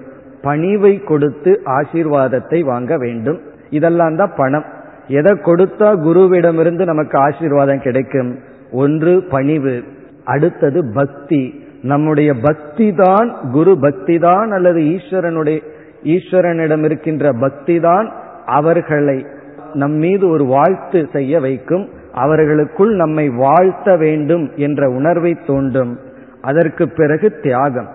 பணிவை 0.43 0.95
கொடுத்து 1.05 1.53
ஆசீர்வாதத்தை 1.79 2.61
வாங்க 2.65 2.97
வேண்டும். 2.97 3.41
இதெல்லாம் 3.71 4.17
தான் 4.17 4.33
பணம். 4.37 4.65
எதை 5.09 5.33
கொடுத்தா 5.33 5.89
குருவிடமிருந்து 6.05 6.85
நமக்கு 6.85 7.19
ஆசீர்வாதம் 7.19 7.81
கிடைக்கும்? 7.81 8.39
ஒன்று 8.73 9.23
பணிவு. 9.31 9.85
அடுத்தது 10.25 10.85
பக்தி. 10.95 11.67
நம்முடைய 11.83 12.35
பக்தி 12.35 12.93
தான் 12.93 13.35
குரு 13.53 13.79
பக்தி 13.79 14.19
தான் 14.19 14.51
அல்லது 14.51 14.81
ஈஸ்வரனுடைய 14.81 15.63
ஈஸ்வரனிடம் 16.05 16.85
இருக்கின்ற 16.85 17.33
பக்தி 17.33 17.81
தான் 17.81 18.13
அவர்களை 18.47 19.27
நம் 19.75 19.93
மீது 19.93 20.29
ஒரு 20.29 20.45
வாழ்த்து 20.45 21.09
செய்ய 21.13 21.41
வைக்கும். 21.41 21.89
அவர்களுக்குள் 22.13 22.95
நம்மை 22.95 23.29
வாழ்த்த 23.29 23.97
வேண்டும் 23.97 24.51
என்ற 24.57 24.91
உணர்வை 24.91 25.37
தோண்டும். 25.47 25.99
அதற்கு 26.41 26.89
பிறகு 26.89 27.41
தியாகம். 27.43 27.89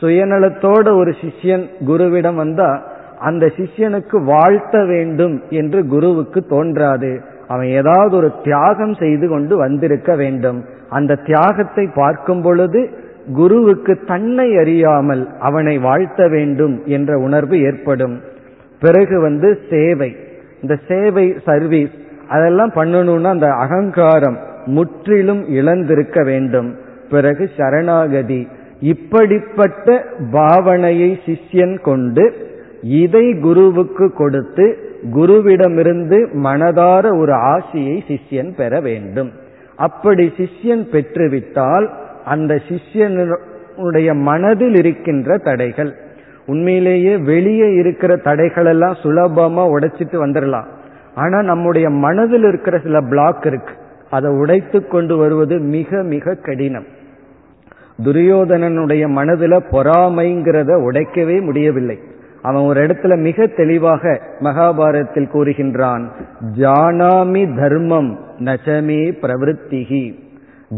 சுயநலத்தோட 0.00 0.96
ஒரு 0.96 1.14
சிஷ்யன் 1.20 1.68
குருவிடம் 1.86 2.34
வந்தா 2.34 2.96
அந்த 3.18 3.46
சிஷ்யனுக்கு 3.46 4.24
வாழ்த்த 4.24 4.84
வேண்டும் 4.84 5.42
என்று 5.50 5.86
குருவுக்கு 5.86 6.46
தோன்றாது. 6.46 7.20
அவன் 7.48 7.66
ஏதாவது 7.66 8.16
ஒரு 8.16 8.32
தியாகம் 8.44 8.94
செய்து 8.94 9.28
கொண்டு 9.28 9.56
வந்திருக்க 9.56 10.16
வேண்டும். 10.16 10.64
அந்த 10.88 11.14
தியாகத்தை 11.14 11.88
பார்க்கும் 11.94 12.42
பொழுது 12.42 12.90
குருவுக்கு 13.32 13.98
தன்னை 14.06 14.56
அறியாமல் 14.56 15.28
அவனை 15.38 15.78
வாழ்த்த 15.78 16.28
வேண்டும் 16.28 16.82
என்ற 16.84 17.18
உணர்வு 17.18 17.60
ஏற்படும். 17.60 18.20
பிறகு 18.80 19.20
வந்து 19.20 19.58
சேவை. 19.70 20.16
இந்த 20.62 20.78
சேவை 20.88 21.36
சர்வீஸ் 21.44 21.90
அதெல்லாம் 22.28 22.72
பண்ணணும்னா 22.72 23.24
அந்த 23.24 23.48
அகங்காரம் 23.52 24.38
முற்றிலும் 24.64 25.48
இழந்திருக்க 25.48 26.24
வேண்டும். 26.24 26.74
பிறகு 27.10 27.50
சரணாகதி. 27.56 28.48
இப்படிப்பட்ட 28.80 30.04
பாவனையை 30.32 31.18
சிஷ்யன் 31.26 31.80
கொண்டு 31.80 32.32
இதை 32.82 33.38
குருவுக்கு 33.38 34.12
கொடுத்து 34.12 34.78
குருவிடமிருந்து 35.14 36.32
மனதார 36.32 37.18
ஒரு 37.18 37.32
ஆசியை 37.32 38.02
சிஷ்யன் 38.08 38.54
பெற 38.54 38.80
வேண்டும். 38.80 39.30
அப்படி 39.76 40.32
சிஷ்யன் 40.36 40.84
பெற்றுவிட்டால் 40.90 41.90
அந்த 42.24 42.60
சிஷ்யனுடைய 42.68 44.14
மனதில் 44.14 44.74
இருக்கின்ற 44.74 45.36
தடைகள் 45.36 45.94
உண்மையிலேயே 46.46 47.16
வெளியே 47.16 47.74
இருக்கிற 47.74 48.16
தடைகள் 48.16 48.66
எல்லாம் 48.66 48.96
சுலபமா 49.02 49.64
உடைச்சிட்டு 49.78 50.26
வந்துடலாம். 50.26 50.66
ஆனா 51.14 51.42
நம்முடைய 51.42 51.90
மனதில் 51.90 52.42
இருக்கிற 52.42 52.78
சில 52.78 53.00
பிளாக் 53.00 53.46
இருக்கு. 53.46 53.72
அதை 54.10 54.30
உடைத்து 54.30 54.86
கொண்டு 54.86 55.16
வருவது 55.16 55.58
மிக 55.58 56.02
மிக 56.02 56.34
கடினம். 56.34 56.84
துரியோதனனுடைய 58.04 59.08
மனதில் 59.08 59.50
பொறாமைங்கிறத 59.50 60.74
உடைக்கவே 60.74 61.40
முடியவில்லை. 61.40 61.98
அவன் 62.42 62.62
ஒரு 62.62 62.86
இடத்துல 62.86 63.20
மிக 63.20 63.46
தெளிவாக 63.46 64.20
மகாபாரதத்தில் 64.40 65.30
கூறுகின்றான் 65.32 66.08
ஜானாமி 66.58 67.56
தர்மம் 67.56 68.18
நச்சமே 68.38 69.00
பிரவருத்திகி 69.22 70.14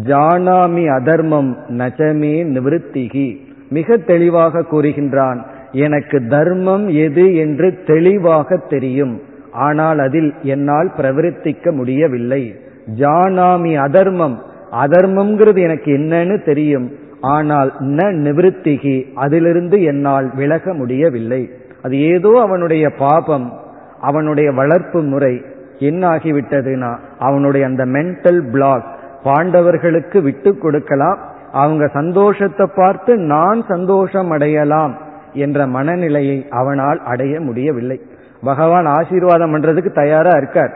ஜானாமி 0.06 0.86
அதர்மம் 0.86 1.56
நச்சமே 1.68 2.34
நிவத்திகி 2.46 3.36
மிக 3.70 3.96
தெளிவாக 3.96 4.64
கூறுகின்றான் 4.72 5.40
எனக்கு 5.72 6.26
தர்மம் 6.26 6.88
எது 6.88 7.36
என்று 7.36 7.82
தெளிவாக 7.86 8.56
தெரியும். 8.56 9.22
ஆனால் 9.52 9.98
அதில் 9.98 10.34
என்னால் 10.42 10.90
பிரவர்த்திக்க 10.96 11.72
முடியவில்லை. 11.72 12.54
ஜானாமி 12.98 13.76
அதர்மம் 13.76 14.42
அதர்மம்ங்கிறது 14.72 15.58
எனக்கு 15.58 15.96
என்னன்னு 15.96 16.44
தெரியும். 16.44 16.92
ஆனால் 17.20 17.70
ந 17.80 18.02
நிவத்திகி 18.26 19.06
அதிலிருந்து 19.14 19.82
என்னால் 19.82 20.34
விலக 20.34 20.74
முடியவில்லை. 20.74 21.50
அது 21.82 22.00
ஏதோ 22.00 22.40
அவனுடைய 22.40 22.90
பாபம் 22.90 23.52
அவனுடைய 24.00 24.52
வளர்ப்பு 24.52 25.02
முறை. 25.02 25.42
என்ன 25.78 26.08
ஆகிவிட்டதுன்னா 26.08 26.98
அவனுடைய 27.18 27.66
அந்த 27.66 27.84
மென்டல் 27.84 28.50
பிளாக் 28.50 28.86
பாண்டவர்களுக்கு 29.24 30.22
விட்டு 30.22 30.58
கொடுக்கலாம். 30.58 31.18
அவங்க 31.52 31.86
சந்தோஷத்தை 31.86 32.66
பார்த்து 32.74 33.16
நான் 33.16 33.64
சந்தோஷம் 33.68 34.30
அடையலாம் 34.30 34.98
என்ற 35.34 35.66
மனநிலையை 35.66 36.46
அவனால் 36.50 37.00
அடைய 37.02 37.40
முடியவில்லை. 37.40 38.00
பகவான் 38.44 38.86
ஆசீர்வாதம் 38.86 39.54
பண்றதுக்கு 39.54 39.92
தயாரா 39.92 40.30
இருக்கார். 40.36 40.72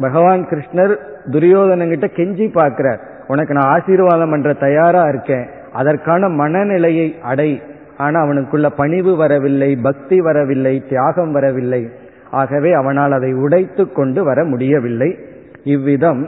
பகவான் 0.00 0.42
கிருஷ்ணர் 0.50 0.94
துரியோதனங்கிட்ட 1.30 2.06
கெஞ்சி 2.16 2.52
பார்க்கிறார். 2.52 3.00
உனக்கு 3.26 3.54
நான் 3.54 3.72
ஆசீர்வாதம் 3.72 4.30
பண்ற 4.30 4.52
தயாரா 4.52 5.02
இருக்கேன். 5.08 5.48
அதற்கான 5.72 6.28
மனநிலையை 6.28 7.16
அடை. 7.22 7.62
ஆனா 7.96 8.26
அவனுக்குள்ள 8.26 8.68
பணிவு 8.76 9.16
வரவில்லை 9.16 9.76
பக்தி 9.76 10.20
வரவில்லை 10.20 10.82
தியாகம் 10.88 11.32
வரவில்லை. 11.32 11.88
ஆகவே 12.30 12.72
அவனால் 12.72 13.12
அதை 13.12 13.32
உடைத்து 13.32 13.92
கொண்டு 13.92 14.24
வர 14.24 14.44
முடியவில்லை. 14.44 15.18
இவ்விதம் 15.64 16.22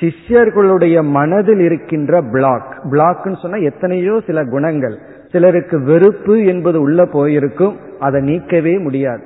சிஷ்யர்களுடைய 0.00 1.02
மனதில் 1.02 1.58
இருக்கின்ற 1.58 2.22
பிளாக் 2.22 2.72
பிளாக்னு 2.90 3.40
சொன்னா 3.42 3.56
எத்தனையோ 3.56 4.20
சில 4.26 4.44
குணங்கள். 4.44 4.96
சிலருக்கு 5.32 5.82
வெறுப்பு 5.82 6.44
என்பது 6.44 6.80
உள்ள 6.80 7.06
போயிருக்கும் 7.06 7.76
அதை 8.00 8.20
நீக்கவே 8.22 8.80
முடியாது. 8.80 9.22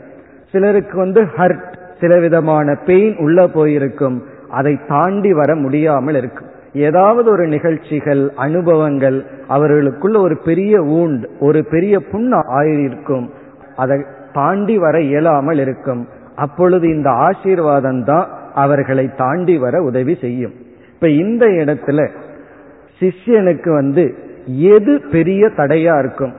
சிலருக்கு 0.52 0.98
வந்து 0.98 1.22
ஹர்ட் 1.22 1.66
சில 2.00 2.20
விதமான 2.20 2.74
பெயின் 2.86 3.16
உள்ள 3.16 3.48
போயிருக்கும் 3.48 4.22
அதை 4.50 4.78
தாண்டி 4.88 5.32
வர 5.32 5.54
முடியாமல் 5.54 6.14
இருக்கும். 6.14 6.48
ஏதாவது 6.72 7.30
ஒரு 7.30 7.46
நிகழ்ச்சிகள் 7.46 8.32
அனுபவங்கள் 8.36 9.26
அவர்களுக்குள்ள 9.48 10.20
ஒரு 10.20 10.36
பெரிய 10.36 10.80
ஊண்ட் 10.80 11.24
ஒரு 11.40 11.64
பெரிய 11.64 11.98
புண்ணு 11.98 12.38
ஆயிருக்கும். 12.60 13.30
அதை 13.76 14.04
தாண்டி 14.32 14.78
வர 14.78 15.00
இயலாமல் 15.00 15.58
இருக்கும். 15.58 16.08
அப்பொழுது 16.34 16.88
இந்த 16.88 17.10
ஆசீர்வாதம் 17.10 18.04
தான் 18.04 18.28
அவர்களை 18.54 19.10
தாண்டி 19.16 19.58
வர 19.58 19.82
உதவி 19.82 20.14
செய்யும். 20.14 20.52
இப்ப 20.94 21.08
இந்த 21.08 21.46
இடத்துல 21.46 22.08
சிஷ்யனுக்கு 23.00 23.68
வந்து 23.68 24.14
எது 24.46 25.00
பெரிய 25.10 25.46
தடையா 25.46 25.98
இருக்கும்? 25.98 26.34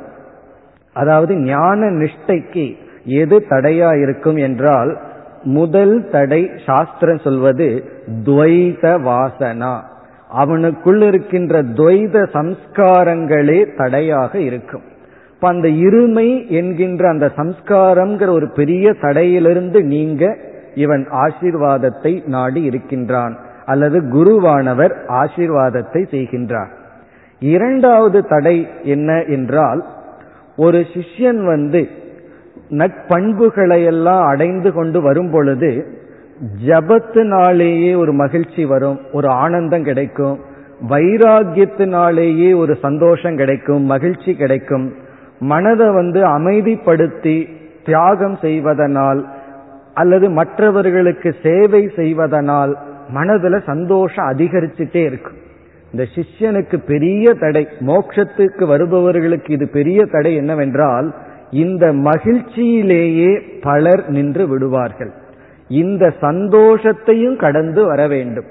அதாவது 0.93 1.35
ஞான 1.35 1.85
நிஷ்டைக்கு 1.85 2.75
எது 3.03 3.45
தடையா 3.49 4.01
இருக்கும் 4.01 4.35
என்றால் 4.35 4.97
முதல் 5.43 6.09
தடை 6.09 6.51
சாஸ்திரம் 6.65 7.17
சொல்வது 7.17 7.83
துவைத 8.23 8.81
வாசனா. 8.81 9.81
அவனுக்குள் 10.35 11.01
இருக்கின்ற 11.01 11.61
துவைத 11.63 12.15
சம்ஸ்காரங்களே 12.33 13.75
தடையாக 13.75 14.39
இருக்கும். 14.39 14.81
இப்ப 15.33 15.47
அந்த 15.47 15.67
இருமை 15.67 16.47
என்கின்ற 16.47 17.09
அந்த 17.09 17.31
சம்ஸ்காரம்ங்கிற 17.35 18.29
ஒரு 18.29 18.49
பெரிய 18.49 18.91
தடையிலிருந்து 19.01 19.81
நீங்க 19.83 20.37
இவன் 20.75 21.07
ஆசீர்வாதத்தை 21.11 22.27
நாடி 22.27 22.63
இருக்கின்றான் 22.63 23.37
அல்லது 23.65 23.99
குருவானவர் 23.99 24.93
ஆசீர்வாதத்தை 25.07 26.01
செய்கின்றார். 26.15 26.71
இரண்டாவது 27.39 28.25
தடை 28.25 28.67
என்ன 28.83 29.23
என்றால் 29.23 29.85
ஒரு 30.55 30.85
சிஷ்யன் 30.93 31.45
வந்து 31.45 31.89
நட்பண்புகளையெல்லாம் 32.69 34.23
அடைந்து 34.23 34.73
கொண்டு 34.73 35.01
வரும் 35.01 35.31
பொழுது 35.31 35.69
ஜபத்தினாலேயே 36.67 37.97
ஒரு 37.97 38.13
மகிழ்ச்சி 38.13 38.65
வரும் 38.65 38.99
ஒரு 39.11 39.27
ஆனந்தம் 39.27 39.83
கிடைக்கும் 39.83 40.39
வைராகியத்தினாலேயே 40.89 42.55
ஒரு 42.55 42.77
சந்தோஷம் 42.81 43.35
கிடைக்கும் 43.35 43.81
மகிழ்ச்சி 43.83 44.35
கிடைக்கும். 44.35 44.93
மனதை 45.39 45.87
வந்து 45.93 46.25
அமைதிப்படுத்தி 46.25 47.49
தியாகம் 47.85 48.37
செய்வதனால் 48.41 49.27
அல்லது 49.93 50.29
மற்றவர்களுக்கு 50.29 51.35
சேவை 51.43 51.91
செய்வதனால் 51.95 52.77
மனதுல 53.13 53.63
சந்தோஷம் 53.65 54.25
அதிகரிச்சுட்டே 54.25 55.05
இருக்கும் 55.05 55.37
இந்த 55.91 56.05
சிஷ்யனுக்கு 56.15 56.77
பெரிய 56.87 57.33
தடை 57.33 57.67
மோட்சத்துக்கு 57.79 58.65
வருபவர்களுக்கு 58.67 59.51
இது 59.51 59.69
பெரிய 59.69 60.05
தடை 60.05 60.35
என்னவென்றால் 60.35 61.15
இந்த 61.51 61.93
மகிழ்ச்சியிலேயே 61.93 63.41
பலர் 63.61 64.07
நின்று 64.07 64.47
விடுவார்கள். 64.47 65.11
இந்த 65.69 66.13
சந்தோஷத்தையும் 66.21 67.35
கடந்து 67.35 67.85
வர 67.85 68.07
வேண்டும். 68.07 68.45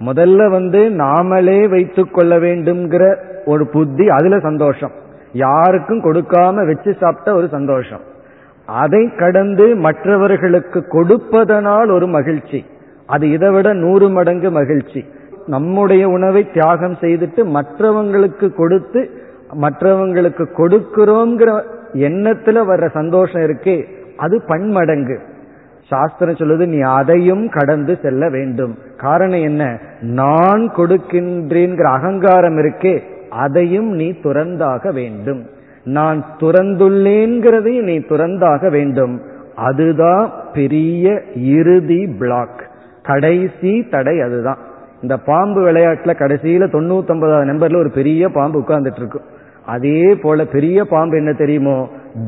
முதல்ல 0.00 0.50
வந்து 0.50 0.88
நாமளே 0.88 1.68
வைத்து 1.68 2.10
கொள்ள 2.10 2.38
வேண்டும்ங்கிற 2.38 3.16
ஒரு 3.44 3.68
புத்தி 3.68 4.08
அதுல 4.08 4.40
சந்தோஷம். 4.40 4.90
யாருக்கும் 5.32 6.04
கொடுக்காம 6.04 6.66
வச்சு 6.66 6.94
சாப்பிட்ட 7.00 7.34
ஒரு 7.34 7.48
சந்தோஷம். 7.48 8.00
அதை 8.66 9.10
கடந்து 9.16 9.76
மற்றவர்களுக்கு 9.76 10.86
கொடுப்பதனால் 10.88 11.90
ஒரு 11.90 12.06
மகிழ்ச்சி. 12.06 12.64
அது 13.06 13.30
இதை 13.30 13.50
விட 13.50 13.72
நூறு 13.72 14.08
மடங்கு 14.08 14.50
மகிழ்ச்சி. 14.50 15.04
நம்முடைய 15.46 16.08
உணவை 16.08 16.50
தியாகம் 16.50 16.96
செய்துட்டு 17.00 17.44
மற்றவங்களுக்கு 17.54 18.54
கொடுத்து 18.54 19.10
மற்றவங்களுக்கு 19.60 20.46
கொடுக்கிறோங்கிற 20.56 21.62
எண்ணத்துல 21.92 22.58
வர்ற 22.70 22.90
சந்தோஷம் 22.90 23.42
இருக்கே 23.42 23.84
அது 24.16 24.42
பன்மடங்கு. 24.46 25.20
சாஸ்திரம் 25.92 26.34
சொல்லுது 26.34 26.66
நீ 26.66 26.80
அதையும் 26.80 27.48
கடந்து 27.48 27.98
செல்ல 28.02 28.28
வேண்டும். 28.28 28.74
காரணம் 28.96 29.42
என்ன? 29.42 29.78
நான் 30.00 30.62
கொடுக்கின்றேங்கிற 30.76 31.82
அகங்காரம் 31.82 32.56
இருக்கே 32.56 32.94
அதையும் 33.30 33.90
நீ 33.90 34.08
துறந்தாக 34.22 34.92
வேண்டும். 34.92 35.42
நான் 35.84 36.24
துறந்துள்ளேங்கிறதையும் 36.40 37.88
நீ 37.90 37.98
துறந்தாக 37.98 38.70
வேண்டும். 38.70 39.20
அதுதான் 39.56 40.32
பெரிய 40.52 41.22
இறுதி 41.34 42.00
பிளாக் 42.18 42.60
கடைசி 43.02 43.72
தடை 43.90 44.20
அதுதான். 44.20 44.58
இந்த 45.02 45.16
பாம்பு 45.16 45.60
விளையாட்டுல 45.62 46.12
கடைசியில 46.14 46.66
தொண்ணூத்தி 46.74 47.14
நம்பர்ல 47.50 47.76
ஒரு 47.76 47.90
பெரிய 47.90 48.28
பாம்பு 48.28 48.58
உட்கார்ந்துட்டு 48.60 48.98
இருக்கும் 48.98 49.30
அதே 49.66 50.14
போல 50.22 50.44
பெரிய 50.44 50.84
பாம்பு 50.84 51.16
என்ன 51.16 51.32
தெரியுமோ? 51.32 51.78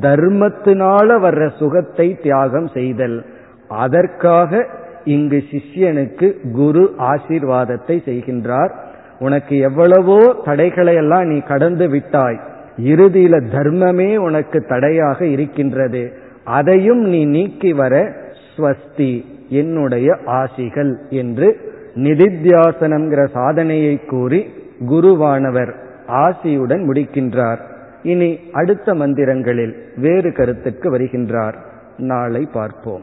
தர்மத்தினால 0.00 1.08
வர்ற 1.24 1.50
சுகத்தை 1.58 2.18
தியாகம் 2.22 2.68
செய்தல். 2.74 3.16
அதற்காக 3.68 4.68
இங்கு 5.04 5.44
சிஷ்யனுக்கு 5.50 6.52
குரு 6.52 6.94
ஆசீர்வாதத்தை 6.98 7.96
செய்கின்றார். 8.08 8.70
உனக்கு 9.18 9.58
எவ்வளவோ 9.58 10.36
தடைகளை 10.44 10.94
எல்லாம் 10.94 11.26
நீ 11.26 11.40
கடந்து 11.40 11.88
விட்டாய். 11.88 12.40
இறுதியில 12.78 13.40
தர்மமே 13.52 14.16
உனக்கு 14.16 14.60
தடையாக 14.60 15.26
இருக்கின்றது. 15.26 16.12
அதையும் 16.44 17.00
நீ 17.00 17.24
நீக்கி 17.24 17.72
வர 17.72 18.12
ஸ்வஸ்தி 18.56 19.24
என்னுடைய 19.48 20.16
ஆசிகள் 20.26 20.96
என்று 21.08 21.72
நிதித்தியாசனம்ங்கிற 21.94 23.28
சாதனையை 23.30 24.04
கூறி 24.04 24.46
குருவானவர் 24.86 25.74
ஆசியுடன் 26.08 26.82
முடிக்கின்றார். 26.88 27.58
இனி 28.02 28.38
அடுத்த 28.52 28.94
மந்திரங்களில் 28.94 29.74
வேறு 29.96 30.32
கருத்துக்கு 30.32 30.98
வருகின்றார். 30.98 31.54
நாளை 31.98 32.48
பார்ப்போம். 32.52 33.02